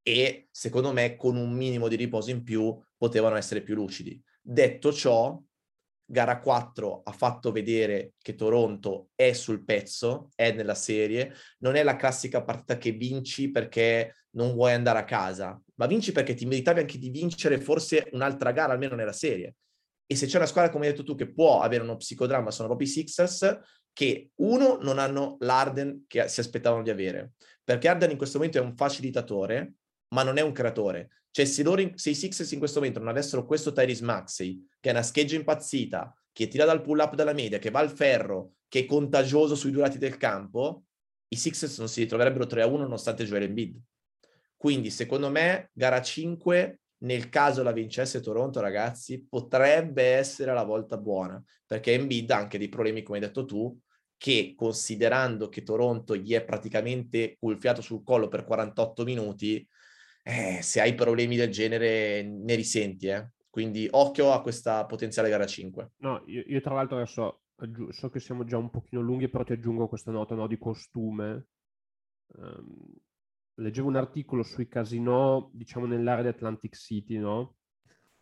e 0.02 0.48
secondo 0.50 0.90
me 0.94 1.16
con 1.16 1.36
un 1.36 1.52
minimo 1.52 1.86
di 1.86 1.96
riposo 1.96 2.30
in 2.30 2.42
più 2.42 2.74
potevano 2.96 3.36
essere 3.36 3.60
più 3.60 3.74
lucidi. 3.74 4.18
Detto 4.40 4.90
ciò, 4.90 5.38
gara 6.02 6.38
4 6.38 7.02
ha 7.04 7.12
fatto 7.12 7.52
vedere 7.52 8.14
che 8.22 8.34
Toronto 8.34 9.10
è 9.14 9.34
sul 9.34 9.62
pezzo, 9.62 10.30
è 10.34 10.50
nella 10.52 10.74
serie, 10.74 11.34
non 11.58 11.74
è 11.74 11.82
la 11.82 11.96
classica 11.96 12.42
partita 12.42 12.78
che 12.78 12.92
vinci 12.92 13.50
perché 13.50 14.14
non 14.30 14.54
vuoi 14.54 14.72
andare 14.72 15.00
a 15.00 15.04
casa, 15.04 15.60
ma 15.74 15.84
vinci 15.84 16.12
perché 16.12 16.32
ti 16.32 16.46
meritavi 16.46 16.80
anche 16.80 16.96
di 16.96 17.10
vincere 17.10 17.60
forse 17.60 18.08
un'altra 18.12 18.50
gara 18.50 18.72
almeno 18.72 18.94
nella 18.94 19.12
serie. 19.12 19.56
E 20.10 20.16
se 20.16 20.24
c'è 20.24 20.38
una 20.38 20.46
squadra, 20.46 20.70
come 20.72 20.86
hai 20.86 20.92
detto 20.92 21.04
tu, 21.04 21.14
che 21.14 21.30
può 21.30 21.60
avere 21.60 21.82
uno 21.82 21.96
psicodramma, 21.96 22.50
sono 22.50 22.68
proprio 22.68 22.88
i 22.88 22.90
Sixers, 22.90 23.60
che 23.92 24.30
uno, 24.36 24.78
non 24.80 24.98
hanno 24.98 25.36
l'Arden 25.40 26.04
che 26.06 26.28
si 26.28 26.40
aspettavano 26.40 26.82
di 26.82 26.88
avere, 26.88 27.32
perché 27.62 27.88
Arden 27.88 28.12
in 28.12 28.16
questo 28.16 28.38
momento 28.38 28.58
è 28.58 28.62
un 28.62 28.74
facilitatore, 28.74 29.74
ma 30.14 30.22
non 30.22 30.38
è 30.38 30.40
un 30.40 30.52
creatore. 30.52 31.10
Cioè, 31.30 31.44
se, 31.44 31.62
loro, 31.62 31.90
se 31.94 32.10
i 32.10 32.14
Sixers 32.14 32.50
in 32.52 32.58
questo 32.58 32.78
momento 32.78 33.00
non 33.00 33.08
avessero 33.08 33.44
questo 33.44 33.72
Tyrese 33.72 34.04
Maxey, 34.04 34.66
che 34.80 34.88
è 34.88 34.92
una 34.92 35.02
scheggia 35.02 35.36
impazzita, 35.36 36.14
che 36.32 36.48
tira 36.48 36.64
dal 36.64 36.80
pull-up 36.80 37.14
dalla 37.14 37.34
media, 37.34 37.58
che 37.58 37.70
va 37.70 37.80
al 37.80 37.90
ferro, 37.90 38.52
che 38.66 38.80
è 38.80 38.84
contagioso 38.86 39.54
sui 39.54 39.72
due 39.72 39.82
lati 39.82 39.98
del 39.98 40.16
campo, 40.16 40.84
i 41.28 41.36
Sixers 41.36 41.76
non 41.78 41.88
si 41.88 42.00
ritroverebbero 42.00 42.46
3 42.46 42.62
a 42.62 42.66
1 42.66 42.78
nonostante 42.78 43.24
Joel 43.24 43.42
Embiid. 43.42 43.78
Quindi, 44.56 44.90
secondo 44.90 45.28
me, 45.28 45.70
gara 45.72 46.00
5, 46.00 46.80
nel 46.98 47.28
caso 47.28 47.62
la 47.62 47.72
vincesse 47.72 48.20
Toronto, 48.20 48.60
ragazzi, 48.60 49.24
potrebbe 49.26 50.02
essere 50.02 50.52
la 50.52 50.64
volta 50.64 50.96
buona, 50.96 51.42
perché 51.66 51.92
Embiid 51.92 52.30
ha 52.30 52.38
anche 52.38 52.58
dei 52.58 52.68
problemi, 52.68 53.02
come 53.02 53.18
hai 53.18 53.24
detto 53.24 53.44
tu, 53.44 53.78
che 54.16 54.54
considerando 54.56 55.48
che 55.48 55.62
Toronto 55.62 56.16
gli 56.16 56.32
è 56.32 56.44
praticamente 56.44 57.36
culfiato 57.38 57.80
sul 57.80 58.02
collo 58.02 58.28
per 58.28 58.44
48 58.44 59.04
minuti, 59.04 59.66
eh, 60.24 60.58
se 60.60 60.80
hai 60.80 60.94
problemi 60.94 61.36
del 61.36 61.50
genere 61.50 62.22
ne 62.22 62.54
risenti, 62.54 63.06
eh. 63.06 63.30
Quindi 63.48 63.88
occhio 63.90 64.32
a 64.32 64.42
questa 64.42 64.84
potenziale 64.86 65.30
gara 65.30 65.46
5. 65.46 65.92
No, 65.98 66.22
io, 66.26 66.42
io 66.46 66.60
tra 66.60 66.74
l'altro 66.74 66.96
adesso 66.96 67.42
aggi- 67.56 67.86
so 67.90 68.10
che 68.10 68.20
siamo 68.20 68.44
già 68.44 68.56
un 68.56 68.70
pochino 68.70 69.00
lunghi, 69.00 69.28
però 69.28 69.42
ti 69.42 69.52
aggiungo 69.52 69.88
questa 69.88 70.10
nota 70.10 70.34
no, 70.34 70.46
di 70.46 70.58
costume. 70.58 71.46
Um, 72.36 72.94
leggevo 73.58 73.88
un 73.88 73.96
articolo 73.96 74.42
sui 74.42 74.68
casinò, 74.68 75.48
diciamo 75.52 75.86
nell'area 75.86 76.22
di 76.22 76.28
Atlantic 76.28 76.76
City, 76.76 77.18
no? 77.18 77.56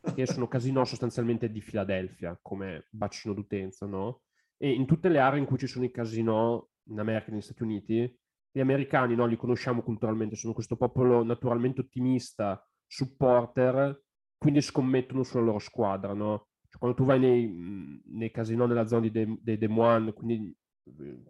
Che 0.00 0.26
sono 0.26 0.46
casinò 0.48 0.84
sostanzialmente 0.84 1.50
di 1.50 1.60
Filadelfia, 1.60 2.38
come 2.40 2.86
bacino 2.90 3.34
d'utenza, 3.34 3.86
no? 3.86 4.22
E 4.56 4.70
in 4.70 4.86
tutte 4.86 5.08
le 5.08 5.18
aree 5.18 5.38
in 5.38 5.46
cui 5.46 5.58
ci 5.58 5.66
sono 5.66 5.84
i 5.84 5.90
casinò, 5.90 6.66
in 6.88 6.98
America 6.98 7.28
e 7.28 7.32
negli 7.32 7.42
Stati 7.42 7.62
Uniti, 7.62 8.18
gli 8.50 8.60
americani 8.60 9.14
no, 9.14 9.26
li 9.26 9.36
conosciamo 9.36 9.82
culturalmente, 9.82 10.36
sono 10.36 10.54
questo 10.54 10.76
popolo 10.76 11.22
naturalmente 11.22 11.82
ottimista, 11.82 12.66
supporter, 12.86 14.02
quindi 14.38 14.62
scommettono 14.62 15.22
sulla 15.24 15.42
loro 15.42 15.58
squadra. 15.58 16.14
No? 16.14 16.48
Cioè, 16.68 16.78
quando 16.78 16.96
tu 16.96 17.04
vai 17.04 17.18
nei, 17.18 18.02
nei 18.06 18.30
casino 18.30 18.64
nella 18.64 18.86
zona 18.86 19.08
dei, 19.08 19.38
dei 19.42 19.58
Des 19.58 19.68
Moines, 19.68 20.14
quindi 20.14 20.56
eh, 20.84 21.22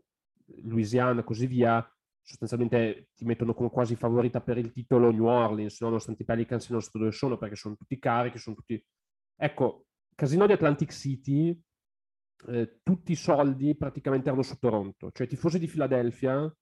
Louisiana 0.62 1.20
e 1.20 1.24
così 1.24 1.48
via, 1.48 1.84
sostanzialmente 2.26 3.10
ti 3.14 3.24
mettono 3.24 3.54
come 3.54 3.70
quasi 3.70 3.94
favorita 3.94 4.40
per 4.40 4.58
il 4.58 4.72
titolo 4.72 5.12
New 5.12 5.26
Orleans, 5.26 5.80
no? 5.80 5.86
nonostante 5.88 6.22
i 6.22 6.26
Pelicans 6.26 6.68
non 6.70 6.82
so 6.82 6.90
dove 6.92 7.12
sono, 7.12 7.38
perché 7.38 7.54
sono 7.54 7.76
tutti 7.76 7.98
carichi, 7.98 8.38
sono 8.38 8.56
tutti... 8.56 8.84
Ecco, 9.36 9.86
casino 10.14 10.44
di 10.46 10.52
Atlantic 10.52 10.90
City, 10.90 11.56
eh, 12.48 12.80
tutti 12.82 13.12
i 13.12 13.16
soldi 13.16 13.76
praticamente 13.76 14.26
erano 14.26 14.42
su 14.42 14.58
Toronto, 14.58 15.10
cioè 15.12 15.26
i 15.26 15.28
tifosi 15.28 15.60
di 15.60 15.68
Philadelphia 15.68 16.52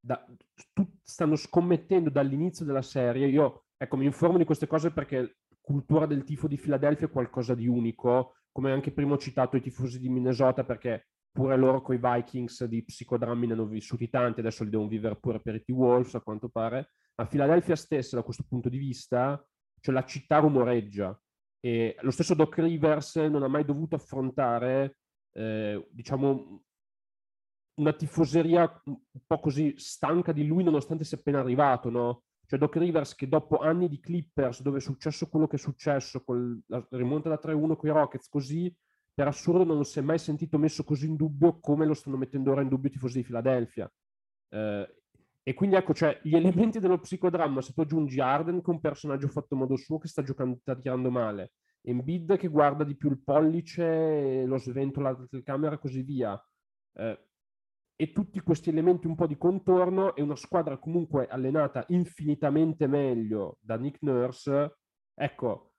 da, 0.00 0.24
tu, 0.72 0.90
stanno 1.02 1.36
scommettendo 1.36 2.08
dall'inizio 2.08 2.64
della 2.64 2.82
serie. 2.82 3.28
Io, 3.28 3.66
ecco, 3.76 3.96
mi 3.96 4.06
informo 4.06 4.38
di 4.38 4.44
queste 4.44 4.66
cose 4.66 4.90
perché 4.90 5.36
cultura 5.60 6.06
del 6.06 6.24
tifo 6.24 6.48
di 6.48 6.56
Filadelfia 6.56 7.08
è 7.08 7.10
qualcosa 7.10 7.54
di 7.54 7.66
unico, 7.66 8.36
come 8.50 8.72
anche 8.72 8.90
prima 8.90 9.14
ho 9.14 9.18
citato 9.18 9.56
i 9.56 9.60
tifosi 9.60 9.98
di 9.98 10.08
Minnesota 10.08 10.64
perché 10.64 11.08
pure 11.34 11.56
loro 11.56 11.82
con 11.82 11.96
i 11.96 12.00
Vikings 12.00 12.62
di 12.66 12.84
psicodrammi 12.84 13.48
ne 13.48 13.54
hanno 13.54 13.66
vissuti 13.66 14.08
tanti, 14.08 14.38
adesso 14.38 14.62
li 14.62 14.70
devono 14.70 14.88
vivere 14.88 15.16
pure 15.16 15.40
per 15.40 15.56
i 15.56 15.64
T-Wolves 15.64 16.14
a 16.14 16.20
quanto 16.20 16.48
pare. 16.48 16.92
A 17.16 17.26
Filadelfia 17.26 17.74
stessa, 17.74 18.14
da 18.14 18.22
questo 18.22 18.44
punto 18.48 18.68
di 18.68 18.78
vista, 18.78 19.44
cioè 19.80 19.92
la 19.92 20.04
città 20.04 20.38
rumoreggia 20.38 21.20
e 21.58 21.96
lo 22.02 22.12
stesso 22.12 22.34
Doc 22.34 22.56
Rivers 22.58 23.16
non 23.16 23.42
ha 23.42 23.48
mai 23.48 23.64
dovuto 23.64 23.96
affrontare, 23.96 24.98
eh, 25.32 25.84
diciamo, 25.90 26.62
una 27.80 27.92
tifoseria 27.94 28.82
un 28.84 28.96
po' 29.26 29.40
così 29.40 29.74
stanca 29.76 30.30
di 30.30 30.46
lui 30.46 30.62
nonostante 30.62 31.02
sia 31.02 31.18
appena 31.18 31.40
arrivato, 31.40 31.90
no? 31.90 32.22
Cioè 32.46 32.60
Doc 32.60 32.76
Rivers 32.76 33.16
che 33.16 33.26
dopo 33.26 33.58
anni 33.58 33.88
di 33.88 33.98
Clippers 33.98 34.62
dove 34.62 34.78
è 34.78 34.80
successo 34.80 35.26
quello 35.28 35.48
che 35.48 35.56
è 35.56 35.58
successo, 35.58 36.22
con 36.22 36.62
la 36.66 36.86
rimonta 36.90 37.28
da 37.28 37.40
3-1 37.42 37.74
con 37.74 37.88
i 37.88 37.92
Rockets, 37.92 38.28
così 38.28 38.72
per 39.14 39.28
assurdo 39.28 39.64
non 39.72 39.84
si 39.84 40.00
è 40.00 40.02
mai 40.02 40.18
sentito 40.18 40.58
messo 40.58 40.82
così 40.82 41.06
in 41.06 41.14
dubbio 41.16 41.60
come 41.60 41.86
lo 41.86 41.94
stanno 41.94 42.16
mettendo 42.16 42.50
ora 42.50 42.62
in 42.62 42.68
dubbio 42.68 42.88
i 42.88 42.92
tifosi 42.92 43.18
di 43.18 43.24
Philadelphia. 43.24 43.90
Eh, 44.48 44.94
e 45.46 45.54
quindi 45.54 45.76
ecco, 45.76 45.92
cioè, 45.94 46.18
gli 46.22 46.34
elementi 46.34 46.80
dello 46.80 46.98
psicodramma, 46.98 47.60
se 47.60 47.72
tu 47.72 47.82
aggiungi 47.82 48.18
Arden 48.18 48.62
che 48.62 48.70
è 48.70 48.74
un 48.74 48.80
personaggio 48.80 49.28
fatto 49.28 49.54
in 49.54 49.60
modo 49.60 49.76
suo 49.76 49.98
che 49.98 50.08
sta 50.08 50.22
giocando, 50.22 50.56
sta 50.58 50.74
tirando 50.74 51.10
male, 51.10 51.52
Embiid 51.82 52.38
che 52.38 52.48
guarda 52.48 52.82
di 52.82 52.96
più 52.96 53.10
il 53.10 53.22
pollice, 53.22 54.44
lo 54.46 54.56
sventola 54.56 55.10
la 55.10 55.26
telecamera 55.28 55.74
e 55.74 55.78
così 55.78 56.02
via, 56.02 56.42
eh, 56.94 57.26
e 57.96 58.12
tutti 58.12 58.40
questi 58.40 58.70
elementi 58.70 59.06
un 59.06 59.14
po' 59.14 59.26
di 59.26 59.36
contorno 59.36 60.16
e 60.16 60.22
una 60.22 60.34
squadra 60.34 60.78
comunque 60.78 61.26
allenata 61.26 61.84
infinitamente 61.88 62.86
meglio 62.86 63.58
da 63.60 63.76
Nick 63.76 64.00
Nurse, 64.00 64.78
ecco, 65.14 65.73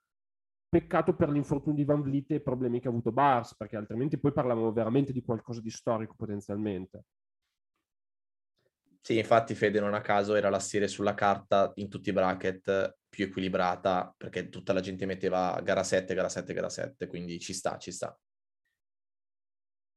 peccato 0.76 1.16
per 1.16 1.30
l'infortunio 1.30 1.78
di 1.78 1.86
Van 1.86 2.02
Vliet 2.02 2.32
e 2.32 2.36
i 2.36 2.42
problemi 2.42 2.82
che 2.82 2.88
ha 2.88 2.92
avuto 2.92 3.14
Bars, 3.14 3.56
perché 3.56 3.78
altrimenti 3.78 4.20
poi 4.20 4.34
parlavamo 4.34 4.74
veramente 4.74 5.14
di 5.14 5.24
qualcosa 5.24 5.62
di 5.62 5.70
storico 5.70 6.16
potenzialmente. 6.18 7.06
Sì, 9.00 9.18
infatti 9.18 9.56
Fede 9.56 9.80
non 9.80 9.94
a 9.94 10.02
caso 10.02 10.36
era 10.36 10.50
la 10.50 10.60
serie 10.60 10.90
sulla 10.90 11.14
carta 11.14 11.72
in 11.76 11.88
tutti 11.88 12.10
i 12.10 12.12
bracket 12.12 12.98
più 13.08 13.24
equilibrata, 13.24 14.14
perché 14.18 14.50
tutta 14.50 14.74
la 14.74 14.82
gente 14.82 15.06
metteva 15.06 15.62
gara 15.64 15.84
7, 15.84 16.14
gara 16.14 16.28
7, 16.28 16.54
gara 16.54 16.68
7, 16.68 17.08
quindi 17.08 17.40
ci 17.40 17.54
sta, 17.54 17.78
ci 17.78 17.92
sta. 17.92 18.20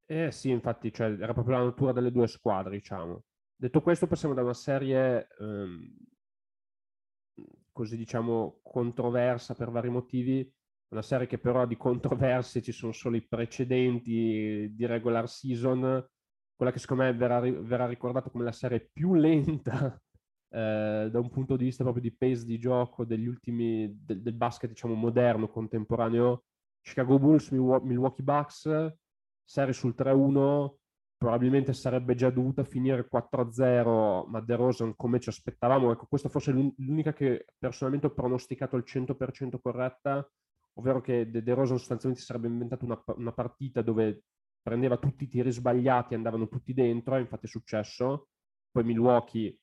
Eh 0.05 0.31
sì, 0.31 0.49
infatti, 0.49 0.93
cioè, 0.93 1.09
era 1.19 1.33
proprio 1.33 1.57
la 1.57 1.63
natura 1.65 1.91
delle 1.91 2.11
due 2.11 2.27
squadre, 2.27 2.77
diciamo. 2.77 3.25
Detto 3.53 3.81
questo, 3.81 4.07
passiamo 4.07 4.33
da 4.33 4.43
una 4.43 4.53
serie 4.53 5.27
ehm, 5.39 5.97
così, 7.71 7.97
diciamo, 7.97 8.59
controversa 8.63 9.55
per 9.55 9.71
vari 9.71 9.89
motivi, 9.89 10.49
una 10.89 11.01
serie 11.01 11.27
che 11.27 11.37
però 11.37 11.65
di 11.65 11.77
controversie 11.77 12.61
ci 12.61 12.71
sono 12.71 12.91
solo 12.91 13.15
i 13.15 13.25
precedenti 13.25 14.71
di 14.73 14.85
regular 14.85 15.29
season, 15.29 16.05
quella 16.55 16.71
che 16.71 16.79
secondo 16.79 17.03
me 17.03 17.13
verrà, 17.13 17.39
verrà 17.39 17.87
ricordata 17.87 18.29
come 18.29 18.43
la 18.43 18.51
serie 18.51 18.89
più 18.91 19.13
lenta 19.13 19.99
eh, 20.49 21.09
da 21.11 21.19
un 21.19 21.29
punto 21.29 21.55
di 21.55 21.65
vista 21.65 21.83
proprio 21.83 22.03
di 22.03 22.15
pace 22.15 22.45
di 22.45 22.57
gioco 22.57 23.05
degli 23.05 23.27
ultimi, 23.27 23.97
del, 24.03 24.21
del 24.21 24.33
basket, 24.33 24.69
diciamo, 24.69 24.93
moderno, 24.93 25.49
contemporaneo, 25.49 26.43
Chicago 26.81 27.19
Bulls, 27.19 27.49
Milwaukee 27.51 28.23
Bucks, 28.23 28.93
serie 29.43 29.73
sul 29.73 29.93
3-1 29.97 30.77
probabilmente 31.19 31.73
sarebbe 31.73 32.15
già 32.15 32.29
dovuta 32.29 32.63
finire 32.63 33.09
4-0, 33.11 34.29
ma 34.29 34.39
De 34.39 34.55
Rosen 34.55 34.95
come 34.95 35.19
ci 35.19 35.27
aspettavamo, 35.27 35.91
ecco, 35.91 36.05
questa 36.07 36.29
forse 36.29 36.51
è 36.51 36.53
l'unica 36.77 37.11
che 37.11 37.45
personalmente 37.57 38.07
ho 38.07 38.13
pronosticato 38.13 38.77
al 38.77 38.85
100% 38.87 39.59
corretta, 39.61 40.25
ovvero 40.79 41.01
che 41.01 41.29
De, 41.29 41.43
De 41.43 41.53
Rosen 41.53 41.77
sostanzialmente 41.77 42.25
sarebbe 42.25 42.47
inventato 42.47 42.85
una, 42.85 43.01
una, 43.17 43.33
partita 43.33 43.81
dove 43.81 44.23
prendeva 44.61 44.97
tutti 44.97 45.25
i 45.25 45.27
tiri 45.27 45.51
sbagliati 45.51 46.13
e 46.13 46.17
andavano 46.17 46.47
tutti 46.47 46.73
dentro, 46.73 47.15
e 47.15 47.19
infatti 47.19 47.45
è 47.45 47.49
successo, 47.49 48.29
poi 48.71 48.83
Milwaukee 48.83 49.57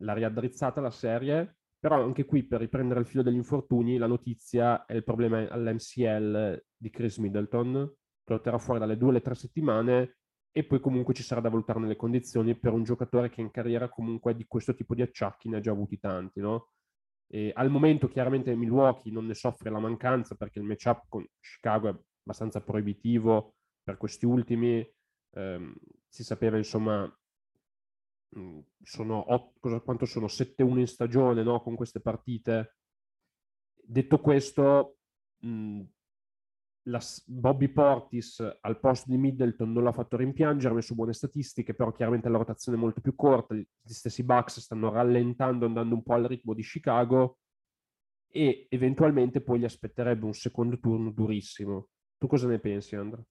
l'ha 0.00 0.12
riaddrizzata 0.12 0.80
la 0.80 0.90
serie, 0.90 1.58
però 1.78 2.02
anche 2.02 2.24
qui 2.24 2.44
per 2.44 2.60
riprendere 2.60 3.00
il 3.00 3.06
filo 3.06 3.22
degli 3.22 3.36
infortuni 3.36 3.96
la 3.96 4.06
notizia 4.06 4.84
è 4.84 4.94
il 4.94 5.04
problema 5.04 5.48
all'MCL 5.48 6.64
di 6.76 6.90
Chris 6.90 7.18
Middleton, 7.18 7.92
che 8.24 8.32
lo 8.32 8.40
terrà 8.40 8.58
fuori 8.58 8.80
dalle 8.80 8.96
due 8.96 9.10
alle 9.10 9.20
tre 9.20 9.34
settimane 9.34 10.16
e 10.52 10.64
poi 10.64 10.80
comunque 10.80 11.14
ci 11.14 11.22
sarà 11.22 11.40
da 11.40 11.48
valutare 11.48 11.80
nelle 11.80 11.96
condizioni 11.96 12.56
per 12.58 12.72
un 12.72 12.84
giocatore 12.84 13.30
che 13.30 13.40
in 13.40 13.50
carriera 13.50 13.88
comunque 13.88 14.34
di 14.34 14.44
questo 14.46 14.74
tipo 14.74 14.94
di 14.94 15.02
acciacchi 15.02 15.48
ne 15.48 15.56
ha 15.56 15.60
già 15.60 15.70
avuti 15.70 15.98
tanti, 15.98 16.40
no? 16.40 16.72
E 17.34 17.50
al 17.54 17.70
momento 17.70 18.08
chiaramente 18.08 18.54
Milwaukee 18.54 19.10
non 19.10 19.24
ne 19.24 19.32
soffre 19.32 19.70
la 19.70 19.78
mancanza 19.78 20.34
perché 20.34 20.58
il 20.58 20.66
matchup 20.66 21.06
con 21.08 21.26
Chicago 21.40 21.88
è 21.88 21.94
abbastanza 22.24 22.60
proibitivo 22.60 23.54
per 23.82 23.96
questi 23.96 24.26
ultimi, 24.26 24.86
ehm, 25.30 25.74
si 26.06 26.24
sapeva 26.24 26.58
insomma 26.58 27.10
mm, 28.38 28.58
sono 28.82 29.32
8, 29.32 29.80
quanto 29.80 30.04
sono 30.04 30.26
7-1 30.26 30.78
in 30.80 30.86
stagione 30.86 31.42
no? 31.42 31.62
con 31.62 31.74
queste 31.74 32.00
partite. 32.00 32.76
Detto 33.82 34.20
questo, 34.20 34.98
mh, 35.38 35.80
la, 36.84 37.00
Bobby 37.26 37.68
Portis 37.68 38.40
al 38.60 38.80
posto 38.80 39.10
di 39.10 39.16
Middleton 39.16 39.72
non 39.72 39.84
l'ha 39.84 39.92
fatto 39.92 40.16
rimpiangere, 40.16 40.72
ha 40.72 40.76
messo 40.76 40.94
buone 40.94 41.12
statistiche, 41.12 41.74
però 41.74 41.92
chiaramente 41.92 42.28
la 42.28 42.38
rotazione 42.38 42.78
è 42.78 42.80
molto 42.80 43.00
più 43.00 43.14
corta, 43.14 43.54
gli 43.54 43.64
stessi 43.82 44.24
Bucks 44.24 44.60
stanno 44.60 44.90
rallentando, 44.90 45.66
andando 45.66 45.94
un 45.94 46.02
po' 46.02 46.14
al 46.14 46.24
ritmo 46.24 46.54
di 46.54 46.62
Chicago 46.62 47.38
e 48.28 48.66
eventualmente 48.70 49.42
poi 49.42 49.60
gli 49.60 49.64
aspetterebbe 49.64 50.24
un 50.24 50.32
secondo 50.32 50.78
turno 50.78 51.10
durissimo. 51.10 51.88
Tu 52.16 52.26
cosa 52.26 52.48
ne 52.48 52.58
pensi, 52.58 52.96
Andrea? 52.96 53.24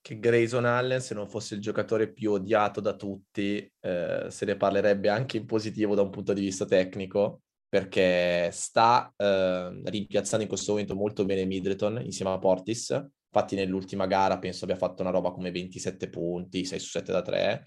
Che 0.00 0.18
Grayson 0.18 0.66
Allen, 0.66 1.00
se 1.00 1.14
non 1.14 1.28
fosse 1.28 1.54
il 1.54 1.62
giocatore 1.62 2.12
più 2.12 2.32
odiato 2.32 2.80
da 2.80 2.94
tutti, 2.94 3.72
eh, 3.80 4.26
se 4.28 4.44
ne 4.44 4.56
parlerebbe 4.56 5.08
anche 5.08 5.38
in 5.38 5.46
positivo 5.46 5.94
da 5.94 6.02
un 6.02 6.10
punto 6.10 6.34
di 6.34 6.42
vista 6.42 6.66
tecnico, 6.66 7.44
perché 7.74 8.50
sta 8.52 9.12
eh, 9.16 9.82
rimpiazzando 9.82 10.44
in 10.44 10.48
questo 10.48 10.70
momento 10.70 10.94
molto 10.94 11.24
bene 11.24 11.44
Middleton 11.44 12.02
insieme 12.04 12.30
a 12.30 12.38
Portis. 12.38 12.90
Infatti 12.90 13.56
nell'ultima 13.56 14.06
gara 14.06 14.38
penso 14.38 14.62
abbia 14.62 14.76
fatto 14.76 15.02
una 15.02 15.10
roba 15.10 15.32
come 15.32 15.50
27 15.50 16.08
punti, 16.08 16.64
6 16.64 16.78
su 16.78 16.90
7 16.90 17.10
da 17.10 17.20
3. 17.20 17.64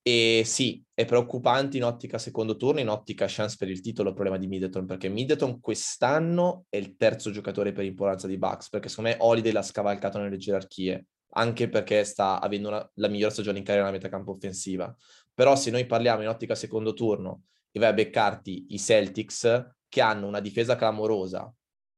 E 0.00 0.44
sì, 0.46 0.82
è 0.94 1.04
preoccupante 1.04 1.76
in 1.76 1.84
ottica 1.84 2.16
secondo 2.16 2.56
turno, 2.56 2.80
in 2.80 2.88
ottica 2.88 3.26
chance 3.28 3.56
per 3.58 3.68
il 3.68 3.82
titolo 3.82 4.08
il 4.08 4.14
problema 4.14 4.38
di 4.38 4.46
Middleton, 4.46 4.86
perché 4.86 5.10
Middleton 5.10 5.60
quest'anno 5.60 6.64
è 6.70 6.78
il 6.78 6.96
terzo 6.96 7.30
giocatore 7.30 7.72
per 7.72 7.84
importanza 7.84 8.26
di 8.26 8.38
Bucks, 8.38 8.70
perché 8.70 8.88
secondo 8.88 9.10
me 9.10 9.16
Holiday 9.18 9.52
l'ha 9.52 9.60
scavalcato 9.60 10.18
nelle 10.18 10.38
gerarchie, 10.38 11.04
anche 11.34 11.68
perché 11.68 12.02
sta 12.04 12.40
avendo 12.40 12.68
una, 12.68 12.90
la 12.94 13.08
miglior 13.08 13.30
stagione 13.30 13.58
in 13.58 13.64
carriera 13.64 13.88
nella 13.88 13.98
metacampo 13.98 14.30
offensiva. 14.30 14.96
Però 15.34 15.54
se 15.54 15.70
noi 15.70 15.84
parliamo 15.84 16.22
in 16.22 16.28
ottica 16.28 16.54
secondo 16.54 16.94
turno 16.94 17.42
e 17.76 17.80
vai 17.80 17.88
a 17.88 17.92
beccarti 17.92 18.66
i 18.68 18.78
Celtics 18.78 19.70
che 19.88 20.00
hanno 20.00 20.28
una 20.28 20.38
difesa 20.38 20.76
clamorosa 20.76 21.52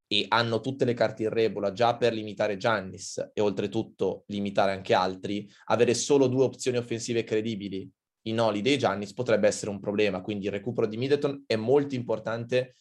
e 0.06 0.24
hanno 0.28 0.60
tutte 0.60 0.86
le 0.86 0.94
carte 0.94 1.24
in 1.24 1.28
regola 1.30 1.72
già 1.72 1.98
per 1.98 2.14
limitare 2.14 2.56
Giannis 2.56 3.30
e 3.34 3.40
oltretutto 3.42 4.24
limitare 4.28 4.72
anche 4.72 4.94
altri, 4.94 5.46
avere 5.66 5.92
solo 5.92 6.28
due 6.28 6.44
opzioni 6.44 6.78
offensive 6.78 7.24
credibili 7.24 7.90
in 8.22 8.40
Holiday 8.40 8.72
e 8.72 8.76
Giannis 8.78 9.12
potrebbe 9.12 9.48
essere 9.48 9.70
un 9.70 9.78
problema. 9.78 10.22
Quindi 10.22 10.46
il 10.46 10.52
recupero 10.52 10.86
di 10.86 10.96
Middleton 10.96 11.44
è 11.46 11.56
molto 11.56 11.94
importante 11.94 12.76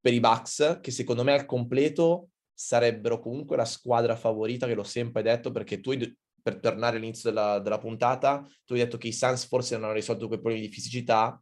per 0.00 0.12
i 0.12 0.20
Bucks, 0.20 0.80
che 0.80 0.90
secondo 0.90 1.22
me 1.22 1.32
al 1.34 1.46
completo 1.46 2.30
sarebbero 2.52 3.20
comunque 3.20 3.56
la 3.56 3.64
squadra 3.64 4.16
favorita, 4.16 4.66
che 4.66 4.74
l'ho 4.74 4.82
sempre 4.82 5.22
detto, 5.22 5.52
perché 5.52 5.80
tu 5.80 5.92
per 6.42 6.58
tornare 6.58 6.96
all'inizio 6.96 7.30
della, 7.30 7.58
della 7.60 7.78
puntata, 7.78 8.42
tu 8.64 8.72
hai 8.72 8.80
detto 8.80 8.96
che 8.96 9.08
i 9.08 9.12
Suns 9.12 9.46
forse 9.46 9.76
non 9.76 9.84
hanno 9.84 9.94
risolto 9.94 10.26
quei 10.26 10.40
problemi 10.40 10.66
di 10.66 10.72
fisicità, 10.72 11.40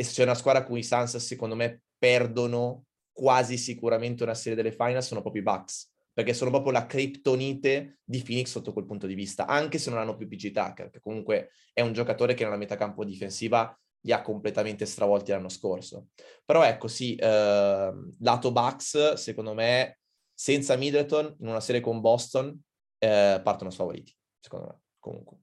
e 0.00 0.04
se 0.04 0.12
c'è 0.12 0.22
una 0.22 0.34
squadra 0.36 0.62
a 0.62 0.64
cui 0.64 0.78
i 0.78 0.84
Suns 0.84 1.16
secondo 1.16 1.56
me 1.56 1.82
perdono 1.98 2.84
quasi 3.10 3.56
sicuramente 3.56 4.22
una 4.22 4.34
serie 4.34 4.54
delle 4.54 4.70
final 4.70 5.02
sono 5.02 5.22
proprio 5.22 5.42
i 5.42 5.44
Bucks 5.44 5.90
perché 6.12 6.34
sono 6.34 6.50
proprio 6.50 6.72
la 6.72 6.86
criptonite 6.86 7.98
di 8.04 8.22
Phoenix 8.22 8.50
sotto 8.50 8.72
quel 8.72 8.86
punto 8.86 9.06
di 9.06 9.14
vista, 9.14 9.46
anche 9.46 9.78
se 9.78 9.88
non 9.88 10.00
hanno 10.00 10.16
più 10.16 10.26
PG 10.26 10.50
Tucker, 10.50 10.90
che 10.90 11.00
comunque 11.00 11.50
è 11.72 11.80
un 11.80 11.92
giocatore 11.92 12.34
che 12.34 12.42
nella 12.42 12.56
metacampo 12.56 13.04
difensiva 13.04 13.72
li 14.00 14.10
ha 14.10 14.20
completamente 14.20 14.84
stravolti 14.84 15.30
l'anno 15.30 15.48
scorso. 15.48 16.08
Però 16.44 16.64
ecco, 16.64 16.88
sì, 16.88 17.14
eh, 17.14 17.92
lato 18.18 18.50
Bucks, 18.50 19.12
secondo 19.12 19.54
me, 19.54 20.00
senza 20.34 20.74
Middleton, 20.74 21.36
in 21.38 21.46
una 21.46 21.60
serie 21.60 21.80
con 21.80 22.00
Boston, 22.00 22.60
eh, 22.98 23.40
partono 23.40 23.70
sfavoriti, 23.70 24.12
secondo 24.40 24.66
me, 24.66 24.80
comunque. 24.98 25.36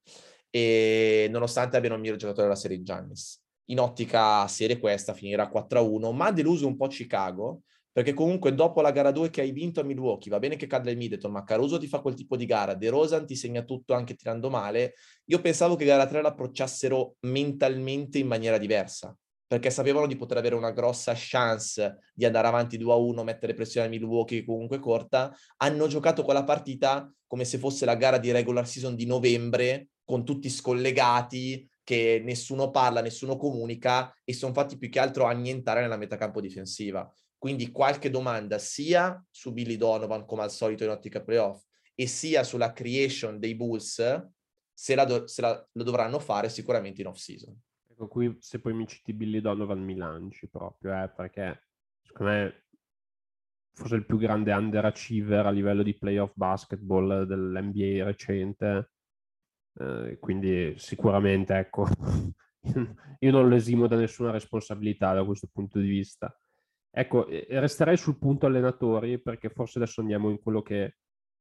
E 0.49 1.29
nonostante 1.31 1.77
abbiano 1.77 1.95
il 1.95 2.01
miglior 2.01 2.17
giocatore 2.17 2.47
della 2.47 2.59
serie 2.59 2.81
Giannis 2.81 3.44
in 3.65 3.79
ottica 3.79 4.47
serie 4.47 4.79
questa 4.79 5.13
finirà 5.13 5.49
4-1, 5.49 6.13
ma 6.13 6.27
ha 6.27 6.31
deluso 6.31 6.67
un 6.67 6.75
po' 6.75 6.87
Chicago, 6.87 7.61
perché 7.91 8.13
comunque 8.13 8.53
dopo 8.53 8.81
la 8.81 8.91
gara 8.91 9.11
2 9.11 9.29
che 9.29 9.41
hai 9.41 9.51
vinto 9.51 9.79
a 9.79 9.83
Milwaukee, 9.83 10.29
va 10.29 10.39
bene 10.39 10.57
che 10.57 10.67
cade 10.67 10.91
il 10.91 10.97
Middleton, 10.97 11.31
ma 11.31 11.43
Caruso 11.43 11.77
ti 11.77 11.87
fa 11.87 11.99
quel 12.01 12.13
tipo 12.13 12.35
di 12.35 12.45
gara, 12.45 12.73
De 12.73 12.89
Rosan 12.89 13.25
ti 13.25 13.35
segna 13.35 13.63
tutto 13.63 13.93
anche 13.93 14.15
tirando 14.15 14.49
male, 14.49 14.95
io 15.25 15.39
pensavo 15.39 15.75
che 15.75 15.85
gara 15.85 16.05
3 16.05 16.21
l'approcciassero 16.21 17.15
mentalmente 17.21 18.17
in 18.17 18.27
maniera 18.27 18.57
diversa, 18.57 19.15
perché 19.47 19.69
sapevano 19.69 20.07
di 20.07 20.17
poter 20.17 20.37
avere 20.37 20.55
una 20.55 20.71
grossa 20.71 21.13
chance 21.15 21.99
di 22.13 22.25
andare 22.25 22.47
avanti 22.47 22.77
2-1, 22.77 23.23
mettere 23.23 23.53
pressione 23.53 23.87
a 23.87 23.89
Milwaukee 23.89 24.43
comunque 24.43 24.79
corta, 24.79 25.33
hanno 25.57 25.87
giocato 25.87 26.23
quella 26.23 26.43
partita 26.43 27.09
come 27.27 27.45
se 27.45 27.57
fosse 27.57 27.85
la 27.85 27.95
gara 27.95 28.17
di 28.17 28.31
regular 28.31 28.67
season 28.67 28.95
di 28.95 29.05
novembre, 29.05 29.87
con 30.03 30.25
tutti 30.25 30.49
scollegati, 30.49 31.67
che 31.85 32.19
nessuno 32.23 32.71
parla, 32.71 32.99
nessuno 32.99 33.37
comunica 33.37 34.11
e 34.25 34.33
sono 34.33 34.51
fatti 34.53 34.75
più 34.75 34.89
che 34.89 34.99
altro 34.99 35.25
annientare 35.25 35.81
nella 35.81 35.97
metacampo 35.97 36.41
difensiva. 36.41 37.09
Quindi 37.37 37.71
qualche 37.71 38.09
domanda 38.09 38.57
sia 38.57 39.23
su 39.29 39.53
Billy 39.53 39.77
Donovan, 39.77 40.25
come 40.25 40.41
al 40.41 40.51
solito 40.51 40.83
in 40.83 40.89
ottica 40.89 41.21
playoff, 41.21 41.63
e 41.93 42.07
sia 42.07 42.43
sulla 42.43 42.73
creation 42.73 43.39
dei 43.39 43.55
Bulls, 43.55 44.03
se, 44.73 44.95
la 44.95 45.05
do- 45.05 45.27
se 45.27 45.41
la- 45.41 45.67
lo 45.73 45.83
dovranno 45.83 46.17
fare 46.17 46.49
sicuramente 46.49 47.01
in 47.01 47.07
off-season. 47.07 47.55
Ecco, 47.87 48.07
qui 48.07 48.35
se 48.39 48.59
poi 48.59 48.73
mi 48.73 48.87
citi 48.87 49.13
Billy 49.13 49.39
Donovan 49.39 49.81
mi 49.83 49.95
lanci 49.95 50.49
proprio, 50.49 50.91
eh, 51.03 51.09
perché 51.15 51.67
secondo 52.01 52.31
me 52.31 52.65
forse 53.73 53.95
il 53.95 54.05
più 54.05 54.17
grande 54.17 54.51
underachiever 54.51 55.45
a 55.45 55.51
livello 55.51 55.83
di 55.83 55.95
playoff 55.95 56.31
basketball 56.33 57.23
dell'NBA 57.23 58.05
recente 58.05 58.89
eh, 59.77 60.17
quindi 60.19 60.73
sicuramente, 60.77 61.55
ecco, 61.55 61.87
io 63.19 63.31
non 63.31 63.47
lo 63.47 63.55
esimo 63.55 63.87
da 63.87 63.95
nessuna 63.95 64.31
responsabilità 64.31 65.13
da 65.13 65.25
questo 65.25 65.47
punto 65.51 65.79
di 65.79 65.87
vista. 65.87 66.35
Ecco, 66.89 67.27
resterei 67.49 67.97
sul 67.97 68.17
punto 68.17 68.45
allenatori 68.45 69.19
perché 69.19 69.49
forse 69.49 69.79
adesso 69.79 69.99
andiamo 69.99 70.29
in 70.29 70.39
quello 70.39 70.61
che 70.61 70.83
a 70.83 70.93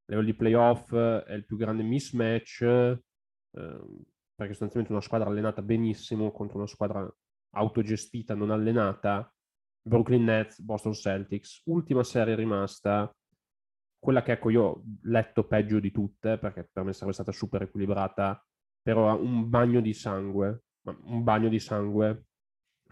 livello 0.06 0.26
di 0.26 0.34
playoff 0.34 0.92
è 0.94 1.32
il 1.32 1.46
più 1.46 1.56
grande 1.56 1.82
mismatch, 1.82 2.62
eh, 2.62 3.00
perché 3.52 4.52
sostanzialmente 4.52 4.92
una 4.92 5.00
squadra 5.00 5.28
allenata 5.28 5.62
benissimo 5.62 6.32
contro 6.32 6.58
una 6.58 6.66
squadra 6.66 7.08
autogestita, 7.50 8.34
non 8.34 8.50
allenata, 8.50 9.32
Brooklyn 9.80 10.24
Nets, 10.24 10.60
Boston 10.60 10.92
Celtics, 10.92 11.62
ultima 11.66 12.02
serie 12.02 12.34
rimasta, 12.34 13.14
quella 14.04 14.22
che 14.22 14.32
ecco 14.32 14.50
io 14.50 14.62
ho 14.62 14.82
letto 15.04 15.46
peggio 15.46 15.80
di 15.80 15.90
tutte, 15.90 16.36
perché 16.36 16.68
per 16.70 16.84
me 16.84 16.92
sarebbe 16.92 17.14
stata 17.14 17.32
super 17.32 17.62
equilibrata, 17.62 18.38
però 18.82 19.18
un 19.18 19.48
bagno 19.48 19.80
di 19.80 19.94
sangue, 19.94 20.64
un 20.82 21.22
bagno 21.22 21.48
di 21.48 21.58
sangue. 21.58 22.26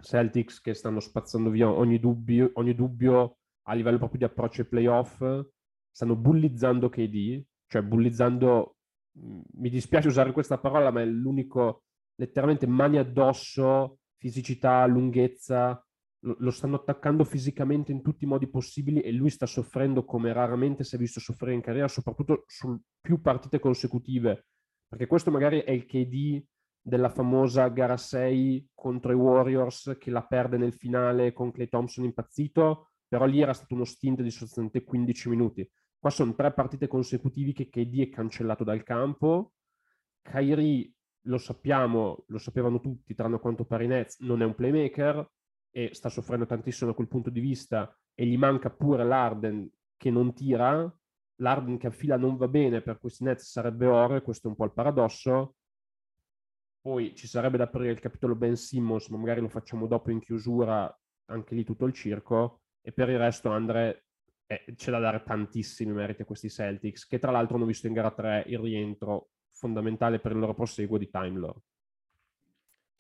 Celtics 0.01 0.63
che 0.63 0.73
stanno 0.73 1.01
spazzando 1.01 1.51
via 1.51 1.69
ogni 1.69 2.01
dubbio, 2.01 2.53
ogni 2.55 2.75
dubbio 2.75 3.37
a 3.67 3.75
livello 3.75 3.99
proprio 3.99 4.21
di 4.21 4.25
approccio 4.25 4.63
ai 4.63 4.69
playoff, 4.69 5.23
stanno 5.91 6.17
bullizzando 6.17 6.89
KD, 6.89 7.45
cioè 7.67 7.83
bullizzando, 7.83 8.77
mi 9.19 9.69
dispiace 9.69 10.09
usare 10.09 10.33
questa 10.33 10.57
parola, 10.57 10.91
ma 10.91 11.03
è 11.03 11.05
l'unico, 11.05 11.83
letteralmente 12.15 12.67
mani 12.67 12.97
addosso, 12.97 13.99
fisicità, 14.17 14.87
lunghezza, 14.87 15.87
lo 16.23 16.51
stanno 16.51 16.77
attaccando 16.77 17.25
fisicamente 17.25 17.91
in 17.91 18.03
tutti 18.03 18.25
i 18.25 18.29
modi 18.29 18.49
possibili 18.49 19.01
e 19.01 19.11
lui 19.11 19.31
sta 19.31 19.47
soffrendo 19.47 20.05
come 20.05 20.33
raramente 20.33 20.85
si 20.85 20.95
è 20.95 20.99
visto 20.99 21.19
soffrire 21.19 21.55
in 21.55 21.61
carriera, 21.61 21.89
soprattutto 21.89 22.45
su 22.47 22.79
più 23.01 23.21
partite 23.21 23.59
consecutive, 23.59 24.47
perché 24.87 25.07
questo 25.07 25.31
magari 25.31 25.61
è 25.61 25.73
il 25.73 25.85
KD 25.85 26.45
della 26.81 27.09
famosa 27.09 27.69
gara 27.69 27.97
6 27.97 28.71
contro 28.75 29.13
i 29.13 29.17
Warriors 29.17 29.97
che 29.99 30.11
la 30.11 30.25
perde 30.25 30.59
nel 30.59 30.75
finale 30.75 31.33
con 31.33 31.51
Clay 31.51 31.69
Thompson 31.69 32.05
impazzito, 32.05 32.91
però 33.09 33.25
lì 33.25 33.41
era 33.41 33.53
stato 33.53 33.75
uno 33.75 33.85
stint 33.85 34.23
di 34.23 34.31
sostanzialmente 34.31 34.85
15 34.85 35.29
minuti. 35.29 35.71
Qua 35.99 36.11
sono 36.11 36.35
tre 36.35 36.53
partite 36.53 36.89
consecutive 36.89 37.53
che 37.53 37.69
KD 37.69 38.01
è 38.01 38.09
cancellato 38.09 38.65
dal 38.65 38.83
campo. 38.83 39.53
Kyrie, 40.23 40.93
lo 41.27 41.39
sappiamo, 41.39 42.25
lo 42.27 42.39
sapevano 42.39 42.81
tutti, 42.81 43.15
tranne 43.15 43.39
quanto 43.39 43.65
pare 43.65 43.85
i 43.85 43.89
Nets, 43.89 44.21
non 44.21 44.43
è 44.43 44.45
un 44.45 44.55
playmaker 44.55 45.29
e 45.75 45.95
sta 45.95 46.11
soffrendo 46.11 46.47
tantissimo 46.47 46.91
da 46.91 46.97
quel 46.97 47.09
punto 47.09 47.31
di 47.31 47.41
vista 47.41 47.93
e 48.15 48.27
gli 48.27 48.37
manca 48.37 48.71
pure 48.71 49.05
l'Arden 49.05 49.69
che 49.97 50.11
non 50.11 50.35
tira, 50.35 50.95
l'Arden 51.37 51.79
che 51.79 51.87
a 51.87 51.91
fila 51.91 52.17
non 52.17 52.37
va 52.37 52.47
bene 52.47 52.83
per 52.83 52.99
questi 52.99 53.25
Nets 53.25 53.51
sarebbe 53.51 53.87
oro 53.87 54.17
e 54.17 54.23
questo 54.23 54.47
è 54.47 54.51
un 54.51 54.57
po' 54.57 54.65
il 54.65 54.73
paradosso. 54.73 55.57
Poi 56.81 57.15
ci 57.15 57.27
sarebbe 57.27 57.57
da 57.57 57.65
aprire 57.65 57.93
il 57.93 58.01
capitolo 58.01 58.35
Ben 58.35 58.57
Simmons, 58.57 59.09
ma 59.09 59.17
magari 59.17 59.41
lo 59.41 59.49
facciamo 59.49 59.87
dopo 59.87 60.11
in 60.11 60.21
chiusura, 60.21 60.95
anche 61.27 61.55
lì 61.55 61.65
tutto 61.65 61.87
il 61.87 61.93
circo. 61.93 62.63
E 62.81 62.93
per 62.93 63.09
il 63.09 63.19
resto, 63.19 63.51
Andre, 63.51 64.07
eh, 64.47 64.65
c'è 64.75 64.91
da 64.91 64.99
dare 64.99 65.23
tantissimi 65.23 65.93
meriti 65.93 66.23
a 66.23 66.25
questi 66.25 66.51
Celtics, 66.51 67.07
che 67.07 67.19
tra 67.19 67.31
l'altro 67.31 67.57
hanno 67.57 67.67
visto 67.67 67.87
in 67.87 67.93
gara 67.93 68.11
3 68.11 68.45
il 68.49 68.59
rientro 68.59 69.31
fondamentale 69.53 70.19
per 70.19 70.33
il 70.33 70.39
loro 70.39 70.55
proseguo 70.55 70.99
di 70.99 71.09
Time 71.09 71.39
Lord. 71.39 71.63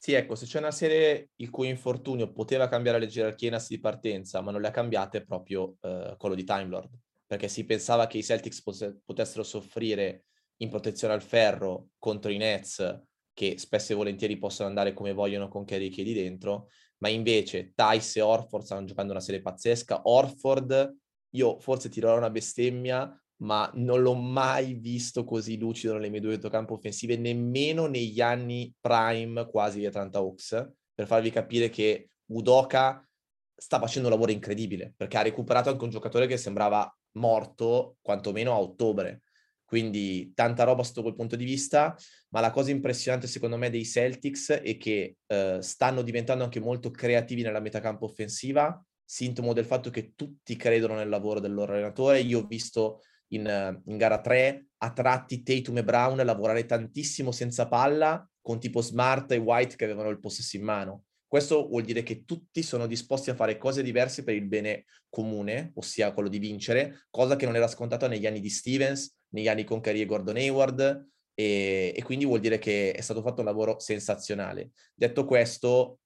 Sì, 0.05 0.15
ecco, 0.15 0.35
se 0.35 0.47
c'è 0.47 0.59
una 0.59 0.73
serie 0.73 1.31
il 1.37 1.49
cui 1.49 1.69
infortunio 1.69 2.33
poteva 2.33 2.67
cambiare 2.67 2.99
le 2.99 3.07
gerarchie 3.07 3.47
in 3.47 3.55
assi 3.55 3.77
di 3.77 3.81
partenza, 3.81 4.41
ma 4.41 4.51
non 4.51 4.61
le 4.61 4.67
ha 4.67 4.71
cambiate, 4.73 5.19
è 5.19 5.25
proprio 5.25 5.77
eh, 5.81 6.17
quello 6.19 6.35
di 6.35 6.43
Time 6.43 6.67
Lord, 6.67 6.91
perché 7.25 7.47
si 7.47 7.65
pensava 7.65 8.09
che 8.09 8.19
i 8.19 8.25
Celtics 8.25 8.65
potessero 9.05 9.45
soffrire 9.45 10.25
in 10.57 10.71
protezione 10.71 11.15
al 11.15 11.23
ferro 11.23 11.91
contro 12.01 12.33
i 12.33 12.37
Nets, 12.37 13.01
che 13.33 13.59
spesso 13.59 13.93
e 13.93 13.95
volentieri 13.95 14.39
possono 14.39 14.69
andare 14.69 14.93
come 14.93 15.13
vogliono 15.13 15.47
con 15.47 15.65
Kerry 15.65 15.89
che 15.89 16.03
di 16.03 16.15
dentro, 16.15 16.71
ma 16.99 17.09
invece 17.09 17.73
Tice 17.73 18.19
e 18.19 18.23
Orford 18.23 18.65
stanno 18.65 18.87
giocando 18.87 19.13
una 19.13 19.21
serie 19.21 19.41
pazzesca. 19.41 20.01
Orford 20.03 20.97
io 21.35 21.61
forse 21.61 21.89
tirerò 21.89 22.17
una 22.17 22.29
bestemmia, 22.31 23.22
ma 23.43 23.71
non 23.75 24.01
l'ho 24.03 24.15
mai 24.15 24.75
visto 24.75 25.25
così 25.25 25.59
lucido 25.59 25.95
nelle 25.95 26.11
mie 26.11 26.21
due 26.21 26.39
campo 26.39 26.75
offensive, 26.75 27.17
nemmeno 27.17 27.87
negli 27.87 28.21
anni 28.21 28.73
prime 28.81 29.47
quasi 29.47 29.81
di 29.81 29.87
Atlanta 29.87 30.19
Hawks, 30.19 30.71
per 30.95 31.07
farvi 31.07 31.31
capire 31.31 31.69
che 31.69 32.11
Udoka 32.27 33.07
sta 33.55 33.79
facendo 33.79 34.09
un 34.09 34.15
lavoro 34.15 34.33
incredibile, 34.33 34.95
perché 34.97 35.17
ha 35.17 35.23
recuperato 35.23 35.71
anche 35.71 35.85
un 35.85 35.91
giocatore 35.91 36.27
che 36.27 36.37
sembrava 36.37 36.93
morto, 37.13 37.97
quantomeno 38.01 38.53
a 38.53 38.61
ottobre. 38.61 39.23
Quindi 39.65 40.33
tanta 40.35 40.65
roba 40.65 40.83
sotto 40.83 41.03
quel 41.03 41.15
punto 41.15 41.35
di 41.35 41.45
vista, 41.45 41.97
ma 42.29 42.41
la 42.41 42.51
cosa 42.51 42.71
impressionante 42.71 43.27
secondo 43.27 43.57
me 43.57 43.71
dei 43.71 43.85
Celtics 43.85 44.51
è 44.51 44.77
che 44.77 45.17
eh, 45.27 45.59
stanno 45.61 46.03
diventando 46.03 46.45
anche 46.45 46.61
molto 46.61 46.91
creativi 46.91 47.43
nella 47.43 47.61
metacampo 47.61 48.05
offensiva, 48.05 48.85
sintomo 49.05 49.53
del 49.53 49.65
fatto 49.65 49.91
che 49.91 50.13
tutti 50.15 50.57
credono 50.57 50.95
nel 50.95 51.09
lavoro 51.09 51.41
del 51.41 51.55
loro 51.55 51.73
allenatore. 51.73 52.21
Io 52.21 52.41
ho 52.41 52.47
visto 52.47 53.01
in, 53.35 53.81
in 53.87 53.97
gara 53.97 54.21
3 54.21 54.67
a 54.79 54.93
tratti 54.93 55.43
Tatum 55.43 55.79
e 55.79 55.85
Brown 55.85 56.17
lavorare 56.17 56.65
tantissimo 56.65 57.33
senza 57.33 57.69
palla 57.69 58.27
con 58.41 58.59
tipo 58.59 58.81
Smart 58.81 59.31
e 59.33 59.37
White 59.37 59.77
che 59.77 59.85
avevano 59.85 60.09
il 60.09 60.21
possesso 60.21 60.57
in 60.57 60.65
mano. 60.65 61.05
Questo 61.27 61.67
vuol 61.67 61.85
dire 61.85 62.03
che 62.03 62.25
tutti 62.25 62.63
sono 62.63 62.87
disposti 62.87 63.31
a 63.31 63.35
fare 63.35 63.57
cose 63.57 63.83
diverse 63.83 64.23
per 64.23 64.35
il 64.35 64.45
bene 64.45 64.85
comune, 65.09 65.73
ossia 65.77 66.13
quello 66.13 66.29
di 66.29 66.39
vincere, 66.39 67.07
cosa 67.09 67.37
che 67.37 67.47
non 67.47 67.57
era 67.57 67.69
scontata 67.69 68.07
negli 68.07 68.27
anni 68.27 68.41
di 68.41 68.51
Stevens, 68.51 69.17
negli 69.29 69.49
anni 69.49 69.65
con 69.65 69.81
Curry 69.81 70.03
e 70.03 70.05
Gordon 70.05 70.37
Hayward, 70.37 71.09
e, 71.35 71.95
e, 71.97 72.03
quindi 72.03 72.27
vuol 72.27 72.41
dire 72.41 72.59
che 72.59 72.93
è 72.93 73.01
stato 73.01 73.23
fatto 73.23 73.41
un 73.41 73.47
lavoro 73.47 73.79
sensazionale. 73.79 74.73
Detto 74.95 75.25
questo, 75.25 76.01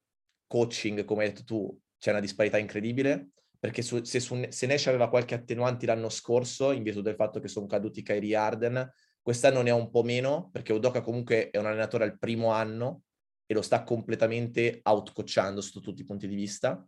coaching, 0.46 1.04
come 1.04 1.24
hai 1.24 1.30
detto 1.30 1.42
tu, 1.42 1.80
c'è 1.98 2.10
una 2.10 2.20
disparità 2.20 2.58
incredibile, 2.58 3.30
perché 3.66 3.82
su, 3.82 4.00
se, 4.04 4.20
su, 4.20 4.46
se 4.48 4.66
Nash 4.68 4.86
aveva 4.86 5.08
qualche 5.08 5.34
attenuanti 5.34 5.86
l'anno 5.86 6.08
scorso, 6.08 6.70
in 6.70 6.84
virtù 6.84 7.00
del 7.00 7.16
fatto 7.16 7.40
che 7.40 7.48
sono 7.48 7.66
caduti 7.66 8.00
Kyrie 8.00 8.36
Arden, 8.36 8.88
quest'anno 9.20 9.60
ne 9.60 9.70
ha 9.70 9.74
un 9.74 9.90
po' 9.90 10.04
meno, 10.04 10.50
perché 10.52 10.72
Udoka 10.72 11.00
comunque 11.00 11.50
è 11.50 11.58
un 11.58 11.66
allenatore 11.66 12.04
al 12.04 12.16
primo 12.16 12.52
anno 12.52 13.02
e 13.44 13.54
lo 13.54 13.62
sta 13.62 13.82
completamente 13.82 14.78
outcoachando 14.84 15.60
sotto 15.60 15.80
tutti 15.80 16.02
i 16.02 16.04
punti 16.04 16.28
di 16.28 16.36
vista. 16.36 16.80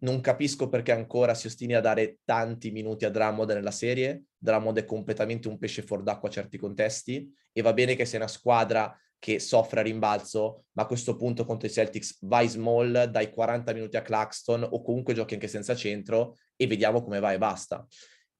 Non 0.00 0.20
capisco 0.20 0.68
perché 0.68 0.92
ancora 0.92 1.32
si 1.32 1.46
ostini 1.46 1.72
a 1.72 1.80
dare 1.80 2.18
tanti 2.22 2.70
minuti 2.70 3.06
a 3.06 3.10
Drummond 3.10 3.52
nella 3.52 3.70
serie. 3.70 4.24
Drummond 4.36 4.76
è 4.76 4.84
completamente 4.84 5.48
un 5.48 5.56
pesce 5.56 5.80
fuor 5.80 6.02
d'acqua 6.02 6.28
a 6.28 6.32
certi 6.32 6.58
contesti 6.58 7.34
e 7.50 7.62
va 7.62 7.72
bene 7.72 7.96
che 7.96 8.04
sia 8.04 8.18
una 8.18 8.28
squadra 8.28 8.94
che 9.20 9.38
soffre 9.38 9.80
a 9.80 9.82
rimbalzo, 9.82 10.64
ma 10.72 10.82
a 10.82 10.86
questo 10.86 11.14
punto 11.14 11.44
contro 11.44 11.68
i 11.68 11.70
Celtics 11.70 12.18
vai 12.22 12.48
small, 12.48 13.04
dai 13.04 13.30
40 13.30 13.72
minuti 13.74 13.96
a 13.96 14.02
Claxton 14.02 14.66
o 14.68 14.82
comunque 14.82 15.14
giochi 15.14 15.34
anche 15.34 15.46
senza 15.46 15.76
centro 15.76 16.38
e 16.56 16.66
vediamo 16.66 17.02
come 17.02 17.20
va 17.20 17.32
e 17.32 17.38
basta. 17.38 17.86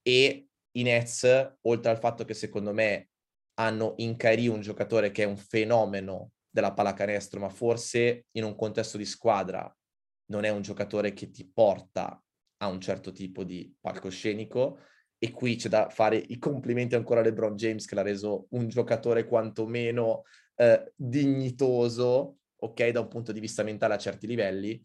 E 0.03 0.49
i 0.73 0.83
Nets, 0.83 1.57
oltre 1.63 1.91
al 1.91 1.99
fatto 1.99 2.25
che 2.25 2.33
secondo 2.33 2.73
me 2.73 3.11
hanno 3.61 3.93
in 3.99 4.17
Kyrie 4.17 4.49
un 4.49 4.63
giocatore 4.63 5.11
che 5.11 5.25
è 5.25 5.27
un 5.27 5.37
fenomeno 5.37 6.33
della 6.49 6.73
pallacanestro, 6.73 7.39
ma 7.39 7.51
forse 7.51 8.25
in 8.33 8.45
un 8.45 8.57
contesto 8.57 8.97
di 8.97 9.05
squadra 9.05 9.73
non 10.31 10.45
è 10.45 10.49
un 10.49 10.63
giocatore 10.63 11.13
che 11.13 11.31
ti 11.31 11.47
porta 11.47 12.21
a 12.63 12.67
un 12.69 12.81
certo 12.81 13.13
tipo 13.13 13.45
di 13.45 13.73
palcoscenico 13.79 14.79
e 15.19 15.33
qui 15.33 15.57
c'è 15.57 15.69
da 15.69 15.91
fare 15.91 16.17
i 16.17 16.39
complimenti 16.39 16.95
ancora 16.95 17.21
a 17.21 17.23
LeBron 17.23 17.55
James 17.55 17.85
che 17.85 17.95
l'ha 17.95 18.01
reso 18.01 18.47
un 18.51 18.69
giocatore 18.69 19.27
quantomeno 19.27 20.23
eh, 20.61 20.93
dignitoso, 20.95 22.37
ok, 22.57 22.89
da 22.91 23.01
un 23.01 23.09
punto 23.09 23.33
di 23.33 23.41
vista 23.41 23.63
mentale 23.63 23.95
a 23.95 23.99
certi 23.99 24.27
livelli. 24.27 24.85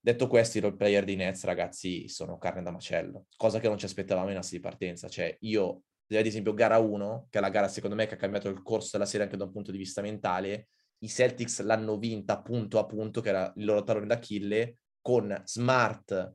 Detto 0.00 0.28
questo, 0.28 0.58
i 0.58 0.60
role 0.60 0.76
player 0.76 1.04
di 1.04 1.16
Nets, 1.16 1.42
ragazzi, 1.42 2.08
sono 2.08 2.38
carne 2.38 2.62
da 2.62 2.70
macello, 2.70 3.26
cosa 3.36 3.58
che 3.58 3.66
non 3.66 3.76
ci 3.76 3.84
aspettavamo 3.84 4.30
in 4.30 4.36
assi 4.36 4.54
di 4.54 4.60
partenza. 4.60 5.08
Cioè, 5.08 5.36
io, 5.40 5.82
ad 6.08 6.24
esempio, 6.24 6.54
gara 6.54 6.78
1, 6.78 7.26
che 7.30 7.38
è 7.38 7.40
la 7.40 7.50
gara 7.50 7.66
secondo 7.66 7.96
me 7.96 8.06
che 8.06 8.14
ha 8.14 8.18
cambiato 8.18 8.48
il 8.48 8.62
corso 8.62 8.90
della 8.92 9.06
serie 9.06 9.26
anche 9.26 9.36
da 9.36 9.44
un 9.44 9.52
punto 9.52 9.72
di 9.72 9.78
vista 9.78 10.00
mentale, 10.02 10.68
i 10.98 11.08
Celtics 11.08 11.62
l'hanno 11.62 11.98
vinta 11.98 12.40
punto 12.40 12.78
a 12.78 12.86
punto, 12.86 13.20
che 13.20 13.30
era 13.30 13.52
il 13.56 13.64
loro 13.64 13.82
tallone 13.82 14.06
d'Achille, 14.06 14.76
con 15.00 15.42
Smart, 15.44 16.34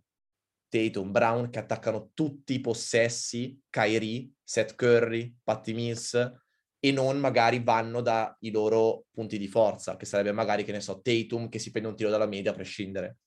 Tatum, 0.67 1.11
Brown 1.11 1.49
che 1.49 1.59
attaccano 1.59 2.11
tutti 2.13 2.55
i 2.55 2.59
possessi, 2.59 3.57
Kyrie, 3.69 4.29
Seth 4.43 4.75
Curry, 4.75 5.33
Patty 5.41 5.73
Mills, 5.73 6.42
e 6.85 6.91
non 6.91 7.17
magari 7.17 7.59
vanno 7.63 8.01
dai 8.01 8.51
loro 8.51 9.05
punti 9.09 9.37
di 9.37 9.47
forza, 9.47 9.95
che 9.95 10.05
sarebbe 10.05 10.33
magari, 10.33 10.65
che 10.65 10.73
ne 10.73 10.81
so, 10.81 10.99
Tatum 10.99 11.47
che 11.47 11.57
si 11.57 11.71
prende 11.71 11.87
un 11.87 11.95
tiro 11.95 12.09
dalla 12.09 12.25
media 12.25 12.51
a 12.51 12.53
prescindere. 12.53 13.19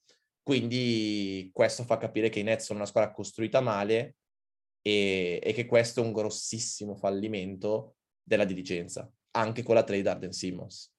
Quindi 0.43 1.49
questo 1.55 1.83
fa 1.85 1.97
capire 1.97 2.29
che 2.29 2.41
i 2.41 2.43
Nets 2.43 2.67
sono 2.67 2.81
una 2.81 2.89
squadra 2.89 3.13
costruita 3.13 3.63
male 3.63 4.17
e, 4.83 5.41
e 5.43 5.53
che 5.55 5.65
questo 5.65 6.03
è 6.03 6.05
un 6.05 6.13
grossissimo 6.13 6.97
fallimento 6.97 7.97
della 8.23 8.45
dirigenza, 8.45 9.11
anche 9.31 9.63
con 9.63 9.75
la 9.75 9.85
trade 9.85 10.07
Arden 10.07 10.33
Simmons. 10.33 10.93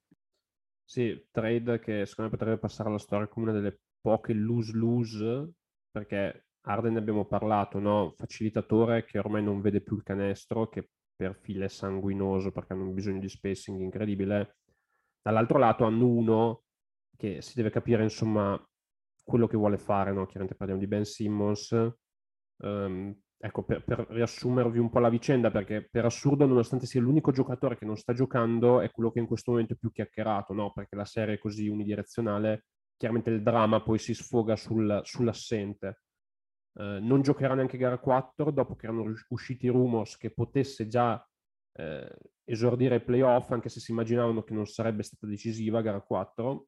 Sì, 0.83 1.27
trade 1.29 1.79
che 1.79 2.07
secondo 2.07 2.31
me 2.31 2.37
potrebbe 2.37 2.57
passare 2.57 2.89
alla 2.89 2.97
storia 2.97 3.27
come 3.27 3.51
una 3.51 3.59
delle 3.59 3.81
poche 4.01 4.33
lose-lose, 4.33 5.51
perché 5.91 6.47
Arden 6.61 6.93
ne 6.93 6.99
abbiamo 6.99 7.25
parlato, 7.25 7.77
no? 7.77 8.15
facilitatore 8.17 9.05
che 9.05 9.19
ormai 9.19 9.43
non 9.43 9.61
vede 9.61 9.81
più 9.81 9.95
il 9.95 10.03
canestro, 10.03 10.67
che 10.69 10.89
per 11.17 11.35
file 11.35 11.67
sanguinoso 11.67 12.51
perché 12.51 12.73
hanno 12.73 12.91
bisogno 12.91 13.19
di 13.19 13.27
spacing 13.27 13.81
incredibile. 13.81 14.59
Dall'altro 15.21 15.57
lato 15.57 15.83
hanno 15.83 16.07
uno 16.07 16.63
che 17.17 17.41
si 17.41 17.53
deve 17.55 17.71
capire 17.71 18.03
insomma 18.03 18.57
quello 19.23 19.47
che 19.47 19.57
vuole 19.57 19.77
fare, 19.77 20.13
no? 20.13 20.25
chiaramente 20.25 20.55
parliamo 20.55 20.79
di 20.79 20.87
Ben 20.87 21.03
Simmons. 21.03 21.71
Um, 22.59 23.13
ecco, 23.37 23.63
per, 23.63 23.83
per, 23.83 24.05
riassumervi 24.09 24.77
un 24.77 24.89
po' 24.89 24.99
la 24.99 25.09
vicenda, 25.09 25.51
perché 25.51 25.87
per 25.89 26.05
assurdo, 26.05 26.45
nonostante 26.45 26.85
sia 26.85 27.01
l'unico 27.01 27.31
giocatore 27.31 27.77
che 27.77 27.85
non 27.85 27.97
sta 27.97 28.13
giocando, 28.13 28.79
è 28.79 28.89
quello 28.91 29.11
che 29.11 29.19
in 29.19 29.25
questo 29.25 29.51
momento 29.51 29.73
è 29.73 29.77
più 29.77 29.91
chiacchierato, 29.91 30.53
no? 30.53 30.71
perché 30.71 30.95
la 30.95 31.05
serie 31.05 31.35
è 31.35 31.39
così 31.39 31.67
unidirezionale, 31.67 32.65
chiaramente 32.95 33.31
il 33.31 33.41
dramma 33.41 33.81
poi 33.81 33.97
si 33.97 34.13
sfoga 34.13 34.55
sul, 34.55 35.01
sull'assente. 35.03 36.01
Eh, 36.79 36.99
non 36.99 37.21
giocherà 37.21 37.55
neanche 37.55 37.77
gara 37.77 37.97
4 37.97 38.51
dopo 38.51 38.75
che 38.75 38.85
erano 38.85 39.11
usciti 39.29 39.65
i 39.65 39.69
rumors 39.69 40.15
che 40.15 40.31
potesse 40.31 40.87
già 40.87 41.25
eh, 41.73 42.15
esordire 42.43 42.97
i 42.97 43.03
playoff, 43.03 43.49
anche 43.51 43.69
se 43.69 43.79
si 43.79 43.91
immaginavano 43.91 44.43
che 44.43 44.53
non 44.53 44.67
sarebbe 44.67 45.01
stata 45.01 45.25
decisiva 45.25 45.81
gara 45.81 46.01
4. 46.01 46.67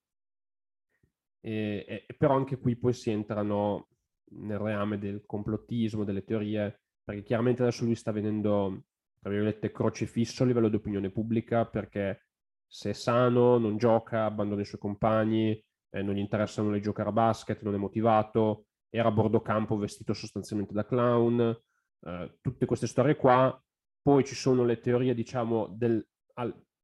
E, 1.41 1.85
e, 1.87 2.15
però 2.17 2.35
anche 2.35 2.57
qui 2.57 2.75
poi 2.75 2.93
si 2.93 3.11
entrano 3.11 3.89
nel 4.31 4.57
reame 4.57 4.97
del 4.97 5.23
complottismo, 5.25 6.03
delle 6.03 6.23
teorie, 6.23 6.81
perché 7.03 7.23
chiaramente 7.23 7.61
adesso 7.61 7.85
lui 7.85 7.95
sta 7.95 8.11
venendo, 8.11 8.85
tra 9.19 9.29
virgolette, 9.29 9.71
crocefisso 9.71 10.43
a 10.43 10.47
livello 10.47 10.69
di 10.69 10.75
opinione 10.75 11.11
pubblica, 11.11 11.65
perché 11.65 12.25
se 12.67 12.91
è 12.91 12.93
sano, 12.93 13.57
non 13.57 13.77
gioca, 13.77 14.25
abbandona 14.25 14.61
i 14.61 14.65
suoi 14.65 14.79
compagni, 14.79 15.51
eh, 15.91 16.01
non 16.01 16.15
gli 16.15 16.19
interessa 16.19 16.61
nulla 16.61 16.75
di 16.75 16.81
giocare 16.81 17.09
a 17.09 17.13
basket, 17.13 17.61
non 17.61 17.73
è 17.75 17.77
motivato, 17.77 18.65
era 18.89 19.09
a 19.09 19.11
bordo 19.11 19.41
campo 19.41 19.77
vestito 19.77 20.13
sostanzialmente 20.13 20.73
da 20.73 20.85
clown, 20.85 21.57
eh, 22.01 22.37
tutte 22.41 22.65
queste 22.65 22.87
storie 22.87 23.15
qua. 23.15 23.61
Poi 24.01 24.23
ci 24.23 24.35
sono 24.35 24.63
le 24.63 24.79
teorie, 24.79 25.13
diciamo, 25.13 25.67
del 25.67 26.05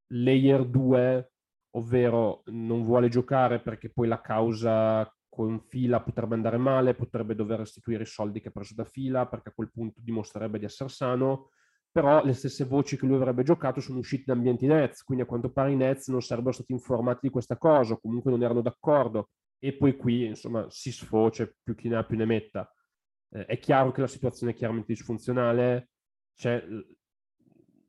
layer 0.07 0.65
2, 0.65 1.31
ovvero 1.71 2.43
non 2.45 2.83
vuole 2.83 3.09
giocare 3.09 3.59
perché 3.59 3.91
poi 3.91 4.07
la 4.07 4.21
causa 4.21 5.09
con 5.27 5.59
fila 5.59 6.01
potrebbe 6.01 6.35
andare 6.35 6.57
male, 6.57 6.93
potrebbe 6.93 7.35
dover 7.35 7.59
restituire 7.59 8.03
i 8.03 8.07
soldi 8.07 8.39
che 8.39 8.47
ha 8.47 8.51
preso 8.51 8.73
da 8.73 8.85
fila 8.85 9.27
perché 9.27 9.49
a 9.49 9.53
quel 9.53 9.71
punto 9.71 9.99
dimostrerebbe 10.01 10.59
di 10.59 10.65
essere 10.65 10.89
sano, 10.89 11.49
però 11.91 12.23
le 12.23 12.33
stesse 12.33 12.63
voci 12.63 12.97
che 12.97 13.05
lui 13.05 13.15
avrebbe 13.15 13.43
giocato 13.43 13.81
sono 13.81 13.99
uscite 13.99 14.23
da 14.27 14.33
ambienti 14.33 14.65
Nets, 14.65 15.03
quindi 15.03 15.23
a 15.23 15.27
quanto 15.27 15.51
pare 15.51 15.71
i 15.71 15.75
Nets 15.75 16.07
non 16.07 16.21
sarebbero 16.21 16.53
stati 16.53 16.71
informati 16.71 17.19
di 17.23 17.29
questa 17.29 17.57
cosa, 17.57 17.93
o 17.93 17.99
comunque 17.99 18.31
non 18.31 18.43
erano 18.43 18.61
d'accordo 18.61 19.29
e 19.65 19.73
poi 19.73 19.95
qui 19.95 20.25
insomma 20.25 20.69
si 20.69 20.91
sfocia 20.91 21.51
più 21.63 21.73
chi 21.73 21.87
ne 21.87 21.95
ha 21.95 22.03
più 22.03 22.17
ne 22.17 22.25
metta. 22.25 22.71
Eh, 23.29 23.45
è 23.45 23.57
chiaro 23.57 23.91
che 23.91 24.01
la 24.01 24.07
situazione 24.07 24.51
è 24.51 24.55
chiaramente 24.55 24.93
disfunzionale, 24.93 25.89
c'è 26.35 26.63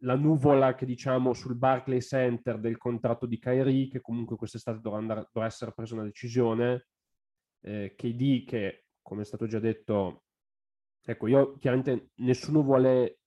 la 0.00 0.14
nuvola 0.16 0.74
che 0.74 0.86
diciamo 0.86 1.34
sul 1.34 1.56
Barclay 1.56 2.00
Center 2.00 2.58
del 2.58 2.78
contratto 2.78 3.26
di 3.26 3.38
Kyrie, 3.38 3.88
che 3.88 4.00
comunque 4.00 4.36
quest'estate 4.36 4.80
dovrà, 4.80 4.98
andare, 4.98 5.28
dovrà 5.30 5.48
essere 5.48 5.72
presa 5.74 5.94
una 5.94 6.04
decisione, 6.04 6.86
eh, 7.60 7.94
KD 7.94 8.44
che 8.46 8.86
come 9.02 9.22
è 9.22 9.24
stato 9.24 9.46
già 9.46 9.58
detto, 9.58 10.24
ecco 11.04 11.26
io 11.26 11.58
chiaramente 11.58 12.10
nessuno 12.16 12.62
vuole 12.62 13.20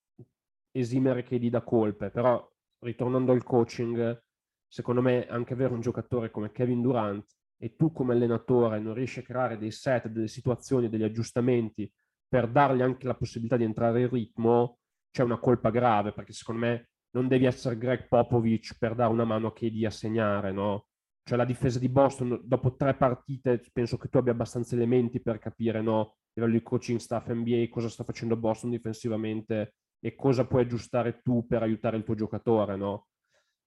esimere 0.71 1.23
KD 1.23 1.49
da 1.49 1.61
colpe, 1.61 2.09
però 2.09 2.51
ritornando 2.79 3.31
al 3.31 3.43
coaching, 3.43 4.23
secondo 4.67 5.01
me 5.01 5.27
anche 5.27 5.53
avere 5.53 5.73
un 5.73 5.81
giocatore 5.81 6.31
come 6.31 6.51
Kevin 6.51 6.81
Durant 6.81 7.38
e 7.62 7.76
tu 7.76 7.91
come 7.91 8.14
allenatore 8.14 8.80
non 8.80 8.93
riesci 8.93 9.20
a 9.20 9.24
creare 9.24 9.57
dei 9.57 9.72
set, 9.72 10.07
delle 10.07 10.28
situazioni, 10.28 10.89
degli 10.89 11.03
aggiustamenti 11.03 11.91
per 12.28 12.47
dargli 12.47 12.82
anche 12.82 13.05
la 13.05 13.16
possibilità 13.16 13.57
di 13.57 13.64
entrare 13.64 14.01
in 14.01 14.10
ritmo, 14.10 14.80
c'è 15.12 15.24
una 15.24 15.39
colpa 15.39 15.70
grave, 15.72 16.14
perché 16.14 16.32
secondo 16.32 16.62
me 16.62 16.89
non 17.12 17.28
devi 17.28 17.45
essere 17.45 17.78
Greg 17.78 18.07
Popovich 18.07 18.78
per 18.78 18.95
dare 18.95 19.12
una 19.12 19.26
mano 19.26 19.47
a 19.47 19.53
KD 19.53 19.84
a 19.86 19.89
segnare, 19.89 20.51
no? 20.51 20.86
Cioè 21.24 21.38
la 21.38 21.45
difesa 21.45 21.80
di 21.80 21.89
Boston, 21.89 22.39
dopo 22.43 22.76
tre 22.76 22.95
partite, 22.95 23.64
penso 23.74 23.97
che 23.97 24.10
tu 24.10 24.18
abbia 24.18 24.32
abbastanza 24.32 24.76
elementi 24.76 25.20
per 25.22 25.39
capire, 25.39 25.82
no? 25.82 26.16
livello 26.39 26.57
di 26.57 26.64
coaching 26.64 26.99
staff 26.99 27.28
NBA, 27.30 27.68
cosa 27.70 27.89
sta 27.89 28.03
facendo 28.03 28.38
Boston 28.38 28.70
difensivamente 28.70 29.76
e 29.99 30.16
cosa 30.16 30.47
puoi 30.47 30.64
aggiustare 30.64 31.22
tu 31.22 31.45
per 31.45 31.62
aiutare 31.62 31.97
il 31.97 32.03
tuo 32.03 32.16
giocatore, 32.16 32.76
no? 32.78 33.07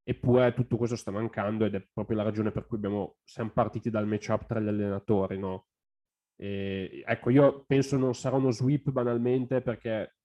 Eppure 0.05 0.53
tutto 0.53 0.77
questo 0.77 0.97
sta 0.97 1.11
mancando 1.13 1.65
ed 1.65 1.75
è 1.75 1.87
proprio 1.93 2.17
la 2.17 2.25
ragione 2.25 2.51
per 2.51 2.67
cui 2.67 2.77
abbiamo, 2.77 3.17
siamo 3.23 3.51
partiti 3.51 3.89
dal 3.89 4.07
matchup 4.07 4.47
tra 4.47 4.61
gli 4.61 4.67
allenatori, 4.69 5.39
no? 5.39 5.67
E, 6.37 7.05
ecco, 7.07 7.31
io 7.31 7.65
penso 7.67 7.97
non 7.97 8.15
sarà 8.15 8.37
uno 8.37 8.51
sweep 8.51 8.91
banalmente 8.91 9.63
perché 9.63 10.17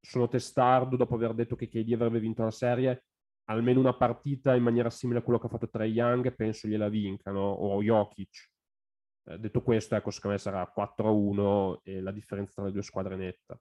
sono 0.00 0.28
testardo 0.28 0.96
dopo 0.96 1.14
aver 1.14 1.34
detto 1.34 1.56
che 1.56 1.68
KD 1.68 1.92
avrebbe 1.94 2.20
vinto 2.20 2.44
la 2.44 2.50
serie, 2.50 3.04
almeno 3.44 3.80
una 3.80 3.96
partita 3.96 4.54
in 4.54 4.62
maniera 4.62 4.90
simile 4.90 5.20
a 5.20 5.22
quello 5.22 5.38
che 5.38 5.46
ha 5.46 5.50
fatto 5.50 5.68
Trey 5.70 5.92
Young, 5.92 6.34
penso 6.34 6.68
gliela 6.68 6.88
vincano, 6.88 7.40
o 7.40 7.82
Jokic. 7.82 8.50
Eh, 9.28 9.38
detto 9.38 9.62
questo, 9.62 9.96
ecco, 9.96 10.10
secondo 10.10 10.36
me 10.36 10.42
sarà 10.42 10.70
4-1 10.72 11.80
e 11.82 12.00
la 12.00 12.12
differenza 12.12 12.52
tra 12.56 12.64
le 12.64 12.72
due 12.72 12.82
squadre 12.82 13.14
è 13.14 13.16
netta. 13.16 13.58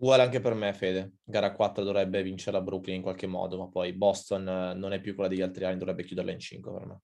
Uguale 0.00 0.22
anche 0.22 0.40
per 0.40 0.54
me, 0.54 0.72
Fede. 0.72 1.16
Gara 1.22 1.52
4 1.52 1.84
dovrebbe 1.84 2.22
vincere 2.22 2.56
la 2.56 2.62
Brooklyn 2.62 2.96
in 2.96 3.02
qualche 3.02 3.26
modo, 3.26 3.58
ma 3.58 3.68
poi 3.68 3.92
Boston 3.92 4.48
eh, 4.48 4.74
non 4.74 4.94
è 4.94 5.00
più 5.00 5.14
quella 5.14 5.28
degli 5.28 5.42
altri 5.42 5.64
anni, 5.64 5.76
dovrebbe 5.76 6.04
chiuderla 6.04 6.32
in 6.32 6.38
5 6.38 6.72
per 6.72 6.86
me. 6.86 7.00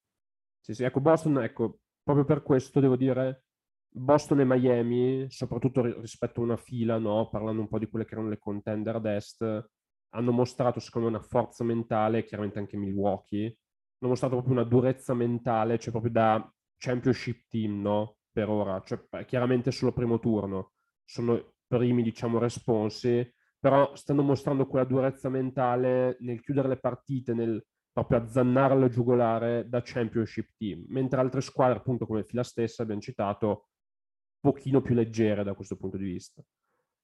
Sì, 0.59 0.73
sì, 0.73 0.83
ecco, 0.83 0.99
Boston, 0.99 1.43
ecco, 1.43 1.79
proprio 2.01 2.25
per 2.25 2.41
questo 2.41 2.79
devo 2.79 2.95
dire, 2.95 3.43
Boston 3.87 4.39
e 4.39 4.45
Miami, 4.45 5.27
soprattutto 5.29 5.83
rispetto 5.99 6.41
a 6.41 6.43
una 6.43 6.57
fila, 6.57 6.97
no? 6.97 7.29
parlando 7.29 7.61
un 7.61 7.67
po' 7.67 7.77
di 7.77 7.87
quelle 7.87 8.03
che 8.03 8.13
erano 8.13 8.29
le 8.29 8.39
contender 8.39 8.95
ad 8.95 9.05
est, 9.05 9.69
hanno 10.15 10.31
mostrato 10.31 10.79
secondo 10.79 11.09
me 11.09 11.17
una 11.17 11.25
forza 11.25 11.63
mentale, 11.63 12.23
chiaramente 12.23 12.57
anche 12.57 12.77
Milwaukee, 12.77 13.45
hanno 13.99 14.09
mostrato 14.09 14.35
proprio 14.37 14.55
una 14.55 14.63
durezza 14.63 15.13
mentale, 15.13 15.77
cioè 15.77 15.91
proprio 15.91 16.11
da 16.11 16.53
championship 16.77 17.45
team, 17.47 17.79
no? 17.81 18.17
Per 18.31 18.49
ora, 18.49 18.81
cioè 18.83 19.25
chiaramente 19.25 19.71
solo 19.71 19.93
primo 19.93 20.19
turno, 20.19 20.73
sono 21.03 21.56
primi, 21.67 22.01
diciamo, 22.01 22.39
responsi, 22.39 23.29
però 23.59 23.95
stanno 23.95 24.23
mostrando 24.23 24.65
quella 24.67 24.85
durezza 24.85 25.29
mentale 25.29 26.17
nel 26.21 26.41
chiudere 26.41 26.67
le 26.67 26.77
partite, 26.77 27.33
nel 27.33 27.63
proprio 27.91 28.19
azzannare 28.19 28.73
alla 28.73 28.89
giugolare 28.89 29.67
da 29.67 29.81
championship 29.83 30.51
team, 30.57 30.85
mentre 30.89 31.19
altre 31.19 31.41
squadre, 31.41 31.79
appunto 31.79 32.05
come 32.05 32.23
fila 32.23 32.43
stessa, 32.43 32.83
abbiamo 32.83 33.01
citato, 33.01 33.47
un 34.39 34.51
pochino 34.51 34.81
più 34.81 34.93
leggere 34.93 35.43
da 35.43 35.53
questo 35.53 35.75
punto 35.75 35.97
di 35.97 36.05
vista. 36.05 36.41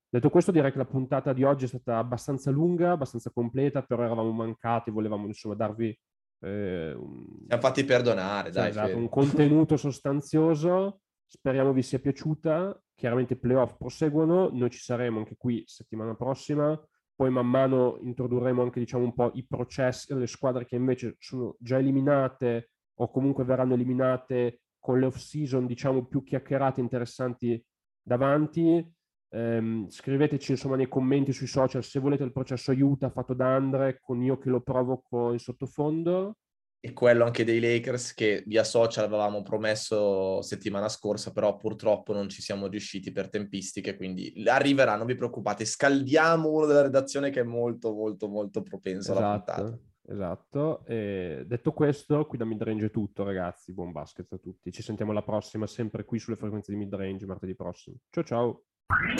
Detto 0.07 0.30
questo, 0.30 0.51
direi 0.51 0.72
che 0.72 0.78
la 0.78 0.86
puntata 0.86 1.34
di 1.34 1.43
oggi 1.43 1.66
è 1.66 1.68
stata 1.68 1.97
abbastanza 1.97 2.51
lunga, 2.51 2.91
abbastanza 2.91 3.32
completa, 3.32 3.82
però 3.82 4.03
eravamo 4.03 4.32
mancati, 4.32 4.91
volevamo 4.91 5.26
insomma 5.26 5.55
darvi 5.55 5.97
eh, 6.43 6.93
un... 6.93 7.45
Siamo 7.47 7.61
fatti 7.61 7.84
perdonare, 7.86 8.51
dai. 8.51 8.70
Esatto, 8.70 8.97
un 8.97 9.09
contenuto 9.09 9.78
sostanzioso. 9.78 10.99
Speriamo 11.36 11.74
vi 11.74 11.82
sia 11.82 11.98
piaciuta. 11.98 12.80
Chiaramente 12.94 13.34
i 13.34 13.40
playoff 13.40 13.76
proseguono, 13.76 14.50
noi 14.52 14.70
ci 14.70 14.78
saremo 14.78 15.18
anche 15.18 15.36
qui 15.36 15.64
settimana 15.66 16.14
prossima. 16.14 16.80
Poi 17.16 17.32
man 17.32 17.48
mano 17.48 17.98
introdurremo 18.02 18.62
anche 18.62 18.80
diciamo 18.80 19.04
un 19.04 19.16
po' 19.16 19.32
i 19.34 19.44
processi, 19.44 20.14
le 20.14 20.28
squadre 20.28 20.66
che 20.66 20.76
invece 20.76 21.16
sono 21.18 21.56
già 21.58 21.80
eliminate 21.80 22.70
o 23.00 23.10
comunque 23.10 23.46
verranno 23.46 23.74
eliminate 23.74 24.62
con 24.78 25.00
le 25.00 25.08
off 25.08 25.18
season 25.18 25.66
diciamo 25.66 26.06
più 26.06 26.24
chiacchierate 26.24 26.82
interessanti 26.82 27.64
davanti 28.02 28.88
Um, 29.36 29.90
scriveteci 29.90 30.52
insomma 30.52 30.76
nei 30.76 30.88
commenti 30.88 31.34
sui 31.34 31.48
social 31.48 31.84
se 31.84 31.98
volete 31.98 32.24
il 32.24 32.32
processo 32.32 32.70
aiuta 32.70 33.10
fatto 33.10 33.34
da 33.34 33.56
Andre 33.56 33.98
con 34.00 34.22
io 34.22 34.38
che 34.38 34.50
lo 34.50 34.62
provoco 34.62 35.32
in 35.32 35.40
sottofondo. 35.40 36.38
E 36.86 36.92
quello 36.92 37.24
anche 37.24 37.46
dei 37.46 37.62
Lakers 37.62 38.14
che 38.14 38.44
via 38.46 38.66
social 38.66 39.06
avevamo 39.06 39.42
promesso 39.42 40.42
settimana 40.42 40.90
scorsa, 40.90 41.32
però 41.32 41.56
purtroppo 41.56 42.12
non 42.12 42.28
ci 42.28 42.42
siamo 42.42 42.68
riusciti 42.68 43.14
per 43.14 43.30
tempistiche, 43.30 43.96
quindi 43.96 44.44
arriverà, 44.48 44.98
non 44.98 45.06
vi 45.06 45.16
preoccupate, 45.16 45.64
scaldiamo 45.64 46.52
uno 46.52 46.66
della 46.66 46.82
redazione 46.82 47.30
che 47.30 47.40
è 47.40 47.44
molto 47.44 47.94
molto 47.94 48.28
molto 48.28 48.62
propenso 48.64 49.14
esatto, 49.14 49.26
alla 49.26 49.38
puntata. 49.38 49.80
Esatto, 50.10 50.86
e 50.86 51.46
detto 51.48 51.72
questo, 51.72 52.26
qui 52.26 52.38
da 52.38 52.44
Midrange 52.44 52.88
è 52.88 52.92
tutto 52.92 53.24
ragazzi, 53.24 53.72
buon 53.72 53.94
basket 53.94 54.34
a 54.34 54.38
tutti, 54.38 54.70
ci 54.74 54.82
sentiamo 54.82 55.12
alla 55.12 55.24
prossima, 55.24 55.66
sempre 55.66 56.04
qui 56.04 56.20
sulle 56.20 56.36
frequenze 56.36 56.74
di 56.74 56.78
Midrange 56.78 57.26
martedì 57.26 57.56
prossimo. 57.56 57.96
Ciao 58.10 58.24
ciao! 58.26 58.64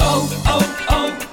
Oh, 0.02 0.28
oh, 0.50 0.96
oh, 0.96 1.33